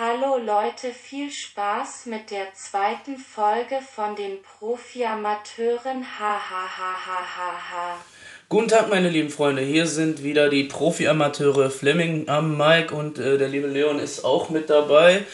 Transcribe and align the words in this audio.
Hallo 0.00 0.38
Leute, 0.38 0.92
viel 0.92 1.28
Spaß 1.28 2.06
mit 2.06 2.30
der 2.30 2.54
zweiten 2.54 3.16
Folge 3.16 3.80
von 3.80 4.14
den 4.14 4.40
Profi-Amateuren. 4.42 6.06
Guten 8.48 8.68
Tag, 8.68 8.90
meine 8.90 9.08
lieben 9.08 9.30
Freunde. 9.30 9.62
Hier 9.62 9.88
sind 9.88 10.22
wieder 10.22 10.50
die 10.50 10.62
Profi-Amateure 10.62 11.68
Fleming 11.68 12.28
am 12.28 12.56
Mike 12.56 12.94
und 12.94 13.18
äh, 13.18 13.38
der 13.38 13.48
liebe 13.48 13.66
Leon 13.66 13.98
ist 13.98 14.24
auch 14.24 14.50
mit 14.50 14.70
dabei. 14.70 15.24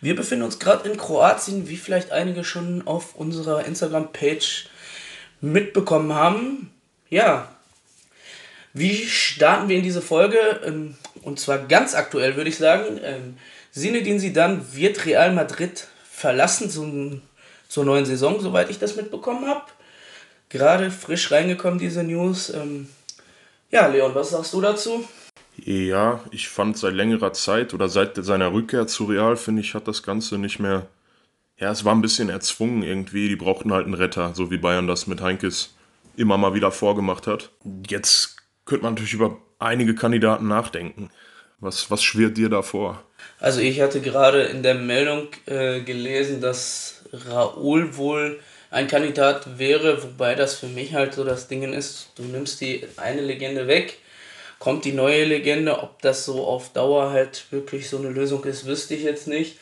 Wir 0.00 0.16
befinden 0.16 0.46
uns 0.46 0.58
gerade 0.58 0.88
in 0.88 0.96
Kroatien, 0.96 1.68
wie 1.68 1.76
vielleicht 1.76 2.10
einige 2.10 2.42
schon 2.42 2.88
auf 2.88 3.14
unserer 3.14 3.66
Instagram-Page 3.66 4.68
mitbekommen 5.40 6.12
haben. 6.12 6.72
Ja, 7.08 7.54
wie 8.72 9.06
starten 9.06 9.68
wir 9.68 9.76
in 9.76 9.84
diese 9.84 10.02
Folge? 10.02 10.38
Ähm, 10.66 10.96
und 11.22 11.38
zwar 11.38 11.58
ganz 11.58 11.94
aktuell, 11.94 12.34
würde 12.34 12.50
ich 12.50 12.58
sagen. 12.58 12.98
Sinedin 13.78 14.18
Sidan 14.18 14.60
wird 14.72 15.06
Real 15.06 15.32
Madrid 15.32 15.86
verlassen 16.10 16.68
zum, 16.68 17.22
zur 17.68 17.84
neuen 17.84 18.06
Saison, 18.06 18.40
soweit 18.40 18.70
ich 18.70 18.80
das 18.80 18.96
mitbekommen 18.96 19.46
habe. 19.46 19.62
Gerade 20.48 20.90
frisch 20.90 21.30
reingekommen, 21.30 21.78
diese 21.78 22.02
News. 22.02 22.50
Ähm, 22.50 22.88
ja, 23.70 23.86
Leon, 23.86 24.16
was 24.16 24.30
sagst 24.30 24.52
du 24.52 24.60
dazu? 24.60 25.06
Ja, 25.56 26.20
ich 26.32 26.48
fand 26.48 26.76
seit 26.76 26.94
längerer 26.94 27.32
Zeit 27.32 27.72
oder 27.72 27.88
seit 27.88 28.16
seiner 28.16 28.52
Rückkehr 28.52 28.88
zu 28.88 29.04
Real, 29.04 29.36
finde 29.36 29.62
ich, 29.62 29.74
hat 29.74 29.86
das 29.86 30.02
Ganze 30.02 30.38
nicht 30.38 30.58
mehr. 30.58 30.88
Ja, 31.56 31.70
es 31.70 31.84
war 31.84 31.94
ein 31.94 32.02
bisschen 32.02 32.30
erzwungen 32.30 32.82
irgendwie. 32.82 33.28
Die 33.28 33.36
brauchten 33.36 33.72
halt 33.72 33.84
einen 33.84 33.94
Retter, 33.94 34.34
so 34.34 34.50
wie 34.50 34.58
Bayern 34.58 34.88
das 34.88 35.06
mit 35.06 35.20
Heinkes 35.20 35.76
immer 36.16 36.36
mal 36.36 36.54
wieder 36.54 36.72
vorgemacht 36.72 37.28
hat. 37.28 37.52
Jetzt 37.88 38.38
könnte 38.64 38.82
man 38.82 38.94
natürlich 38.94 39.14
über 39.14 39.36
einige 39.60 39.94
Kandidaten 39.94 40.48
nachdenken. 40.48 41.10
Was, 41.60 41.92
was 41.92 42.02
schwirrt 42.02 42.36
dir 42.36 42.48
da 42.48 42.62
vor? 42.62 43.04
Also 43.40 43.60
ich 43.60 43.80
hatte 43.80 44.00
gerade 44.00 44.42
in 44.42 44.62
der 44.62 44.74
Meldung 44.74 45.28
äh, 45.46 45.80
gelesen, 45.80 46.40
dass 46.40 47.04
Raoul 47.12 47.96
wohl 47.96 48.40
ein 48.70 48.88
Kandidat 48.88 49.58
wäre, 49.58 50.02
wobei 50.02 50.34
das 50.34 50.56
für 50.56 50.66
mich 50.66 50.94
halt 50.94 51.14
so 51.14 51.24
das 51.24 51.48
Ding 51.48 51.62
ist, 51.72 52.12
du 52.16 52.22
nimmst 52.24 52.60
die 52.60 52.84
eine 52.96 53.22
Legende 53.22 53.66
weg, 53.66 53.98
kommt 54.58 54.84
die 54.84 54.92
neue 54.92 55.24
Legende, 55.24 55.80
ob 55.82 56.02
das 56.02 56.24
so 56.24 56.44
auf 56.44 56.72
Dauer 56.72 57.10
halt 57.10 57.46
wirklich 57.50 57.88
so 57.88 57.98
eine 57.98 58.10
Lösung 58.10 58.44
ist, 58.44 58.66
wüsste 58.66 58.94
ich 58.94 59.04
jetzt 59.04 59.28
nicht. 59.28 59.56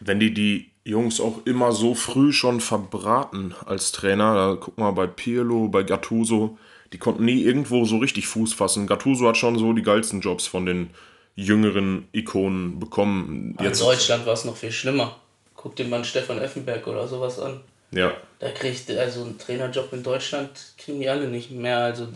Wenn 0.00 0.20
die 0.20 0.32
die 0.32 0.70
Jungs 0.84 1.20
auch 1.20 1.44
immer 1.44 1.72
so 1.72 1.94
früh 1.94 2.32
schon 2.32 2.60
verbraten 2.60 3.54
als 3.66 3.92
Trainer, 3.92 4.34
da 4.34 4.56
guck 4.58 4.78
mal 4.78 4.92
bei 4.92 5.06
Pirlo, 5.06 5.68
bei 5.68 5.82
Gattuso, 5.82 6.56
die 6.94 6.98
konnten 6.98 7.26
nie 7.26 7.42
irgendwo 7.42 7.84
so 7.84 7.98
richtig 7.98 8.26
Fuß 8.28 8.54
fassen. 8.54 8.86
Gattuso 8.86 9.28
hat 9.28 9.36
schon 9.36 9.58
so 9.58 9.74
die 9.74 9.82
geilsten 9.82 10.22
Jobs 10.22 10.46
von 10.46 10.64
den 10.64 10.90
jüngeren 11.38 12.08
Ikonen 12.10 12.80
bekommen. 12.80 13.56
Jetzt 13.62 13.80
in 13.80 13.86
Deutschland 13.86 14.26
war 14.26 14.32
es 14.32 14.44
noch 14.44 14.56
viel 14.56 14.72
schlimmer. 14.72 15.16
Guck 15.54 15.76
dir 15.76 15.86
mal 15.86 16.04
Stefan 16.04 16.38
Effenberg 16.38 16.86
oder 16.88 17.06
sowas 17.06 17.38
an. 17.38 17.60
Ja. 17.92 18.12
Da 18.40 18.50
kriegt 18.50 18.90
also 18.90 19.22
einen 19.22 19.38
Trainerjob 19.38 19.92
in 19.92 20.02
Deutschland 20.02 20.50
kriegen 20.76 21.00
die 21.00 21.08
alle 21.08 21.28
nicht 21.28 21.50
mehr. 21.52 21.78
Also 21.78 22.08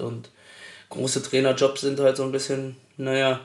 und 0.00 0.30
große 0.88 1.22
Trainerjobs 1.22 1.82
sind 1.82 2.00
halt 2.00 2.16
so 2.16 2.24
ein 2.24 2.32
bisschen, 2.32 2.76
naja. 2.96 3.40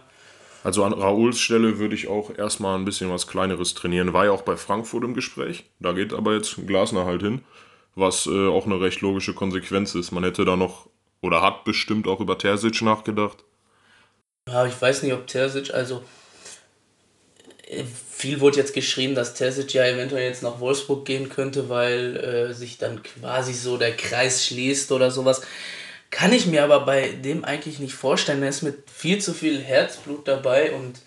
Also 0.64 0.84
an 0.86 0.94
Raouls 0.94 1.38
Stelle 1.38 1.80
würde 1.80 1.96
ich 1.96 2.08
auch 2.08 2.36
erstmal 2.36 2.78
ein 2.78 2.86
bisschen 2.86 3.12
was 3.12 3.28
Kleineres 3.28 3.74
trainieren. 3.74 4.14
War 4.14 4.26
ja 4.26 4.32
auch 4.32 4.42
bei 4.42 4.56
Frankfurt 4.56 5.04
im 5.04 5.14
Gespräch. 5.14 5.66
Da 5.80 5.92
geht 5.92 6.14
aber 6.14 6.34
jetzt 6.34 6.56
Glasner 6.66 7.06
halt 7.06 7.22
hin, 7.22 7.42
was 7.94 8.26
äh, 8.26 8.48
auch 8.48 8.66
eine 8.66 8.80
recht 8.80 9.02
logische 9.02 9.34
Konsequenz 9.34 9.96
ist. 9.96 10.12
Man 10.12 10.24
hätte 10.24 10.46
da 10.46 10.56
noch 10.56 10.88
oder 11.22 11.42
hat 11.42 11.66
bestimmt 11.66 12.08
auch 12.08 12.22
über 12.22 12.38
Terzic 12.38 12.82
nachgedacht. 12.82 13.44
Ja, 14.48 14.66
ich 14.68 14.80
weiß 14.80 15.02
nicht, 15.02 15.14
ob 15.14 15.26
Terzic, 15.26 15.74
also 15.74 16.04
äh, 17.68 17.84
viel 18.12 18.40
wurde 18.42 18.58
jetzt 18.58 18.76
geschrieben, 18.76 19.16
dass 19.16 19.34
Terzic 19.34 19.74
ja 19.74 19.86
eventuell 19.86 20.28
jetzt 20.28 20.44
nach 20.44 20.60
Wolfsburg 20.60 21.04
gehen 21.04 21.30
könnte, 21.30 21.68
weil 21.68 22.16
äh, 22.18 22.54
sich 22.54 22.78
dann 22.78 23.02
quasi 23.02 23.54
so 23.54 23.78
der 23.78 23.96
Kreis 23.98 24.46
schließt 24.46 24.92
oder 24.92 25.10
sowas. 25.10 25.42
Kann 26.12 26.32
ich 26.32 26.46
mir 26.46 26.64
aber 26.64 26.86
bei 26.86 27.10
dem 27.10 27.44
eigentlich 27.44 27.80
nicht 27.80 27.96
vorstellen. 27.96 28.44
Er 28.44 28.50
ist 28.50 28.62
mit 28.62 28.90
viel 28.90 29.20
zu 29.20 29.34
viel 29.34 29.60
Herzblut 29.60 30.28
dabei 30.28 30.74
und 30.74 31.02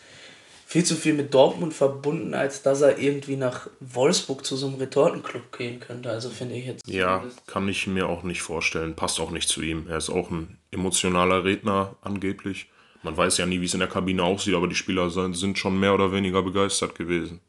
viel 0.67 0.85
zu 0.85 0.97
viel 0.97 1.15
mit 1.15 1.33
Dortmund 1.33 1.73
verbunden, 1.73 2.35
als 2.35 2.63
dass 2.63 2.83
er 2.83 2.99
irgendwie 2.99 3.37
nach 3.37 3.71
Wolfsburg 3.81 4.45
zu 4.45 4.57
so 4.57 4.67
einem 4.67 4.77
Retortenclub 4.77 5.57
gehen 5.57 5.79
könnte. 5.79 6.11
Also 6.11 6.29
finde 6.29 6.57
ich 6.57 6.67
jetzt. 6.67 6.87
Ja, 6.89 7.25
kann 7.47 7.69
ich 7.69 7.87
mir 7.87 8.09
auch 8.09 8.25
nicht 8.25 8.43
vorstellen. 8.43 8.97
Passt 8.97 9.21
auch 9.21 9.31
nicht 9.31 9.49
zu 9.49 9.63
ihm. 9.63 9.87
Er 9.89 9.97
ist 9.97 10.11
auch 10.11 10.29
ein 10.31 10.59
emotionaler 10.73 11.45
Redner 11.45 11.95
angeblich. 12.03 12.67
Man 13.03 13.17
weiß 13.17 13.39
ja 13.39 13.47
nie, 13.47 13.61
wie 13.61 13.67
es 13.67 13.75
in 13.75 13.81
der 13.81 13.89
Kabine 13.89 14.23
aussieht, 14.23 14.55
aber 14.55 14.69
die 14.69 14.75
Spieler 14.75 15.11
sind 15.11 15.59
schon 15.59 15.79
mehr 15.79 15.95
oder 15.95 16.13
weniger 16.13 16.43
begeistert 16.43 16.95
gewesen. 16.95 17.41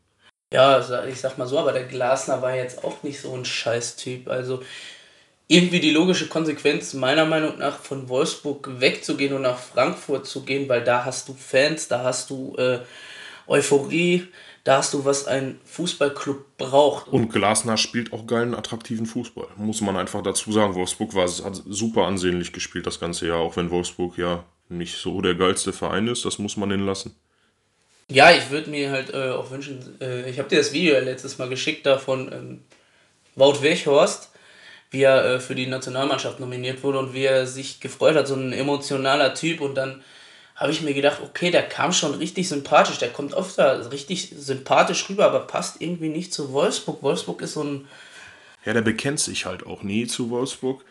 Ja, 0.52 0.80
ich 1.06 1.20
sag 1.20 1.38
mal 1.38 1.48
so, 1.48 1.60
aber 1.60 1.74
der 1.74 1.86
Glasner 1.86 2.42
war 2.42 2.56
jetzt 2.56 2.84
auch 2.84 3.04
nicht 3.04 3.20
so 3.20 3.36
ein 3.36 3.46
Scheißtyp. 3.46 4.28
Also 4.28 4.62
irgendwie 5.48 5.80
die 5.80 5.92
logische 5.92 6.28
Konsequenz 6.28 6.94
meiner 6.94 7.26
Meinung 7.26 7.58
nach 7.58 7.80
von 7.80 8.10
Wolfsburg 8.10 8.70
wegzugehen 8.80 9.34
und 9.34 9.44
nach 9.44 9.58
Frankfurt 9.58 10.26
zu 10.26 10.44
gehen, 10.44 10.70
weil 10.70 10.84
da 10.84 11.06
hast 11.06 11.28
du 11.28 11.34
Fans, 11.34 11.88
da 11.88 12.04
hast 12.04 12.30
du 12.30 12.56
äh, 12.58 12.80
Euphorie, 13.48 14.28
da 14.64 14.78
hast 14.78 14.94
du, 14.94 15.06
was 15.06 15.26
ein 15.26 15.60
Fußballclub 15.66 16.58
braucht. 16.58 17.08
Und 17.08 17.32
Glasner 17.32 17.78
spielt 17.78 18.14
auch 18.14 18.28
geilen, 18.28 18.54
attraktiven 18.54 19.08
Fußball. 19.08 19.48
Muss 19.58 19.82
man 19.82 19.98
einfach 19.98 20.22
dazu 20.22 20.52
sagen. 20.52 20.76
Wolfsburg 20.76 21.16
war, 21.16 21.28
hat 21.28 21.64
super 21.68 22.06
ansehnlich 22.06 22.54
gespielt 22.54 22.86
das 22.86 23.00
ganze 23.00 23.28
Jahr, 23.28 23.40
auch 23.40 23.56
wenn 23.56 23.72
Wolfsburg 23.72 24.18
ja 24.18 24.44
nicht 24.70 24.98
so 24.98 25.22
der 25.22 25.36
geilste 25.36 25.74
Verein 25.74 26.08
ist, 26.08 26.26
das 26.26 26.40
muss 26.40 26.58
man 26.58 26.70
den 26.70 26.86
lassen. 26.86 27.16
Ja, 28.08 28.32
ich 28.32 28.50
würde 28.50 28.70
mir 28.70 28.92
halt 28.92 29.14
äh, 29.14 29.30
auch 29.30 29.52
wünschen, 29.52 29.98
äh, 30.02 30.30
ich 30.30 30.40
habe 30.40 30.50
dir 30.50 30.58
das 30.58 30.74
Video 30.74 30.96
ja 30.96 31.00
letztes 31.00 31.38
Mal 31.38 31.50
geschickt 31.50 31.86
da 31.86 31.98
von 31.98 32.32
ähm, 32.32 32.62
Wout 33.36 33.62
Weghorst, 33.62 34.32
wie 34.90 35.04
er 35.04 35.26
äh, 35.26 35.40
für 35.40 35.54
die 35.54 35.68
Nationalmannschaft 35.68 36.40
nominiert 36.40 36.82
wurde 36.82 37.00
und 37.00 37.14
wie 37.14 37.26
er 37.26 37.46
sich 37.46 37.80
gefreut 37.80 38.16
hat, 38.16 38.28
so 38.28 38.36
ein 38.36 38.52
emotionaler 38.52 39.36
Typ 39.36 39.62
und 39.62 39.76
dann 39.76 40.04
habe 40.56 40.72
ich 40.72 40.82
mir 40.82 40.94
gedacht, 40.94 41.22
okay, 41.24 41.52
der 41.52 41.64
kam 41.64 41.94
schon 41.94 42.16
richtig 42.16 42.50
sympathisch, 42.50 42.98
der 42.98 43.10
kommt 43.10 43.34
oft 43.34 43.58
da 43.58 43.74
richtig 43.92 44.34
sympathisch 44.36 45.08
rüber, 45.10 45.26
aber 45.26 45.42
passt 45.42 45.80
irgendwie 45.80 46.10
nicht 46.10 46.34
zu 46.34 46.52
Wolfsburg. 46.52 47.02
Wolfsburg 47.02 47.42
ist 47.42 47.54
so 47.54 47.64
ein... 47.64 47.88
Ja, 48.66 48.74
der 48.74 48.82
bekennt 48.82 49.22
sich 49.22 49.46
halt 49.46 49.66
auch 49.66 49.84
nie 49.84 50.06
zu 50.06 50.30
Wolfsburg 50.30 50.84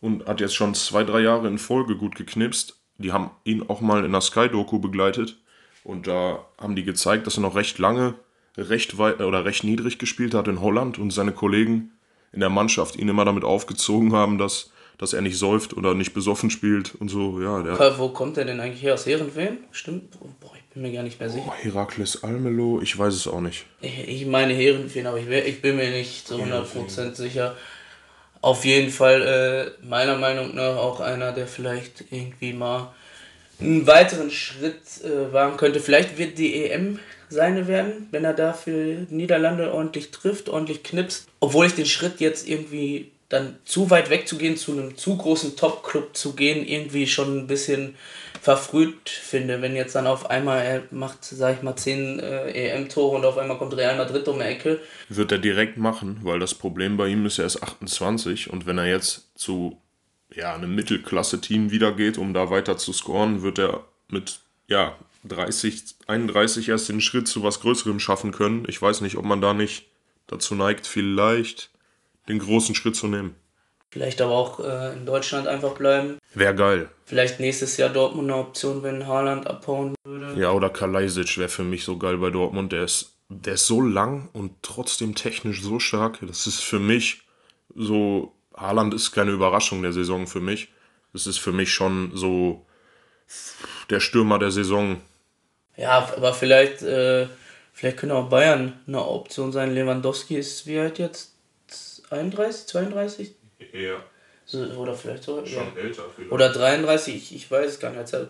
und 0.00 0.26
hat 0.26 0.40
jetzt 0.40 0.54
schon 0.54 0.74
zwei, 0.74 1.02
drei 1.02 1.20
Jahre 1.20 1.48
in 1.48 1.58
Folge 1.58 1.96
gut 1.96 2.14
geknipst 2.14 2.75
die 2.98 3.12
haben 3.12 3.30
ihn 3.44 3.68
auch 3.68 3.80
mal 3.80 4.04
in 4.04 4.12
der 4.12 4.20
Sky-Doku 4.20 4.78
begleitet 4.78 5.36
und 5.84 6.06
da 6.06 6.44
haben 6.58 6.76
die 6.76 6.84
gezeigt, 6.84 7.26
dass 7.26 7.38
er 7.38 7.42
noch 7.42 7.54
recht 7.54 7.78
lange, 7.78 8.14
recht 8.56 8.98
weit 8.98 9.20
oder 9.20 9.44
recht 9.44 9.64
niedrig 9.64 9.98
gespielt 9.98 10.34
hat 10.34 10.48
in 10.48 10.60
Holland 10.60 10.98
und 10.98 11.12
seine 11.12 11.32
Kollegen 11.32 11.92
in 12.32 12.40
der 12.40 12.48
Mannschaft 12.50 12.96
ihn 12.96 13.08
immer 13.08 13.24
damit 13.24 13.44
aufgezogen 13.44 14.12
haben, 14.12 14.38
dass, 14.38 14.70
dass 14.98 15.12
er 15.12 15.22
nicht 15.22 15.38
säuft 15.38 15.76
oder 15.76 15.94
nicht 15.94 16.14
besoffen 16.14 16.50
spielt 16.50 16.94
und 16.94 17.08
so. 17.08 17.40
Ja, 17.40 17.62
der 17.62 17.98
Wo 17.98 18.08
kommt 18.08 18.36
er 18.36 18.44
denn 18.44 18.60
eigentlich 18.60 18.82
her? 18.82 18.94
Aus 18.94 19.06
Herrenfeen? 19.06 19.58
Stimmt? 19.70 20.18
Boah, 20.40 20.52
ich 20.56 20.64
bin 20.72 20.82
mir 20.82 20.92
gar 20.92 21.02
nicht 21.02 21.20
mehr 21.20 21.30
sicher. 21.30 21.46
Oh, 21.46 21.52
Herakles 21.54 22.24
Almelo, 22.24 22.80
ich 22.82 22.98
weiß 22.98 23.14
es 23.14 23.28
auch 23.28 23.40
nicht. 23.40 23.66
Ich, 23.80 24.08
ich 24.08 24.26
meine 24.26 24.54
Herrenfeen, 24.54 25.06
aber 25.06 25.18
ich, 25.18 25.28
ich 25.28 25.62
bin 25.62 25.76
mir 25.76 25.90
nicht 25.90 26.26
so 26.26 26.36
100% 26.36 27.14
sicher 27.14 27.56
auf 28.46 28.64
jeden 28.64 28.90
Fall 28.90 29.74
äh, 29.82 29.84
meiner 29.84 30.16
Meinung 30.16 30.54
nach 30.54 30.76
auch 30.76 31.00
einer, 31.00 31.32
der 31.32 31.48
vielleicht 31.48 32.04
irgendwie 32.12 32.52
mal 32.52 32.94
einen 33.58 33.88
weiteren 33.88 34.30
Schritt 34.30 34.82
äh, 35.02 35.32
wagen 35.32 35.56
könnte. 35.56 35.80
Vielleicht 35.80 36.16
wird 36.16 36.38
die 36.38 36.62
EM 36.62 37.00
seine 37.28 37.66
werden, 37.66 38.06
wenn 38.12 38.24
er 38.24 38.34
da 38.34 38.52
für 38.52 39.04
Niederlande 39.10 39.74
ordentlich 39.74 40.12
trifft, 40.12 40.48
ordentlich 40.48 40.84
knipst. 40.84 41.26
Obwohl 41.40 41.66
ich 41.66 41.74
den 41.74 41.86
Schritt 41.86 42.20
jetzt 42.20 42.48
irgendwie 42.48 43.10
dann 43.28 43.56
zu 43.64 43.90
weit 43.90 44.10
wegzugehen, 44.10 44.56
zu 44.56 44.70
einem 44.70 44.96
zu 44.96 45.16
großen 45.16 45.56
Top-Club 45.56 46.16
zu 46.16 46.34
gehen, 46.34 46.64
irgendwie 46.64 47.08
schon 47.08 47.36
ein 47.36 47.46
bisschen 47.48 47.96
verfrüht 48.46 49.08
finde. 49.10 49.60
Wenn 49.60 49.74
jetzt 49.74 49.96
dann 49.96 50.06
auf 50.06 50.30
einmal 50.30 50.62
er 50.62 50.82
macht, 50.92 51.24
sag 51.24 51.56
ich 51.56 51.62
mal, 51.64 51.74
10 51.74 52.20
äh, 52.20 52.50
EM-Tore 52.52 53.16
und 53.16 53.24
auf 53.24 53.38
einmal 53.38 53.58
kommt 53.58 53.76
Real 53.76 53.96
Madrid 53.96 54.28
um 54.28 54.38
die 54.38 54.44
Ecke. 54.44 54.78
Wird 55.08 55.32
er 55.32 55.38
direkt 55.38 55.78
machen, 55.78 56.20
weil 56.22 56.38
das 56.38 56.54
Problem 56.54 56.96
bei 56.96 57.08
ihm 57.08 57.26
ist, 57.26 57.40
er 57.40 57.46
ist 57.46 57.60
28 57.60 58.50
und 58.50 58.64
wenn 58.64 58.78
er 58.78 58.86
jetzt 58.86 59.36
zu 59.36 59.82
ja, 60.32 60.54
einem 60.54 60.76
Mittelklasse-Team 60.76 61.72
wieder 61.72 61.90
geht, 61.90 62.18
um 62.18 62.34
da 62.34 62.48
weiter 62.48 62.76
zu 62.76 62.92
scoren, 62.92 63.42
wird 63.42 63.58
er 63.58 63.84
mit 64.08 64.38
ja, 64.68 64.96
30, 65.24 65.96
31 66.06 66.68
erst 66.68 66.88
den 66.88 67.00
Schritt 67.00 67.26
zu 67.26 67.42
was 67.42 67.58
Größerem 67.58 67.98
schaffen 67.98 68.30
können. 68.30 68.64
Ich 68.68 68.80
weiß 68.80 69.00
nicht, 69.00 69.16
ob 69.16 69.24
man 69.24 69.40
da 69.40 69.54
nicht 69.54 69.86
dazu 70.28 70.54
neigt, 70.54 70.86
vielleicht 70.86 71.70
den 72.28 72.38
großen 72.38 72.76
Schritt 72.76 72.94
zu 72.94 73.08
nehmen. 73.08 73.34
Vielleicht 73.96 74.20
aber 74.20 74.32
auch 74.32 74.60
äh, 74.60 74.92
in 74.92 75.06
Deutschland 75.06 75.48
einfach 75.48 75.72
bleiben. 75.72 76.18
Wäre 76.34 76.54
geil. 76.54 76.90
Vielleicht 77.06 77.40
nächstes 77.40 77.78
Jahr 77.78 77.88
Dortmund 77.88 78.30
eine 78.30 78.38
Option, 78.38 78.82
wenn 78.82 79.06
Haaland 79.06 79.46
abhauen 79.46 79.94
würde. 80.04 80.38
Ja, 80.38 80.50
oder 80.52 80.68
Kalajdzic 80.68 81.38
wäre 81.38 81.48
für 81.48 81.64
mich 81.64 81.84
so 81.84 81.96
geil 81.96 82.18
bei 82.18 82.28
Dortmund. 82.28 82.72
Der 82.72 82.84
ist, 82.84 83.14
der 83.30 83.54
ist 83.54 83.66
so 83.66 83.80
lang 83.80 84.28
und 84.34 84.52
trotzdem 84.60 85.14
technisch 85.14 85.62
so 85.62 85.78
stark. 85.78 86.18
Das 86.20 86.46
ist 86.46 86.60
für 86.60 86.78
mich 86.78 87.22
so. 87.74 88.34
Haaland 88.54 88.92
ist 88.92 89.12
keine 89.12 89.30
Überraschung 89.30 89.80
der 89.80 89.92
Saison 89.92 90.26
für 90.26 90.40
mich. 90.40 90.68
Das 91.14 91.26
ist 91.26 91.38
für 91.38 91.52
mich 91.52 91.72
schon 91.72 92.10
so 92.14 92.66
der 93.88 94.00
Stürmer 94.00 94.38
der 94.38 94.50
Saison. 94.50 95.00
Ja, 95.76 96.10
aber 96.16 96.34
vielleicht. 96.34 96.82
Äh 96.82 97.28
Vielleicht 97.76 97.98
könnte 97.98 98.14
auch 98.14 98.30
Bayern 98.30 98.72
eine 98.86 99.06
Option 99.06 99.52
sein. 99.52 99.74
Lewandowski 99.74 100.38
ist 100.38 100.66
wie 100.66 100.78
alt 100.78 100.98
jetzt? 100.98 101.34
31, 102.08 102.68
32? 102.68 103.34
Ja. 103.72 104.02
So, 104.44 104.58
oder 104.58 104.94
vielleicht 104.94 105.24
so. 105.24 105.42
ja. 105.44 105.66
älter 105.76 106.04
vielleicht. 106.14 106.32
Oder 106.32 106.50
33, 106.50 107.14
ich, 107.14 107.34
ich 107.34 107.50
weiß 107.50 107.72
es 107.72 107.80
gar 107.80 107.90
nicht. 107.90 107.98
Als 107.98 108.12
er, 108.12 108.28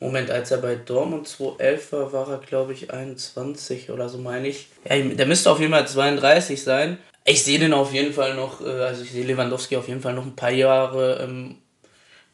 Moment, 0.00 0.30
als 0.30 0.50
er 0.50 0.58
bei 0.58 0.76
Dortmund 0.76 1.28
2011 1.28 1.92
war, 1.92 2.12
war 2.12 2.28
er 2.30 2.38
glaube 2.38 2.72
ich 2.72 2.90
21 2.90 3.90
oder 3.90 4.08
so 4.08 4.18
meine 4.18 4.48
ich. 4.48 4.68
Ja, 4.88 4.98
der 4.98 5.26
müsste 5.26 5.50
auf 5.50 5.60
jeden 5.60 5.72
Fall 5.72 5.86
32 5.86 6.62
sein. 6.62 6.98
Ich 7.24 7.42
sehe 7.44 7.58
den 7.58 7.72
auf 7.72 7.92
jeden 7.92 8.12
Fall 8.12 8.34
noch, 8.34 8.60
äh, 8.60 8.68
also 8.68 9.02
ich 9.02 9.10
sehe 9.10 9.24
Lewandowski 9.24 9.76
auf 9.76 9.88
jeden 9.88 10.00
Fall 10.00 10.14
noch 10.14 10.24
ein 10.24 10.36
paar 10.36 10.50
Jahre 10.50 11.20
ähm, 11.22 11.56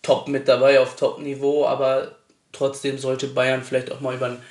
top 0.02 0.28
mit 0.28 0.46
dabei, 0.48 0.80
auf 0.80 0.96
Top-Niveau, 0.96 1.66
aber 1.66 2.16
trotzdem 2.52 2.98
sollte 2.98 3.28
Bayern 3.28 3.62
vielleicht 3.62 3.90
auch 3.90 4.00
mal 4.00 4.14
über 4.14 4.26
einen 4.26 4.42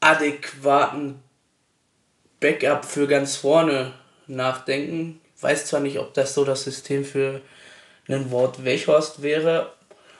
adäquaten 0.00 1.22
Backup 2.38 2.84
für 2.84 3.06
ganz 3.06 3.36
vorne 3.36 3.92
nachdenken. 4.26 5.20
Weiß 5.40 5.66
zwar 5.66 5.80
nicht, 5.80 5.98
ob 5.98 6.14
das 6.14 6.34
so 6.34 6.44
das 6.44 6.64
System 6.64 7.04
für 7.04 7.40
einen 8.08 8.30
Wort 8.30 8.64
Wechhorst 8.64 9.22
wäre, 9.22 9.72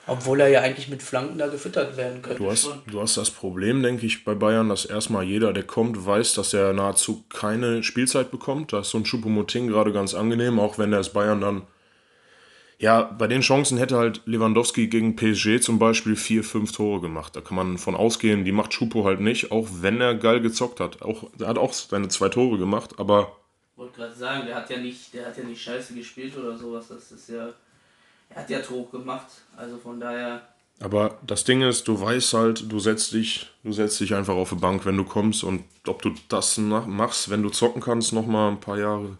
obwohl 0.05 0.39
er 0.39 0.47
ja 0.47 0.61
eigentlich 0.61 0.87
mit 0.87 1.03
Flanken 1.03 1.37
da 1.37 1.47
gefüttert 1.47 1.97
werden 1.97 2.21
könnte. 2.21 2.41
Du 2.41 2.49
hast, 2.49 2.69
du 2.87 3.01
hast 3.01 3.17
das 3.17 3.29
Problem, 3.29 3.83
denke 3.83 4.05
ich, 4.05 4.23
bei 4.23 4.35
Bayern, 4.35 4.69
dass 4.69 4.85
erstmal 4.85 5.23
jeder, 5.23 5.53
der 5.53 5.63
kommt, 5.63 6.05
weiß, 6.05 6.33
dass 6.33 6.53
er 6.53 6.73
nahezu 6.73 7.25
keine 7.29 7.83
Spielzeit 7.83 8.31
bekommt. 8.31 8.73
Da 8.73 8.79
ist 8.79 8.91
so 8.91 8.97
ein 8.97 9.03
Choupo-Moting 9.03 9.67
gerade 9.67 9.91
ganz 9.91 10.13
angenehm, 10.13 10.59
auch 10.59 10.77
wenn 10.77 10.93
er 10.93 10.99
es 10.99 11.09
Bayern 11.09 11.41
dann. 11.41 11.63
Ja, 12.79 13.01
bei 13.01 13.25
den 13.25 13.41
Chancen 13.41 13.79
hätte 13.79 13.97
halt 13.97 14.21
Lewandowski 14.25 14.87
gegen 14.87 15.15
PSG 15.15 15.59
zum 15.61 15.79
Beispiel 15.79 16.15
vier, 16.15 16.43
fünf 16.43 16.71
Tore 16.71 17.01
gemacht. 17.01 17.35
Da 17.35 17.41
kann 17.41 17.55
man 17.55 17.79
von 17.79 17.95
ausgehen, 17.95 18.45
die 18.45 18.51
macht 18.51 18.77
Choupo 18.77 19.03
halt 19.03 19.19
nicht, 19.19 19.51
auch 19.51 19.67
wenn 19.81 19.99
er 19.99 20.13
geil 20.13 20.41
gezockt 20.41 20.79
hat. 20.79 21.01
Auch, 21.01 21.23
er 21.39 21.47
hat 21.47 21.57
auch 21.57 21.73
seine 21.73 22.07
zwei 22.07 22.29
Tore 22.29 22.59
gemacht, 22.59 22.91
aber 22.97 23.35
wollte 23.77 23.97
gerade 23.97 24.15
sagen, 24.15 24.45
der 24.45 24.55
hat 24.55 24.69
ja 24.69 24.77
nicht, 24.77 25.13
der 25.13 25.27
hat 25.27 25.37
ja 25.37 25.43
nicht 25.43 25.61
scheiße 25.61 25.93
gespielt 25.93 26.35
oder 26.37 26.57
sowas. 26.57 26.87
Das 26.89 27.11
ist 27.11 27.29
ja. 27.29 27.53
Er 28.29 28.41
hat 28.41 28.49
ja 28.49 28.59
Tore 28.59 28.89
gemacht. 28.89 29.27
Also 29.55 29.77
von 29.77 29.99
daher. 29.99 30.41
Aber 30.79 31.17
das 31.25 31.43
Ding 31.43 31.61
ist, 31.61 31.87
du 31.87 31.99
weißt 31.99 32.33
halt, 32.33 32.71
du 32.71 32.79
setzt 32.79 33.13
dich, 33.13 33.47
du 33.63 33.71
setzt 33.71 33.99
dich 33.99 34.13
einfach 34.13 34.35
auf 34.35 34.49
die 34.49 34.55
Bank, 34.55 34.85
wenn 34.85 34.97
du 34.97 35.05
kommst 35.05 35.43
und 35.43 35.63
ob 35.87 36.01
du 36.01 36.13
das 36.29 36.57
machst, 36.57 37.29
wenn 37.29 37.41
du 37.41 37.49
zocken 37.49 37.81
kannst, 37.81 38.13
noch 38.13 38.27
mal 38.27 38.49
ein 38.49 38.59
paar 38.59 38.77
Jahre 38.77 39.17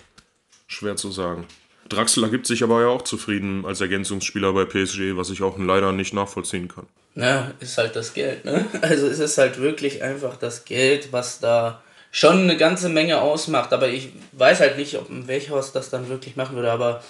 schwer 0.67 0.97
zu 0.97 1.09
sagen. 1.09 1.47
Draxler 1.89 2.29
gibt 2.29 2.45
sich 2.45 2.63
aber 2.63 2.81
ja 2.81 2.87
auch 2.87 3.01
zufrieden 3.01 3.65
als 3.65 3.81
Ergänzungsspieler 3.81 4.53
bei 4.53 4.65
PSG, 4.65 5.15
was 5.15 5.29
ich 5.29 5.41
auch 5.41 5.57
leider 5.57 5.93
nicht 5.93 6.13
nachvollziehen 6.13 6.67
kann. 6.67 6.85
Na, 7.15 7.51
ist 7.59 7.77
halt 7.77 7.95
das 7.95 8.13
Geld, 8.13 8.45
ne? 8.45 8.65
Also 8.81 9.07
es 9.07 9.17
ist 9.17 9.37
halt 9.37 9.59
wirklich 9.59 10.03
einfach 10.03 10.35
das 10.35 10.65
Geld, 10.65 11.11
was 11.11 11.39
da 11.39 11.81
schon 12.17 12.39
eine 12.39 12.57
ganze 12.57 12.89
Menge 12.89 13.21
ausmacht. 13.21 13.71
Aber 13.73 13.89
ich 13.89 14.09
weiß 14.31 14.59
halt 14.59 14.77
nicht, 14.77 14.97
ob 14.97 15.07
ein 15.07 15.27
Welchhaus 15.27 15.71
das 15.71 15.91
dann 15.91 16.09
wirklich 16.09 16.35
machen 16.35 16.55
würde. 16.55 16.71
Aber 16.71 17.03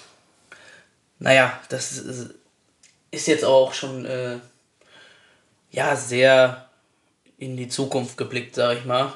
naja, 1.17 1.57
das 1.69 1.97
ist, 1.97 3.27
jetzt 3.27 3.45
auch 3.45 3.73
schon 3.73 4.03
äh, 4.03 4.39
ja 5.71 5.95
sehr 5.95 6.67
in 7.37 7.55
die 7.55 7.69
Zukunft 7.69 8.17
geblickt, 8.17 8.55
sag 8.55 8.79
ich 8.79 8.83
mal. 8.83 9.13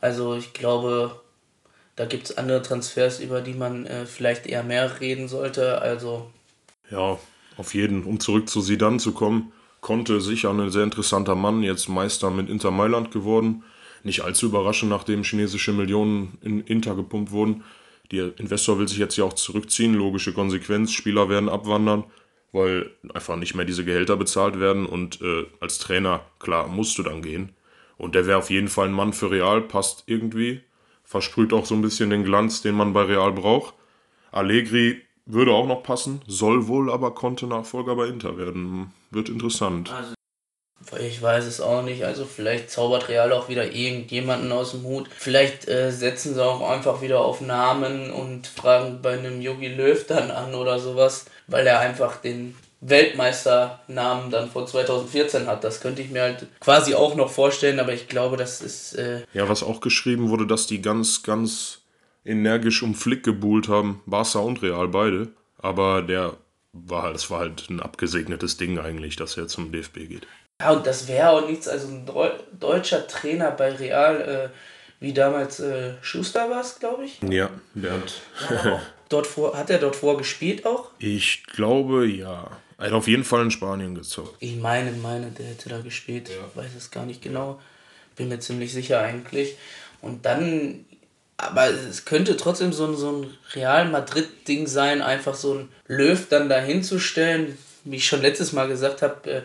Also 0.00 0.36
ich 0.36 0.52
glaube, 0.52 1.20
da 1.96 2.04
gibt 2.04 2.30
es 2.30 2.38
andere 2.38 2.62
Transfers, 2.62 3.18
über 3.18 3.40
die 3.40 3.54
man 3.54 3.86
äh, 3.86 4.06
vielleicht 4.06 4.46
eher 4.46 4.62
mehr 4.62 5.00
reden 5.00 5.26
sollte. 5.26 5.82
Also 5.82 6.30
Ja, 6.90 7.18
auf 7.56 7.74
jeden. 7.74 8.04
Um 8.04 8.20
zurück 8.20 8.48
zu 8.48 8.60
Sidan 8.60 9.00
zu 9.00 9.10
kommen, 9.10 9.52
konnte 9.80 10.20
sicher 10.20 10.50
ein 10.50 10.70
sehr 10.70 10.84
interessanter 10.84 11.34
Mann, 11.34 11.64
jetzt 11.64 11.88
Meister 11.88 12.30
mit 12.30 12.48
Inter 12.48 12.70
Mailand 12.70 13.10
geworden. 13.10 13.64
Nicht 14.04 14.22
allzu 14.22 14.46
überraschend, 14.46 14.90
nachdem 14.90 15.22
chinesische 15.22 15.72
Millionen 15.72 16.38
in 16.42 16.60
Inter 16.62 16.94
gepumpt 16.94 17.30
wurden. 17.30 17.64
Der 18.10 18.38
Investor 18.38 18.78
will 18.78 18.88
sich 18.88 18.98
jetzt 18.98 19.16
ja 19.16 19.24
auch 19.24 19.32
zurückziehen, 19.32 19.94
logische 19.94 20.32
Konsequenz. 20.32 20.92
Spieler 20.92 21.28
werden 21.28 21.48
abwandern, 21.48 22.04
weil 22.52 22.90
einfach 23.14 23.36
nicht 23.36 23.54
mehr 23.54 23.64
diese 23.64 23.84
Gehälter 23.84 24.16
bezahlt 24.16 24.60
werden. 24.60 24.86
Und 24.86 25.20
äh, 25.22 25.46
als 25.60 25.78
Trainer, 25.78 26.20
klar, 26.38 26.68
musst 26.68 26.98
du 26.98 27.02
dann 27.02 27.22
gehen. 27.22 27.52
Und 27.96 28.14
der 28.14 28.26
wäre 28.26 28.38
auf 28.38 28.50
jeden 28.50 28.68
Fall 28.68 28.88
ein 28.88 28.92
Mann 28.92 29.12
für 29.12 29.30
Real, 29.30 29.62
passt 29.62 30.04
irgendwie. 30.06 30.60
Versprüht 31.04 31.52
auch 31.52 31.66
so 31.66 31.74
ein 31.74 31.82
bisschen 31.82 32.10
den 32.10 32.24
Glanz, 32.24 32.62
den 32.62 32.74
man 32.74 32.92
bei 32.92 33.02
Real 33.02 33.32
braucht. 33.32 33.74
Allegri 34.30 35.00
würde 35.26 35.52
auch 35.52 35.66
noch 35.66 35.82
passen, 35.82 36.20
soll 36.26 36.66
wohl 36.66 36.90
aber 36.90 37.14
konnte 37.14 37.46
Nachfolger 37.46 37.94
bei 37.94 38.08
Inter 38.08 38.36
werden. 38.38 38.92
Wird 39.10 39.28
interessant. 39.28 39.92
Also, 39.92 40.14
ich 40.98 41.20
weiß 41.20 41.44
es 41.46 41.60
auch 41.60 41.82
nicht. 41.82 42.04
Also 42.04 42.24
vielleicht 42.24 42.70
zaubert 42.70 43.08
Real 43.08 43.32
auch 43.32 43.48
wieder 43.48 43.72
irgendjemanden 43.72 44.52
aus 44.52 44.72
dem 44.72 44.84
Hut. 44.84 45.08
Vielleicht 45.16 45.68
äh, 45.68 45.90
setzen 45.90 46.34
sie 46.34 46.44
auch 46.44 46.68
einfach 46.68 47.02
wieder 47.02 47.20
auf 47.20 47.40
Namen 47.40 48.10
und 48.10 48.46
fragen 48.46 49.00
bei 49.02 49.18
einem 49.18 49.40
Yogi 49.40 49.68
Löw 49.68 50.06
dann 50.06 50.30
an 50.30 50.54
oder 50.54 50.78
sowas, 50.78 51.26
weil 51.46 51.66
er 51.66 51.80
einfach 51.80 52.16
den 52.16 52.54
Weltmeisternamen 52.80 54.30
dann 54.30 54.50
von 54.50 54.66
2014 54.66 55.46
hat. 55.46 55.62
Das 55.64 55.80
könnte 55.80 56.02
ich 56.02 56.10
mir 56.10 56.22
halt 56.22 56.46
quasi 56.60 56.94
auch 56.94 57.14
noch 57.14 57.30
vorstellen, 57.30 57.78
aber 57.78 57.92
ich 57.92 58.08
glaube, 58.08 58.36
das 58.36 58.60
ist 58.60 58.94
äh, 58.94 59.22
Ja, 59.32 59.48
was 59.48 59.62
auch 59.62 59.80
geschrieben 59.80 60.30
wurde, 60.30 60.46
dass 60.46 60.66
die 60.66 60.82
ganz, 60.82 61.22
ganz 61.22 61.82
energisch 62.24 62.82
um 62.82 62.94
Flick 62.94 63.22
gebuhlt 63.22 63.68
haben. 63.68 64.02
Barca 64.06 64.40
und 64.40 64.62
Real 64.62 64.88
beide. 64.88 65.28
Aber 65.58 66.02
der 66.02 66.36
war 66.72 67.02
halt, 67.02 67.14
das 67.14 67.30
war 67.30 67.40
halt 67.40 67.68
ein 67.70 67.80
abgesegnetes 67.80 68.56
Ding 68.56 68.78
eigentlich, 68.78 69.16
dass 69.16 69.36
er 69.36 69.46
zum 69.46 69.72
DFB 69.72 70.08
geht. 70.08 70.26
Ja, 70.62 70.70
und 70.70 70.86
das 70.86 71.08
wäre 71.08 71.30
auch 71.30 71.48
nichts, 71.48 71.66
also 71.66 71.88
ein 71.88 72.06
Deu 72.06 72.30
deutscher 72.58 73.06
Trainer 73.08 73.50
bei 73.50 73.72
Real, 73.72 74.20
äh, 74.20 74.48
wie 75.00 75.12
damals 75.12 75.58
äh, 75.58 75.94
Schuster 76.00 76.48
war 76.48 76.60
es, 76.60 76.78
glaube 76.78 77.04
ich. 77.04 77.18
Ja, 77.28 77.50
Bernd. 77.74 78.20
Dort 79.08 79.26
vor, 79.26 79.56
hat 79.56 79.68
er 79.68 79.78
dort 79.78 79.96
vorgespielt 79.96 80.64
auch? 80.64 80.90
Ich 80.98 81.44
glaube, 81.44 82.06
ja. 82.06 82.48
Er 82.78 82.86
hat 82.86 82.92
auf 82.92 83.08
jeden 83.08 83.24
Fall 83.24 83.42
in 83.42 83.50
Spanien 83.50 83.94
gezockt. 83.94 84.36
Ich 84.40 84.56
meine, 84.56 84.90
meine, 84.92 85.30
der 85.32 85.46
hätte 85.46 85.68
da 85.68 85.80
gespielt. 85.80 86.30
Ich 86.30 86.56
weiß 86.56 86.70
es 86.78 86.90
gar 86.90 87.04
nicht 87.04 87.20
genau. 87.20 87.60
Bin 88.16 88.28
mir 88.28 88.38
ziemlich 88.38 88.72
sicher 88.72 89.00
eigentlich. 89.00 89.56
Und 90.00 90.24
dann, 90.24 90.86
aber 91.36 91.68
es 91.68 92.06
könnte 92.06 92.36
trotzdem 92.36 92.72
so 92.72 92.86
ein, 92.86 92.96
so 92.96 93.10
ein 93.12 93.30
Real 93.54 93.88
Madrid-Ding 93.88 94.66
sein, 94.66 95.02
einfach 95.02 95.34
so 95.34 95.54
ein 95.54 95.68
Löw 95.86 96.26
dann 96.28 96.48
dahin 96.48 96.82
zu 96.82 96.98
stellen. 96.98 97.58
Wie 97.84 97.96
ich 97.96 98.06
schon 98.06 98.22
letztes 98.22 98.52
Mal 98.52 98.68
gesagt 98.68 99.02
habe, 99.02 99.30
äh, 99.30 99.42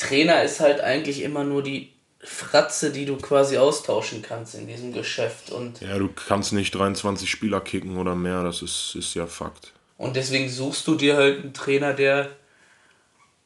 Trainer 0.00 0.42
ist 0.42 0.60
halt 0.60 0.80
eigentlich 0.80 1.22
immer 1.22 1.44
nur 1.44 1.62
die 1.62 1.92
Fratze, 2.22 2.90
die 2.90 3.06
du 3.06 3.16
quasi 3.16 3.56
austauschen 3.58 4.22
kannst 4.22 4.54
in 4.54 4.66
diesem 4.66 4.92
Geschäft. 4.92 5.50
Und, 5.50 5.80
Ja, 5.80 5.98
du 5.98 6.08
kannst 6.08 6.52
nicht 6.52 6.74
23 6.74 7.30
Spieler 7.30 7.60
kicken 7.60 7.96
oder 7.96 8.14
mehr, 8.14 8.42
das 8.42 8.62
ist, 8.62 8.94
ist 8.96 9.14
ja 9.14 9.26
Fakt. 9.26 9.72
und 9.96 10.16
deswegen 10.16 10.48
suchst 10.48 10.86
du 10.86 10.94
dir 10.96 11.16
halt 11.16 11.40
einen 11.42 11.54
Trainer, 11.54 11.92
der 11.94 12.28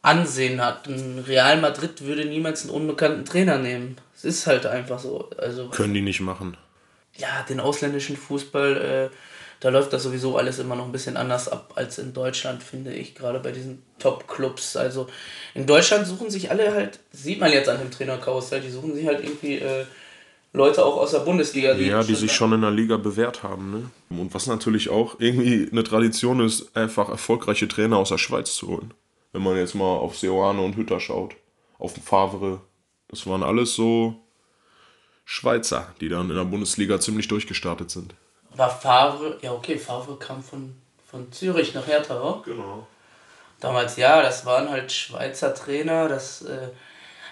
Ansehen 0.03 0.61
hat. 0.63 0.87
Ein 0.87 1.25
Real 1.27 1.61
Madrid 1.61 2.03
würde 2.03 2.25
niemals 2.27 2.63
einen 2.63 2.71
unbekannten 2.71 3.25
Trainer 3.25 3.59
nehmen. 3.59 3.97
Es 4.15 4.25
ist 4.25 4.47
halt 4.47 4.67
einfach 4.67 4.99
so. 4.99 5.31
Also 5.39 5.69
Können 5.71 5.95
die 5.95 6.03
nicht 6.03 6.21
machen. 6.21 6.57
ja, 7.17 7.43
den 7.49 7.59
ausländischen 7.61 8.17
Fußball, 8.17 9.11
äh, 9.11 9.17
da 9.65 9.71
läuft 9.71 9.95
das 9.95 10.03
sowieso 10.03 10.37
alles 10.37 10.59
immer 10.59 10.77
noch 10.77 10.85
ein 10.85 10.93
bisschen 10.93 11.17
anders 11.17 11.49
ab 11.49 11.73
als 11.77 11.97
in 11.97 12.13
Deutschland, 12.13 12.63
finde 12.63 12.93
ich, 12.93 13.15
gerade 13.15 13.41
bei 13.41 13.51
diesen 13.51 13.83
Top-Clubs. 13.99 14.77
Also 14.77 15.07
in 15.55 15.67
Deutschland 15.67 16.07
suchen 16.07 16.29
sich 16.29 16.51
alle 16.51 16.75
halt, 16.75 17.01
sieht 17.13 17.41
man 17.41 17.51
jetzt 17.51 17.71
an 17.71 17.79
dem 17.79 17.91
Trainerkarussell, 17.91 18.61
die 18.61 18.69
suchen 18.69 18.95
sich 18.95 19.07
halt 19.07 19.25
irgendwie 19.25 19.55
äh, 19.55 19.87
Leute 20.53 20.85
auch 20.85 20.99
aus 20.99 21.13
der 21.13 21.21
Bundesliga. 21.21 21.73
Ja, 21.77 22.03
die 22.03 22.15
sich 22.15 22.31
schon 22.31 22.53
in 22.53 22.61
der 22.61 22.73
Liga 22.73 22.99
bewährt 22.99 23.43
haben. 23.43 23.71
Ne? 23.71 23.91
Und 24.21 24.35
was 24.35 24.47
natürlich 24.47 24.91
auch 24.91 25.19
irgendwie 25.19 25.67
eine 25.73 25.83
Tradition 25.83 26.41
ist, 26.41 26.77
einfach 26.77 27.09
erfolgreiche 27.09 27.67
Trainer 27.67 27.97
aus 27.97 28.11
der 28.11 28.19
Schweiz 28.19 28.55
zu 28.55 28.69
holen. 28.69 28.93
Wenn 29.33 29.43
man 29.43 29.57
jetzt 29.57 29.75
mal 29.75 29.97
auf 29.97 30.19
Seoane 30.19 30.61
und 30.61 30.77
Hütter 30.77 31.01
schaut, 31.01 31.37
auf 31.79 31.95
Favre, 32.05 32.61
das 33.09 33.27
waren 33.27 33.43
alles 33.43 33.75
so 33.75 34.17
Schweizer, 35.25 35.95
die 36.03 36.11
dann 36.11 36.29
in 36.29 36.37
der 36.37 36.45
Bundesliga 36.45 37.01
ziemlich 37.01 37.29
durchgestartet 37.29 37.91
sind. 37.91 38.15
War 38.57 38.71
Favre, 38.71 39.39
ja 39.43 39.53
okay, 39.53 39.79
Favre 39.79 40.17
kam 40.17 40.43
von, 40.43 40.75
von 41.11 41.31
Zürich 41.33 41.75
nach 41.75 41.87
Hertha, 41.87 42.21
oder? 42.21 42.43
Genau. 42.45 42.87
Damals 43.61 43.97
ja, 43.97 44.23
das 44.23 44.45
waren 44.47 44.71
halt 44.71 44.93
Schweizer 44.93 45.55
Trainer, 45.55 46.09
das 46.09 46.43
äh, 46.43 46.69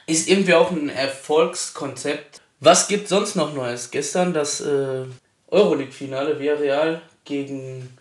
ist 0.06 0.28
irgendwie 0.28 0.54
auch 0.54 0.70
ein 0.70 0.88
Erfolgskonzept. 0.88 2.40
Was 2.60 2.88
gibt 2.88 3.08
sonst 3.08 3.34
noch 3.36 3.52
Neues? 3.54 3.90
Gestern 3.90 4.32
das 4.32 4.60
äh, 4.60 5.04
Euroleague-Finale 5.48 6.38
Villarreal 6.38 7.02
gegen 7.24 7.96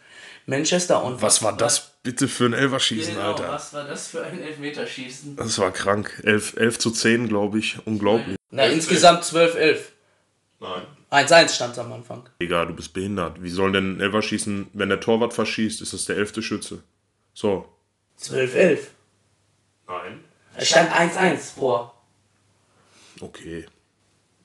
Manchester 0.45 1.03
und 1.03 1.21
Was 1.21 1.43
war 1.43 1.55
das 1.55 1.91
bitte 2.03 2.27
für 2.27 2.45
ein 2.45 2.53
Elverschießen, 2.53 3.15
Genau, 3.15 3.29
Alter? 3.33 3.49
was 3.49 3.73
war 3.73 3.83
das 3.83 4.07
für 4.07 4.23
ein 4.23 4.41
Elfmeterschießen? 4.41 5.35
Das 5.35 5.59
war 5.59 5.71
krank. 5.71 6.21
11, 6.23 6.57
11 6.57 6.79
zu 6.79 6.91
10, 6.91 7.27
glaube 7.27 7.59
ich. 7.59 7.77
Unglaublich. 7.85 8.37
Na, 8.49 8.65
insgesamt 8.65 9.23
12-11. 9.23 9.77
Nein. 10.59 10.81
1-1 11.11 11.49
stand 11.49 11.77
am 11.77 11.91
Anfang. 11.91 12.27
Digga, 12.41 12.65
du 12.65 12.73
bist 12.73 12.93
behindert. 12.93 13.43
Wie 13.43 13.49
soll 13.49 13.73
denn 13.73 13.97
ein 13.97 14.01
Elverschießen, 14.01 14.67
wenn 14.73 14.89
der 14.89 15.01
Torwart 15.01 15.33
verschießt, 15.33 15.81
ist 15.81 15.93
das 15.93 16.05
der 16.05 16.17
elfte 16.17 16.41
Schütze? 16.41 16.83
So. 17.33 17.67
12-11. 18.21 18.79
Nein. 19.87 20.23
Es 20.55 20.69
stand 20.69 20.91
1-1 20.91 21.55
vor. 21.55 22.01
Okay. 23.19 23.65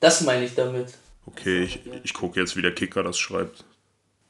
Das 0.00 0.20
meine 0.22 0.44
ich 0.44 0.54
damit. 0.54 0.94
Okay, 1.26 1.64
ich, 1.64 1.80
ich 2.04 2.14
gucke 2.14 2.40
jetzt, 2.40 2.56
wie 2.56 2.62
der 2.62 2.74
Kicker 2.74 3.02
das 3.02 3.18
schreibt. 3.18 3.64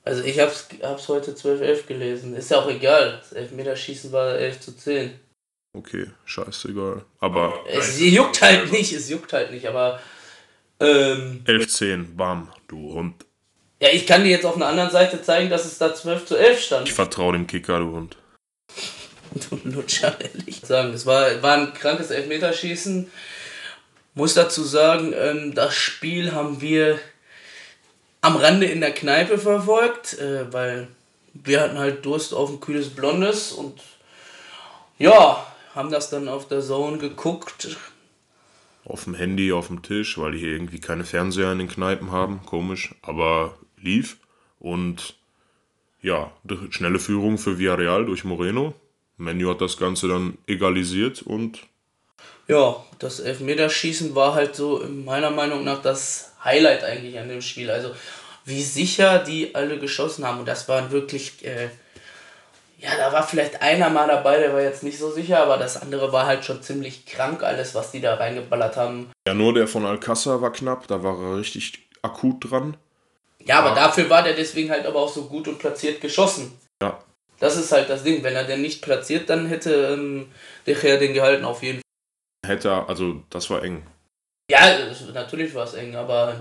Also 0.04 0.22
ich 0.22 0.38
hab's, 0.38 0.68
hab's 0.82 1.08
heute 1.08 1.32
12-11 1.32 1.86
gelesen. 1.86 2.36
Ist 2.36 2.50
ja 2.50 2.58
auch 2.58 2.68
egal. 2.68 3.18
Das 3.18 3.32
Elfmeterschießen 3.32 4.12
war 4.12 4.34
11 4.36 4.60
zu 4.60 4.76
10. 4.76 5.18
Okay, 5.72 6.06
scheißegal. 6.24 7.04
Aber 7.18 7.64
Es 7.68 8.00
juckt 8.00 8.40
halt 8.40 8.72
nicht, 8.72 8.92
es 8.92 9.10
juckt 9.10 9.32
halt 9.32 9.50
nicht, 9.50 9.66
aber 9.66 10.00
ähm, 10.80 11.42
11-10, 11.46 12.16
bam, 12.16 12.48
du 12.68 12.94
Hund. 12.94 13.24
ja, 13.80 13.88
ich 13.92 14.06
kann 14.06 14.24
dir 14.24 14.30
jetzt 14.30 14.44
auf 14.44 14.56
einer 14.56 14.66
anderen 14.66 14.90
Seite 14.90 15.22
zeigen, 15.22 15.50
dass 15.50 15.64
es 15.64 15.78
da 15.78 15.94
12 15.94 16.26
zu 16.26 16.36
11 16.36 16.60
stand. 16.60 16.88
Ich 16.88 16.94
vertraue 16.94 17.32
dem 17.32 17.46
Kicker, 17.46 17.78
du 17.78 17.92
Hund. 17.92 18.16
Du 19.50 19.58
Lutscher, 19.64 20.16
ehrlich 20.18 20.60
sagen. 20.64 20.94
Es 20.94 21.04
war, 21.04 21.42
war 21.42 21.58
ein 21.58 21.74
krankes 21.74 22.10
Elfmeterschießen. 22.10 23.10
Muss 24.14 24.32
dazu 24.32 24.62
sagen, 24.64 25.12
ähm, 25.14 25.54
das 25.54 25.74
Spiel 25.74 26.32
haben 26.32 26.62
wir 26.62 26.98
am 28.22 28.36
Rande 28.36 28.66
in 28.66 28.80
der 28.80 28.92
Kneipe 28.92 29.36
verfolgt, 29.36 30.18
äh, 30.18 30.50
weil 30.52 30.88
wir 31.34 31.60
hatten 31.60 31.78
halt 31.78 32.06
Durst 32.06 32.32
auf 32.32 32.48
ein 32.48 32.60
kühles 32.60 32.88
Blondes 32.88 33.52
und 33.52 33.80
ja, 34.98 35.46
haben 35.74 35.90
das 35.90 36.08
dann 36.08 36.28
auf 36.28 36.48
der 36.48 36.62
Zone 36.62 36.96
geguckt. 36.96 37.76
Auf 38.86 39.04
dem 39.04 39.14
Handy, 39.14 39.52
auf 39.52 39.66
dem 39.66 39.82
Tisch, 39.82 40.16
weil 40.16 40.32
die 40.32 40.38
hier 40.38 40.52
irgendwie 40.52 40.80
keine 40.80 41.04
Fernseher 41.04 41.52
in 41.52 41.58
den 41.58 41.68
Kneipen 41.68 42.12
haben. 42.12 42.40
Komisch, 42.46 42.94
aber 43.02 43.58
lief. 43.76 44.16
Und 44.58 45.16
ja, 46.00 46.30
schnelle 46.70 46.98
Führung 46.98 47.36
für 47.36 47.58
Villarreal 47.58 48.06
durch 48.06 48.24
Moreno. 48.24 48.74
Menu 49.16 49.50
hat 49.50 49.60
das 49.60 49.76
Ganze 49.76 50.08
dann 50.08 50.38
egalisiert 50.46 51.22
und 51.22 51.60
Ja, 52.48 52.84
das 52.98 53.18
Elfmeterschießen 53.18 54.14
war 54.14 54.34
halt 54.34 54.54
so 54.54 54.80
in 54.80 55.04
meiner 55.04 55.30
Meinung 55.30 55.64
nach 55.64 55.82
das 55.82 56.32
Highlight 56.44 56.84
eigentlich 56.84 57.18
an 57.18 57.28
dem 57.28 57.42
Spiel. 57.42 57.70
Also 57.70 57.92
wie 58.44 58.62
sicher 58.62 59.18
die 59.18 59.54
alle 59.54 59.78
geschossen 59.78 60.24
haben. 60.24 60.38
Und 60.38 60.46
das 60.46 60.68
waren 60.68 60.92
wirklich, 60.92 61.44
äh, 61.44 61.68
ja, 62.78 62.96
da 62.96 63.12
war 63.12 63.26
vielleicht 63.26 63.62
einer 63.62 63.88
mal 63.90 64.06
dabei, 64.06 64.38
der 64.38 64.52
war 64.52 64.60
jetzt 64.60 64.82
nicht 64.82 64.98
so 64.98 65.10
sicher, 65.10 65.42
aber 65.42 65.56
das 65.56 65.80
andere 65.80 66.12
war 66.12 66.26
halt 66.26 66.44
schon 66.44 66.62
ziemlich 66.62 67.06
krank, 67.06 67.42
alles, 67.42 67.74
was 67.74 67.90
die 67.90 68.00
da 68.00 68.14
reingeballert 68.14 68.76
haben. 68.76 69.10
ja, 69.26 69.34
nur 69.34 69.54
der 69.54 69.66
von 69.66 69.84
Alcázar 69.86 70.40
war 70.42 70.52
knapp, 70.52 70.86
da 70.86 71.02
war 71.02 71.18
er 71.18 71.38
richtig 71.38 71.88
akut 72.02 72.50
dran. 72.50 72.76
Ja, 73.44 73.60
aber 73.60 73.74
dafür 73.74 74.10
war 74.10 74.22
der 74.22 74.34
deswegen 74.34 74.70
halt 74.70 74.86
aber 74.86 75.00
auch 75.00 75.08
so 75.08 75.24
gut 75.26 75.46
und 75.48 75.58
platziert 75.58 76.00
geschossen. 76.00 76.58
Ja, 76.82 76.98
Das 77.38 77.56
ist 77.56 77.70
halt 77.72 77.88
das 77.88 78.02
Ding. 78.02 78.22
Wenn 78.24 78.34
er 78.34 78.44
den 78.44 78.60
nicht 78.60 78.82
platziert, 78.82 79.30
dann 79.30 79.46
hätte 79.46 79.92
ähm, 79.94 80.32
De 80.66 80.74
Gea 80.74 80.96
den 80.96 81.14
gehalten 81.14 81.44
auf 81.44 81.62
jeden 81.62 81.80
Fall. 81.80 82.50
hätte 82.50 82.68
er, 82.68 82.88
also 82.88 83.22
das 83.30 83.48
war 83.50 83.62
eng. 83.62 83.86
Ja, 84.50 84.60
natürlich 85.14 85.54
war 85.54 85.64
es 85.64 85.74
eng, 85.74 85.94
aber 85.96 86.40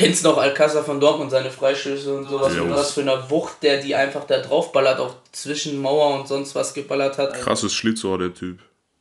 kennst 0.00 0.24
noch 0.24 0.38
Alcázar 0.38 0.82
von 0.82 0.98
Dortmund, 1.00 1.30
seine 1.30 1.50
Freistöße 1.50 2.16
und 2.16 2.28
sowas, 2.28 2.54
Ja, 2.56 2.62
und 2.62 2.70
was- 2.70 2.92
für 2.92 3.02
eine 3.02 3.30
Wucht, 3.30 3.62
der 3.62 3.80
die 3.82 3.94
einfach 3.94 4.24
da 4.26 4.38
draufballert, 4.40 4.98
auch 4.98 5.14
zwischen 5.32 5.78
Mauer 5.80 6.18
und 6.18 6.26
sonst 6.26 6.54
was 6.54 6.74
geballert 6.74 7.18
hat. 7.18 7.34
Krasses 7.40 7.72
Schlitzohr, 7.74 8.18
der 8.18 8.34
Typ. 8.34 8.58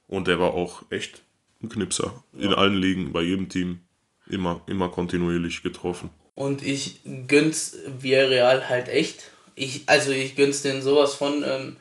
Und 0.08 0.28
der 0.28 0.40
war 0.40 0.54
auch 0.54 0.84
echt 0.90 1.22
ein 1.64 1.70
Knipser. 1.70 2.24
In 2.38 2.54
allen 2.54 2.76
Ligen, 2.76 3.12
bei 3.14 3.22
jedem 3.22 3.48
Team. 3.50 3.80
Immer, 4.28 4.62
immer 4.68 4.90
kontinuierlich 4.90 5.64
getroffen. 5.64 6.10
Und 6.36 6.62
ich 6.64 7.00
gönn's 7.28 7.78
Villarreal 8.00 8.70
halt 8.70 8.88
echt. 8.90 9.24
Ich, 9.56 9.84
also 9.88 10.12
ich 10.12 10.36
gönn's 10.36 10.62
denen 10.62 10.82
sowas 10.82 11.16
von. 11.16 11.44
Ähm, 11.46 11.78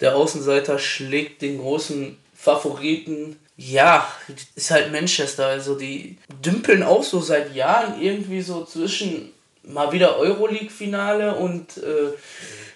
der 0.00 0.14
Außenseiter 0.16 0.78
schlägt 0.78 1.42
den 1.42 1.58
großen 1.58 2.16
Favoriten. 2.34 3.36
Ja, 3.60 4.06
ist 4.54 4.70
halt 4.70 4.92
Manchester. 4.92 5.46
Also 5.46 5.74
die 5.74 6.16
dümpeln 6.44 6.84
auch 6.84 7.02
so 7.02 7.20
seit 7.20 7.54
Jahren 7.56 8.00
irgendwie 8.00 8.40
so 8.40 8.64
zwischen 8.64 9.32
mal 9.64 9.92
wieder 9.92 10.16
Euroleague-Finale 10.16 11.34
und 11.34 11.76
äh, 11.78 12.12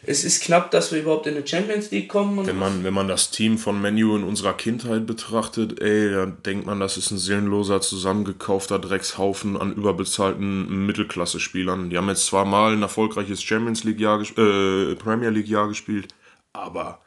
es 0.05 0.25
ist 0.25 0.43
knapp, 0.43 0.73
dass 0.73 0.91
wir 0.91 1.01
überhaupt 1.01 1.29
in 1.29 1.41
die 1.41 1.49
Champions 1.49 1.93
League 1.93 2.09
kommen. 2.09 2.45
Wenn 2.45 2.59
man, 2.59 2.83
wenn 2.83 2.93
man 2.93 3.07
das 3.07 3.31
Team 3.31 3.59
von 3.59 3.81
Menu 3.81 4.17
in 4.17 4.25
unserer 4.25 4.55
Kindheit 4.55 5.07
betrachtet, 5.07 5.81
ey, 5.81 6.11
dann 6.11 6.43
denkt 6.43 6.67
man, 6.67 6.81
das 6.81 6.97
ist 6.97 7.12
ein 7.12 7.19
seelenloser, 7.19 7.81
zusammengekaufter 7.81 8.81
Dreckshaufen 8.81 9.57
an 9.57 9.73
überbezahlten 9.73 10.85
Mittelklasse-Spielern. 10.87 11.91
Die 11.91 11.97
haben 11.97 12.09
jetzt 12.09 12.27
zwar 12.27 12.45
mal 12.45 12.73
ein 12.73 12.83
erfolgreiches 12.83 13.41
Champions 13.41 13.85
League-Jahr, 13.85 14.21
äh, 14.21 14.97
Premier 14.97 15.31
League-Jahr 15.31 15.69
gespielt, 15.69 16.09
aber 16.53 17.01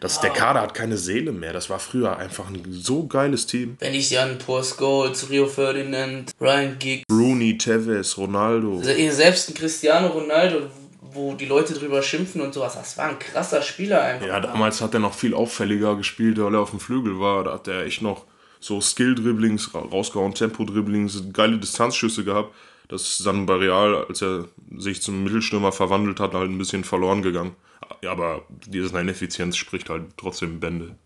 das, 0.00 0.20
der 0.20 0.30
Kader 0.30 0.60
hat 0.62 0.74
keine 0.74 0.96
Seele 0.96 1.32
mehr. 1.32 1.52
Das 1.52 1.68
war 1.70 1.78
früher 1.78 2.16
einfach 2.16 2.48
ein 2.48 2.62
so 2.70 3.06
geiles 3.06 3.46
Team. 3.46 3.76
wenn 3.80 3.94
ich 3.94 4.18
an 4.18 4.38
Paul 4.38 4.62
Scholes, 4.64 5.28
Rio 5.30 5.46
Ferdinand, 5.46 6.32
Ryan 6.40 6.78
Giggs, 6.78 7.04
Rooney, 7.10 7.58
Tevez, 7.58 8.16
Ronaldo. 8.18 8.80
Eh, 8.82 9.10
selbst 9.10 9.48
ein 9.50 9.54
Cristiano 9.54 10.08
Ronaldo, 10.08 10.66
wo 11.12 11.34
die 11.34 11.46
Leute 11.46 11.74
drüber 11.74 12.02
schimpfen 12.02 12.40
und 12.40 12.52
sowas, 12.52 12.74
das 12.74 12.96
war 12.98 13.08
ein 13.08 13.18
krasser 13.18 13.62
Spieler 13.62 14.02
einfach. 14.02 14.26
Ja, 14.26 14.40
damals 14.40 14.80
hat 14.80 14.92
er 14.94 15.00
noch 15.00 15.14
viel 15.14 15.34
auffälliger 15.34 15.96
gespielt, 15.96 16.38
weil 16.38 16.54
er 16.54 16.60
auf 16.60 16.70
dem 16.70 16.80
Flügel 16.80 17.18
war. 17.18 17.44
Da 17.44 17.52
hat 17.54 17.68
er 17.68 17.84
echt 17.86 18.02
noch 18.02 18.24
so 18.60 18.80
Skill-Dribblings 18.80 19.74
ra- 19.74 19.80
rausgehauen, 19.80 20.34
Tempo-Dribblings, 20.34 21.24
geile 21.32 21.58
Distanzschüsse 21.58 22.24
gehabt. 22.24 22.54
Das 22.88 23.02
ist 23.02 23.26
dann 23.26 23.46
bei 23.46 23.54
Real, 23.54 24.04
als 24.06 24.22
er 24.22 24.46
sich 24.76 25.02
zum 25.02 25.24
Mittelstürmer 25.24 25.72
verwandelt 25.72 26.20
hat, 26.20 26.34
halt 26.34 26.50
ein 26.50 26.58
bisschen 26.58 26.84
verloren 26.84 27.22
gegangen. 27.22 27.56
Ja, 28.02 28.12
aber 28.12 28.44
diese 28.66 28.98
Ineffizienz 28.98 29.56
spricht 29.56 29.88
halt 29.90 30.04
trotzdem 30.16 30.60
Bände. 30.60 30.96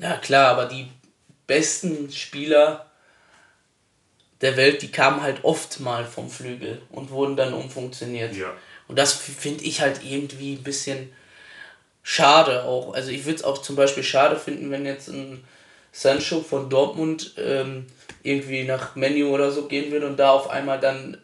Ja 0.00 0.16
klar, 0.16 0.48
aber 0.48 0.66
die 0.66 0.88
besten 1.46 2.10
Spieler 2.12 2.86
der 4.40 4.56
Welt, 4.56 4.82
die 4.82 4.90
kamen 4.90 5.22
halt 5.22 5.42
oft 5.42 5.80
mal 5.80 6.04
vom 6.04 6.30
Flügel 6.30 6.80
und 6.90 7.10
wurden 7.10 7.36
dann 7.36 7.54
umfunktioniert. 7.54 8.36
Ja. 8.36 8.52
Und 8.86 8.98
das 8.98 9.12
finde 9.12 9.64
ich 9.64 9.80
halt 9.80 10.00
irgendwie 10.04 10.54
ein 10.54 10.62
bisschen 10.62 11.12
schade 12.02 12.64
auch. 12.64 12.94
Also 12.94 13.10
ich 13.10 13.24
würde 13.24 13.36
es 13.36 13.44
auch 13.44 13.58
zum 13.58 13.76
Beispiel 13.76 14.04
schade 14.04 14.36
finden, 14.36 14.70
wenn 14.70 14.86
jetzt 14.86 15.08
ein 15.08 15.44
Sancho 15.92 16.40
von 16.40 16.70
Dortmund 16.70 17.34
ähm, 17.36 17.86
irgendwie 18.22 18.64
nach 18.64 18.94
Menu 18.94 19.28
oder 19.34 19.50
so 19.50 19.66
gehen 19.66 19.90
würde 19.90 20.06
und 20.06 20.16
da 20.16 20.30
auf 20.30 20.48
einmal 20.48 20.78
dann 20.78 21.18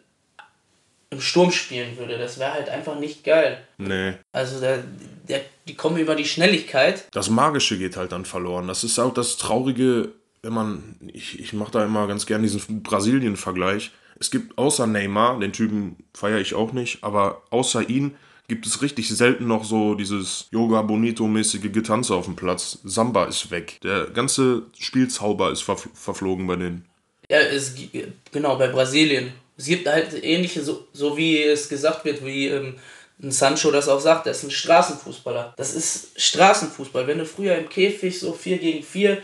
im 1.15 1.21
Sturm 1.21 1.51
spielen 1.51 1.97
würde. 1.97 2.17
Das 2.17 2.39
wäre 2.39 2.53
halt 2.53 2.69
einfach 2.69 2.99
nicht 2.99 3.23
geil. 3.23 3.57
Nee. 3.77 4.13
Also 4.31 4.59
der, 4.59 4.83
der, 5.27 5.41
die 5.67 5.75
kommen 5.75 5.97
über 5.97 6.15
die 6.15 6.25
Schnelligkeit. 6.25 7.07
Das 7.13 7.29
Magische 7.29 7.77
geht 7.77 7.97
halt 7.97 8.11
dann 8.11 8.25
verloren. 8.25 8.67
Das 8.67 8.83
ist 8.83 8.99
auch 8.99 9.13
das 9.13 9.37
Traurige, 9.37 10.09
wenn 10.41 10.53
man, 10.53 10.95
ich, 11.13 11.39
ich 11.39 11.53
mache 11.53 11.71
da 11.71 11.85
immer 11.85 12.07
ganz 12.07 12.25
gern 12.25 12.43
diesen 12.43 12.83
Brasilien-Vergleich. 12.83 13.91
Es 14.19 14.31
gibt 14.31 14.57
außer 14.57 14.87
Neymar, 14.87 15.39
den 15.39 15.53
Typen 15.53 15.97
feiere 16.13 16.39
ich 16.39 16.53
auch 16.53 16.71
nicht, 16.71 17.03
aber 17.03 17.41
außer 17.49 17.89
ihn 17.89 18.15
gibt 18.47 18.65
es 18.65 18.81
richtig 18.81 19.09
selten 19.09 19.47
noch 19.47 19.63
so 19.63 19.95
dieses 19.95 20.47
Yoga 20.51 20.81
Bonito-mäßige 20.81 21.71
Getanze 21.71 22.13
auf 22.13 22.25
dem 22.25 22.35
Platz. 22.35 22.79
Samba 22.83 23.25
ist 23.25 23.51
weg. 23.51 23.79
Der 23.83 24.05
ganze 24.05 24.63
Spielzauber 24.77 25.51
ist 25.51 25.63
verf 25.63 25.89
verflogen 25.93 26.45
bei 26.47 26.55
denen. 26.55 26.85
Ja, 27.29 27.39
es 27.39 27.75
genau 28.31 28.55
bei 28.57 28.67
Brasilien. 28.67 29.33
Es 29.57 29.65
gibt 29.65 29.87
halt 29.87 30.23
ähnliche, 30.23 30.63
so, 30.63 30.85
so 30.93 31.15
wie 31.17 31.41
es 31.41 31.69
gesagt 31.69 32.03
wird, 32.05 32.25
wie 32.25 32.47
ähm, 32.47 32.75
ein 33.21 33.31
Sancho 33.31 33.71
das 33.71 33.87
auch 33.87 34.01
sagt, 34.01 34.27
das 34.27 34.39
ist 34.39 34.43
ein 34.43 34.51
Straßenfußballer. 34.51 35.53
Das 35.57 35.73
ist 35.73 36.19
Straßenfußball. 36.19 37.07
Wenn 37.07 37.19
du 37.19 37.25
früher 37.25 37.55
im 37.55 37.69
Käfig 37.69 38.19
so 38.19 38.33
4 38.33 38.57
gegen 38.57 38.83
4 38.83 39.19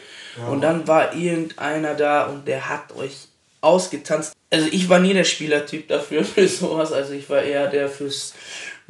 und 0.50 0.62
dann 0.62 0.88
war 0.88 1.14
irgendeiner 1.14 1.94
da 1.94 2.26
und 2.26 2.48
der 2.48 2.70
hat 2.70 2.96
euch 2.96 3.28
ausgetanzt. 3.60 4.34
Also 4.50 4.68
ich 4.72 4.90
war 4.90 5.00
nie 5.00 5.14
der 5.14 5.24
Spielertyp 5.24 5.88
dafür 5.88 6.24
für 6.26 6.48
sowas. 6.48 6.94
Also 6.94 7.14
ich 7.14 7.30
war 7.30 7.42
eher 7.42 7.68
der 7.68 7.90
fürs 7.90 8.34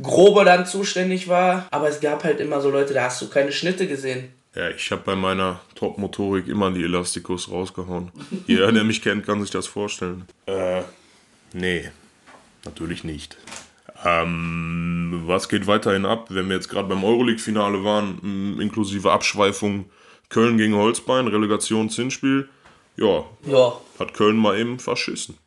Grobe 0.02 0.46
dann 0.46 0.66
zuständig 0.66 1.28
war. 1.28 1.68
Aber 1.72 1.90
es 1.90 2.00
gab 2.00 2.24
halt 2.24 2.40
immer 2.40 2.62
so 2.62 2.70
Leute, 2.70 2.94
da 2.94 3.06
hast 3.06 3.22
du 3.22 3.30
keine 3.30 3.52
Schnitte 3.52 3.88
gesehen. 3.88 4.32
Ja, 4.54 4.70
ich 4.70 4.92
habe 4.92 5.02
bei 5.04 5.16
meiner 5.16 5.62
Top-Motorik 5.76 6.48
immer 6.48 6.72
die 6.72 6.84
Elastikos 6.84 7.50
rausgehauen. 7.50 8.12
Jeder, 8.48 8.72
der 8.72 8.84
mich 8.84 9.02
kennt, 9.02 9.26
kann 9.26 9.42
sich 9.42 9.50
das 9.50 9.66
vorstellen. 9.66 10.26
Äh, 10.46 10.82
nee, 11.54 11.90
natürlich 12.66 13.04
nicht. 13.04 13.38
Ähm, 14.04 15.24
was 15.26 15.48
geht 15.50 15.68
weiterhin 15.68 16.06
ab, 16.06 16.28
wenn 16.30 16.48
wir 16.48 16.56
jetzt 16.56 16.70
gerade 16.70 16.88
beim 16.88 17.04
Euroleague-Finale 17.04 17.84
waren, 17.84 18.60
inklusive 18.60 19.12
Abschweifung 19.12 19.86
Köln 20.30 20.58
gegen 20.58 20.76
Holzbein, 20.76 21.28
Relegation 21.28 21.90
Zinsspiel. 21.90 22.50
Ja, 22.96 23.26
Ja, 23.46 23.74
hat 24.00 24.14
Köln 24.14 24.38
mal 24.38 24.58
eben 24.58 24.80
verschissen. 24.80 25.38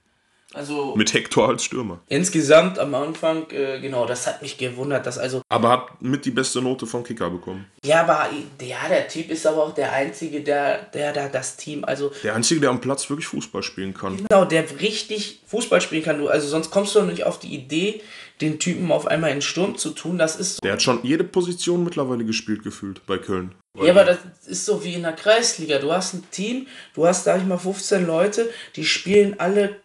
Also 0.55 0.95
Mit 0.97 1.13
Hector 1.13 1.49
als 1.49 1.65
Stürmer. 1.65 2.01
insgesamt 2.09 2.79
am 2.79 2.95
Anfang, 2.95 3.51
äh, 3.51 3.81
genau, 3.81 4.07
das 4.07 4.27
hat 4.27 4.41
mich 4.43 4.57
gewundert, 4.57 5.05
dass 5.07 5.19
also 5.19 5.43
Aber 5.49 5.69
hat 5.71 6.03
mit 6.03 6.25
die 6.25 6.31
beste 6.31 6.63
Note 6.63 6.87
vom 6.87 7.03
Kicker 7.05 7.31
bekommen. 7.31 7.67
Ja, 7.85 8.03
aber 8.03 8.29
ja, 8.63 8.89
der 8.89 9.09
Typ 9.09 9.31
ist 9.31 9.47
aber 9.47 9.65
auch 9.65 9.75
der 9.75 9.93
Einzige, 9.93 10.41
der, 10.43 10.83
der 10.95 11.13
da 11.13 11.29
das 11.29 11.57
Team, 11.57 11.85
also 11.85 12.13
Der 12.23 12.35
Einzige, 12.35 12.61
der 12.61 12.71
am 12.71 12.81
Platz 12.81 13.09
wirklich 13.11 13.27
Fußball 13.27 13.63
spielen 13.63 13.95
kann. 13.95 14.17
genau, 14.17 14.45
der 14.45 14.65
richtig 14.81 15.41
Fußball 15.47 15.81
spielen 15.81 16.03
kann. 16.05 16.19
Du, 16.19 16.29
also 16.29 16.47
sonst 16.49 16.71
kommst 16.71 16.95
du 16.95 17.03
nicht 17.03 17.25
auf 17.25 17.39
die 17.39 17.55
Idee, 17.55 18.01
den 18.41 18.59
Typen 18.59 18.91
auf 18.91 19.07
einmal 19.07 19.31
in 19.31 19.43
Sturm 19.43 19.77
zu 19.77 19.91
tun. 19.91 20.19
Das 20.19 20.37
ist 20.37 20.57
so. 20.57 20.61
Der 20.63 20.73
hat 20.73 20.83
schon 20.83 21.01
jede 21.03 21.25
Position 21.25 21.85
mittlerweile 21.85 22.25
gespielt 22.25 22.63
gefühlt 22.63 23.05
bei 23.07 23.19
Köln. 23.19 23.55
Ja, 23.81 23.91
aber 23.91 24.05
das 24.05 24.19
ist 24.47 24.67
so 24.67 24.85
wie 24.85 24.95
in 24.95 25.03
der 25.03 25.13
Kreisliga. 25.13 25.79
Du 25.79 25.93
hast 25.93 26.15
ein 26.15 26.25
Team, 26.31 26.67
du 26.95 27.07
hast, 27.07 27.25
sag 27.25 27.41
ich 27.41 27.47
mal, 27.47 27.59
15 27.59 28.07
Leute, 28.07 28.49
die 28.77 28.85
spielen 28.85 29.39
alle 29.39 29.77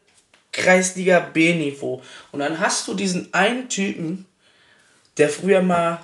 Kreisliga 0.51 1.20
B-Niveau. 1.20 2.01
Und 2.32 2.39
dann 2.39 2.60
hast 2.60 2.88
du 2.88 2.94
diesen 2.94 3.34
einen 3.34 3.70
Typen, 3.70 4.25
der 5.18 5.29
früher 5.29 5.62
mal 5.62 6.00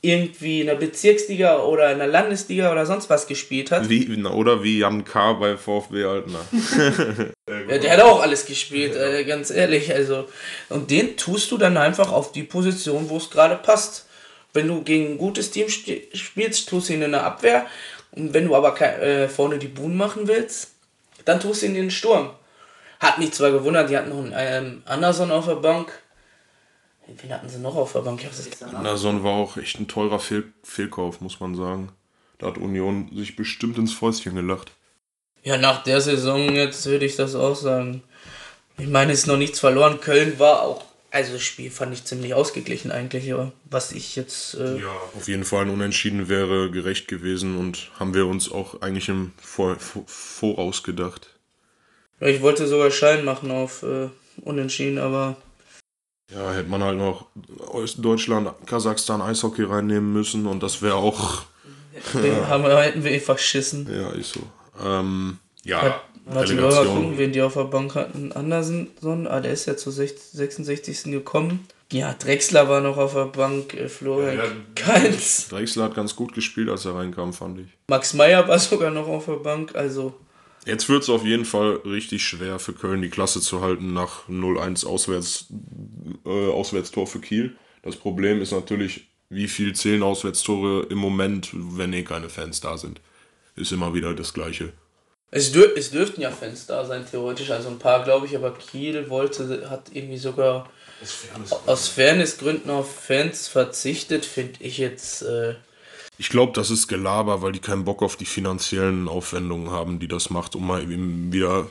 irgendwie 0.00 0.60
in 0.60 0.68
der 0.68 0.76
Bezirksliga 0.76 1.58
oder 1.58 1.90
in 1.90 1.98
der 1.98 2.06
Landesliga 2.06 2.70
oder 2.70 2.86
sonst 2.86 3.10
was 3.10 3.26
gespielt 3.26 3.72
hat. 3.72 3.88
Wie, 3.88 4.22
oder 4.24 4.62
wie 4.62 4.78
Jan 4.78 5.04
K. 5.04 5.32
bei 5.32 5.56
VfB 5.56 6.04
Altena. 6.04 6.40
Ja, 7.68 7.78
der 7.78 7.92
hat 7.92 8.00
auch 8.02 8.20
alles 8.20 8.44
gespielt, 8.44 8.94
äh, 8.94 9.24
ganz 9.24 9.50
ehrlich. 9.50 9.92
Also, 9.92 10.28
und 10.68 10.90
den 10.90 11.16
tust 11.16 11.50
du 11.50 11.56
dann 11.56 11.78
einfach 11.78 12.12
auf 12.12 12.32
die 12.32 12.42
Position, 12.42 13.08
wo 13.08 13.16
es 13.16 13.30
gerade 13.30 13.56
passt. 13.56 14.06
Wenn 14.52 14.68
du 14.68 14.82
gegen 14.82 15.12
ein 15.12 15.18
gutes 15.18 15.50
Team 15.50 15.68
sp 15.72 16.12
spielst, 16.12 16.68
tust 16.68 16.88
du 16.88 16.92
ihn 16.92 17.02
in 17.02 17.12
der 17.12 17.24
Abwehr. 17.24 17.66
Und 18.12 18.34
wenn 18.34 18.46
du 18.46 18.54
aber 18.54 18.78
äh, 18.80 19.28
vorne 19.28 19.58
die 19.58 19.68
Buhnen 19.68 19.96
machen 19.96 20.28
willst, 20.28 20.72
dann 21.24 21.40
tust 21.40 21.62
du 21.62 21.66
ihn 21.66 21.74
in 21.74 21.82
den 21.82 21.90
Sturm. 21.90 22.30
Hat 23.00 23.18
mich 23.18 23.32
zwar 23.32 23.50
gewundert, 23.52 23.90
die 23.90 23.96
hatten 23.96 24.10
noch 24.10 24.18
einen 24.18 24.34
ähm, 24.36 24.82
Anderson 24.86 25.30
auf 25.30 25.46
der 25.46 25.56
Bank. 25.56 25.92
Wen 27.06 27.32
hatten 27.32 27.48
sie 27.48 27.58
noch 27.58 27.74
auf 27.74 27.92
der 27.92 28.00
Bank? 28.00 28.20
Ich 28.20 28.26
hab's 28.26 28.44
jetzt 28.44 28.62
Anderson 28.62 29.24
war 29.24 29.32
auch 29.32 29.56
echt 29.56 29.80
ein 29.80 29.88
teurer 29.88 30.18
Fehl 30.18 30.52
Fehlkauf, 30.62 31.20
muss 31.20 31.40
man 31.40 31.54
sagen. 31.54 31.90
Da 32.38 32.48
hat 32.48 32.58
Union 32.58 33.10
sich 33.14 33.34
bestimmt 33.34 33.78
ins 33.78 33.92
Fäustchen 33.92 34.34
gelacht. 34.34 34.72
Ja, 35.42 35.56
nach 35.56 35.82
der 35.82 36.00
Saison 36.00 36.54
jetzt 36.54 36.84
würde 36.86 37.06
ich 37.06 37.16
das 37.16 37.34
auch 37.34 37.54
sagen. 37.54 38.02
Ich 38.76 38.88
meine, 38.88 39.12
es 39.12 39.20
ist 39.20 39.26
noch 39.26 39.38
nichts 39.38 39.58
verloren. 39.58 40.00
Köln 40.00 40.38
war 40.38 40.62
auch, 40.62 40.84
also 41.10 41.32
das 41.32 41.42
Spiel 41.42 41.70
fand 41.70 41.94
ich 41.94 42.04
ziemlich 42.04 42.34
ausgeglichen 42.34 42.90
eigentlich, 42.92 43.32
aber 43.32 43.52
was 43.64 43.92
ich 43.92 44.14
jetzt. 44.14 44.54
Äh, 44.54 44.80
Ja, 44.80 44.92
auf 45.16 45.26
jeden 45.26 45.44
Fall 45.44 45.64
ein 45.64 45.70
Unentschieden 45.70 46.28
wäre 46.28 46.70
gerecht 46.70 47.08
gewesen 47.08 47.56
und 47.56 47.90
haben 47.98 48.14
wir 48.14 48.26
uns 48.26 48.52
auch 48.52 48.82
eigentlich 48.82 49.08
im 49.08 49.32
Vor 49.40 49.76
Voraus 49.78 50.82
gedacht. 50.82 51.37
Ich 52.20 52.42
wollte 52.42 52.66
sogar 52.66 52.90
Schein 52.90 53.24
machen 53.24 53.50
auf 53.50 53.82
äh, 53.82 54.08
Unentschieden, 54.42 54.98
aber 54.98 55.36
Ja, 56.32 56.52
hätte 56.52 56.68
man 56.68 56.82
halt 56.82 56.98
noch 56.98 57.26
Deutschland, 57.98 58.50
Kasachstan, 58.66 59.22
Eishockey 59.22 59.64
reinnehmen 59.64 60.12
müssen 60.12 60.46
und 60.46 60.62
das 60.62 60.82
wäre 60.82 60.96
auch, 60.96 61.42
den 62.14 62.48
haben, 62.48 62.64
hätten 62.64 63.04
wir 63.04 63.12
eh 63.12 63.20
verschissen. 63.20 63.88
ja, 63.90 64.10
ist 64.10 64.32
so. 64.32 64.40
Ähm, 64.84 65.38
ja, 65.64 66.00
Warte, 66.30 66.56
wir 66.56 66.62
mal 66.62 66.84
gucken, 66.84 67.18
wen 67.18 67.32
die 67.32 67.40
auf 67.40 67.54
der 67.54 67.64
Bank 67.64 67.94
hatten. 67.94 68.32
Andersen, 68.32 68.88
ah, 69.02 69.40
der 69.40 69.52
ist 69.52 69.66
ja 69.66 69.76
zur 69.76 69.92
60 69.92 70.32
66. 70.32 71.04
gekommen. 71.04 71.66
Ja, 71.90 72.12
Drexler 72.12 72.68
war 72.68 72.82
noch 72.82 72.98
auf 72.98 73.14
der 73.14 73.26
Bank, 73.26 73.72
äh, 73.72 73.88
Florian 73.88 74.36
Ja, 74.36 74.44
ja. 74.44 74.50
Keins. 74.74 75.48
Drexler 75.48 75.84
hat 75.84 75.94
ganz 75.94 76.14
gut 76.14 76.34
gespielt, 76.34 76.68
als 76.68 76.84
er 76.84 76.94
reinkam, 76.94 77.32
fand 77.32 77.60
ich. 77.60 77.68
Max 77.88 78.12
Meyer 78.12 78.46
war 78.46 78.58
sogar 78.58 78.90
noch 78.90 79.08
auf 79.08 79.24
der 79.24 79.36
Bank, 79.36 79.74
also 79.74 80.12
Jetzt 80.68 80.90
wird 80.90 81.02
es 81.02 81.08
auf 81.08 81.24
jeden 81.24 81.46
Fall 81.46 81.76
richtig 81.86 82.22
schwer 82.22 82.58
für 82.58 82.74
Köln, 82.74 83.00
die 83.00 83.08
Klasse 83.08 83.40
zu 83.40 83.62
halten 83.62 83.94
nach 83.94 84.28
0-1 84.28 84.84
Auswärts, 84.84 85.46
äh, 86.26 86.28
Auswärtstor 86.28 87.06
für 87.06 87.20
Kiel. 87.20 87.56
Das 87.82 87.96
Problem 87.96 88.42
ist 88.42 88.52
natürlich, 88.52 89.08
wie 89.30 89.48
viel 89.48 89.74
zählen 89.74 90.02
Auswärtstore 90.02 90.86
im 90.90 90.98
Moment, 90.98 91.48
wenn 91.54 91.94
eh 91.94 92.02
keine 92.02 92.28
Fans 92.28 92.60
da 92.60 92.76
sind. 92.76 93.00
Ist 93.56 93.72
immer 93.72 93.94
wieder 93.94 94.12
das 94.12 94.34
Gleiche. 94.34 94.74
Es, 95.30 95.52
dür 95.52 95.74
es 95.74 95.90
dürften 95.90 96.20
ja 96.20 96.30
Fans 96.30 96.66
da 96.66 96.84
sein, 96.84 97.06
theoretisch, 97.10 97.50
also 97.50 97.70
ein 97.70 97.78
paar, 97.78 98.04
glaube 98.04 98.26
ich, 98.26 98.36
aber 98.36 98.52
Kiel 98.52 99.08
wollte, 99.08 99.70
hat 99.70 99.86
irgendwie 99.94 100.18
sogar 100.18 100.68
aus 101.64 101.88
Fairnessgründen 101.88 102.70
auf 102.70 102.94
Fans 102.94 103.48
verzichtet, 103.48 104.26
finde 104.26 104.62
ich 104.62 104.76
jetzt. 104.76 105.22
Äh, 105.22 105.54
Ich 106.20 106.30
glaube, 106.30 106.52
das 106.52 106.70
ist 106.70 106.88
Gelaber, 106.88 107.42
weil 107.42 107.52
die 107.52 107.60
keinen 107.60 107.84
Bock 107.84 108.02
auf 108.02 108.16
die 108.16 108.24
finanziellen 108.26 109.08
Aufwendungen 109.08 109.70
haben, 109.70 110.00
die 110.00 110.08
das 110.08 110.30
macht, 110.30 110.56
um 110.56 110.66
mal 110.66 110.82
eben 110.82 111.32
wieder 111.32 111.68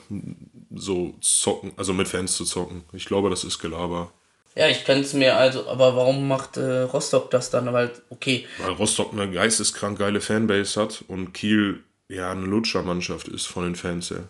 so 0.73 1.15
zocken, 1.21 1.73
also 1.75 1.93
mit 1.93 2.07
Fans 2.07 2.35
zu 2.37 2.45
zocken. 2.45 2.83
Ich 2.93 3.05
glaube, 3.05 3.29
das 3.29 3.43
ist 3.43 3.59
Gelaber. 3.59 4.11
ja, 4.55 4.67
ich 4.69 4.85
kann 4.85 4.99
es 5.01 5.13
mir 5.13 5.35
also, 5.35 5.67
aber 5.67 5.95
warum 5.95 6.27
macht 6.27 6.57
äh, 6.57 6.81
Rostock 6.81 7.29
das 7.31 7.49
dann? 7.49 7.71
Weil, 7.73 7.91
okay, 8.09 8.45
Weil 8.57 8.71
Rostock 8.71 9.11
eine 9.13 9.29
geisteskrank 9.29 9.99
geile 9.99 10.21
Fanbase 10.21 10.79
hat 10.81 11.03
und 11.07 11.33
Kiel 11.33 11.83
ja 12.09 12.31
eine 12.31 12.45
Lutschermannschaft 12.45 13.27
ist 13.27 13.45
von 13.47 13.63
den 13.65 13.75
Fans 13.75 14.11
her. 14.11 14.23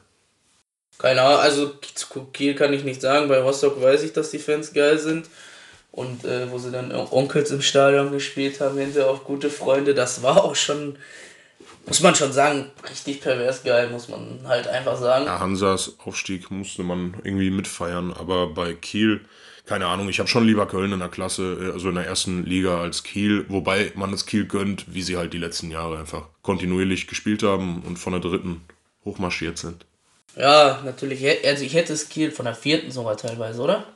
keine 0.98 1.22
Ahnung, 1.22 1.40
also 1.42 1.74
zu 1.94 2.26
Kiel 2.34 2.56
kann 2.56 2.74
ich 2.74 2.84
nicht 2.84 3.02
sagen, 3.02 3.28
bei 3.30 3.40
Rostock 3.40 3.82
weiß 3.82 4.04
ich, 4.04 4.14
dass 4.14 4.32
die 4.32 4.40
Fans 4.40 4.74
geil 4.74 4.98
sind. 4.98 5.30
Und 5.98 6.26
äh, 6.26 6.52
wo 6.52 6.60
sie 6.60 6.70
dann 6.70 6.92
Onkels 6.92 7.50
im 7.50 7.64
Stadion 7.64 8.12
gespielt 8.12 8.62
haben, 8.62 8.78
hinterher 8.78 9.10
auch 9.10 9.24
gute 9.24 9.50
Freunde, 9.50 9.96
das 9.96 10.22
war 10.22 10.44
auch 10.44 10.56
schon, 10.56 10.96
muss 11.88 12.02
man 12.02 12.14
schon 12.14 12.32
sagen, 12.32 12.70
richtig 12.88 13.20
pervers 13.20 13.64
geil, 13.64 13.90
muss 13.90 14.08
man 14.08 14.42
halt 14.46 14.68
einfach 14.68 14.96
sagen. 14.96 15.26
Ja, 15.26 15.40
Hansas 15.40 15.96
Aufstieg 16.06 16.52
musste 16.52 16.84
man 16.84 17.16
irgendwie 17.24 17.50
mitfeiern, 17.50 18.14
aber 18.14 18.46
bei 18.46 18.76
Kiel, 18.76 19.22
keine 19.66 19.88
Ahnung, 19.88 20.08
ich 20.08 20.20
habe 20.20 20.30
schon 20.30 20.46
lieber 20.46 20.68
Köln 20.68 20.94
in 20.94 21.00
der 21.00 21.10
Klasse, 21.10 21.58
äh, 21.60 21.72
also 21.72 21.90
in 21.90 21.96
der 21.96 22.06
ersten 22.06 22.46
Liga 22.46 22.80
als 22.80 23.02
Kiel, 23.02 23.46
wobei 23.50 23.92
man 23.96 24.14
es 24.14 24.28
Kiel 24.28 24.46
gönnt, 24.46 24.94
wie 24.94 25.02
sie 25.02 25.18
halt 25.18 25.34
die 25.34 25.40
letzten 25.40 25.72
Jahre 25.72 25.98
einfach 25.98 26.28
kontinuierlich 26.44 27.08
gespielt 27.08 27.42
haben 27.42 27.82
und 27.82 27.98
von 27.98 28.14
der 28.14 28.22
dritten 28.22 28.62
hochmarschiert 29.04 29.58
sind. 29.58 29.88
Ja, 30.36 30.80
natürlich. 30.86 31.26
Also 31.44 31.64
ich 31.64 31.74
hätte 31.74 31.94
es 31.94 32.08
Kiel 32.08 32.30
von 32.30 32.46
der 32.46 32.54
vierten 32.54 32.92
sogar 32.92 33.18
teilweise, 33.18 33.60
oder? 33.64 33.88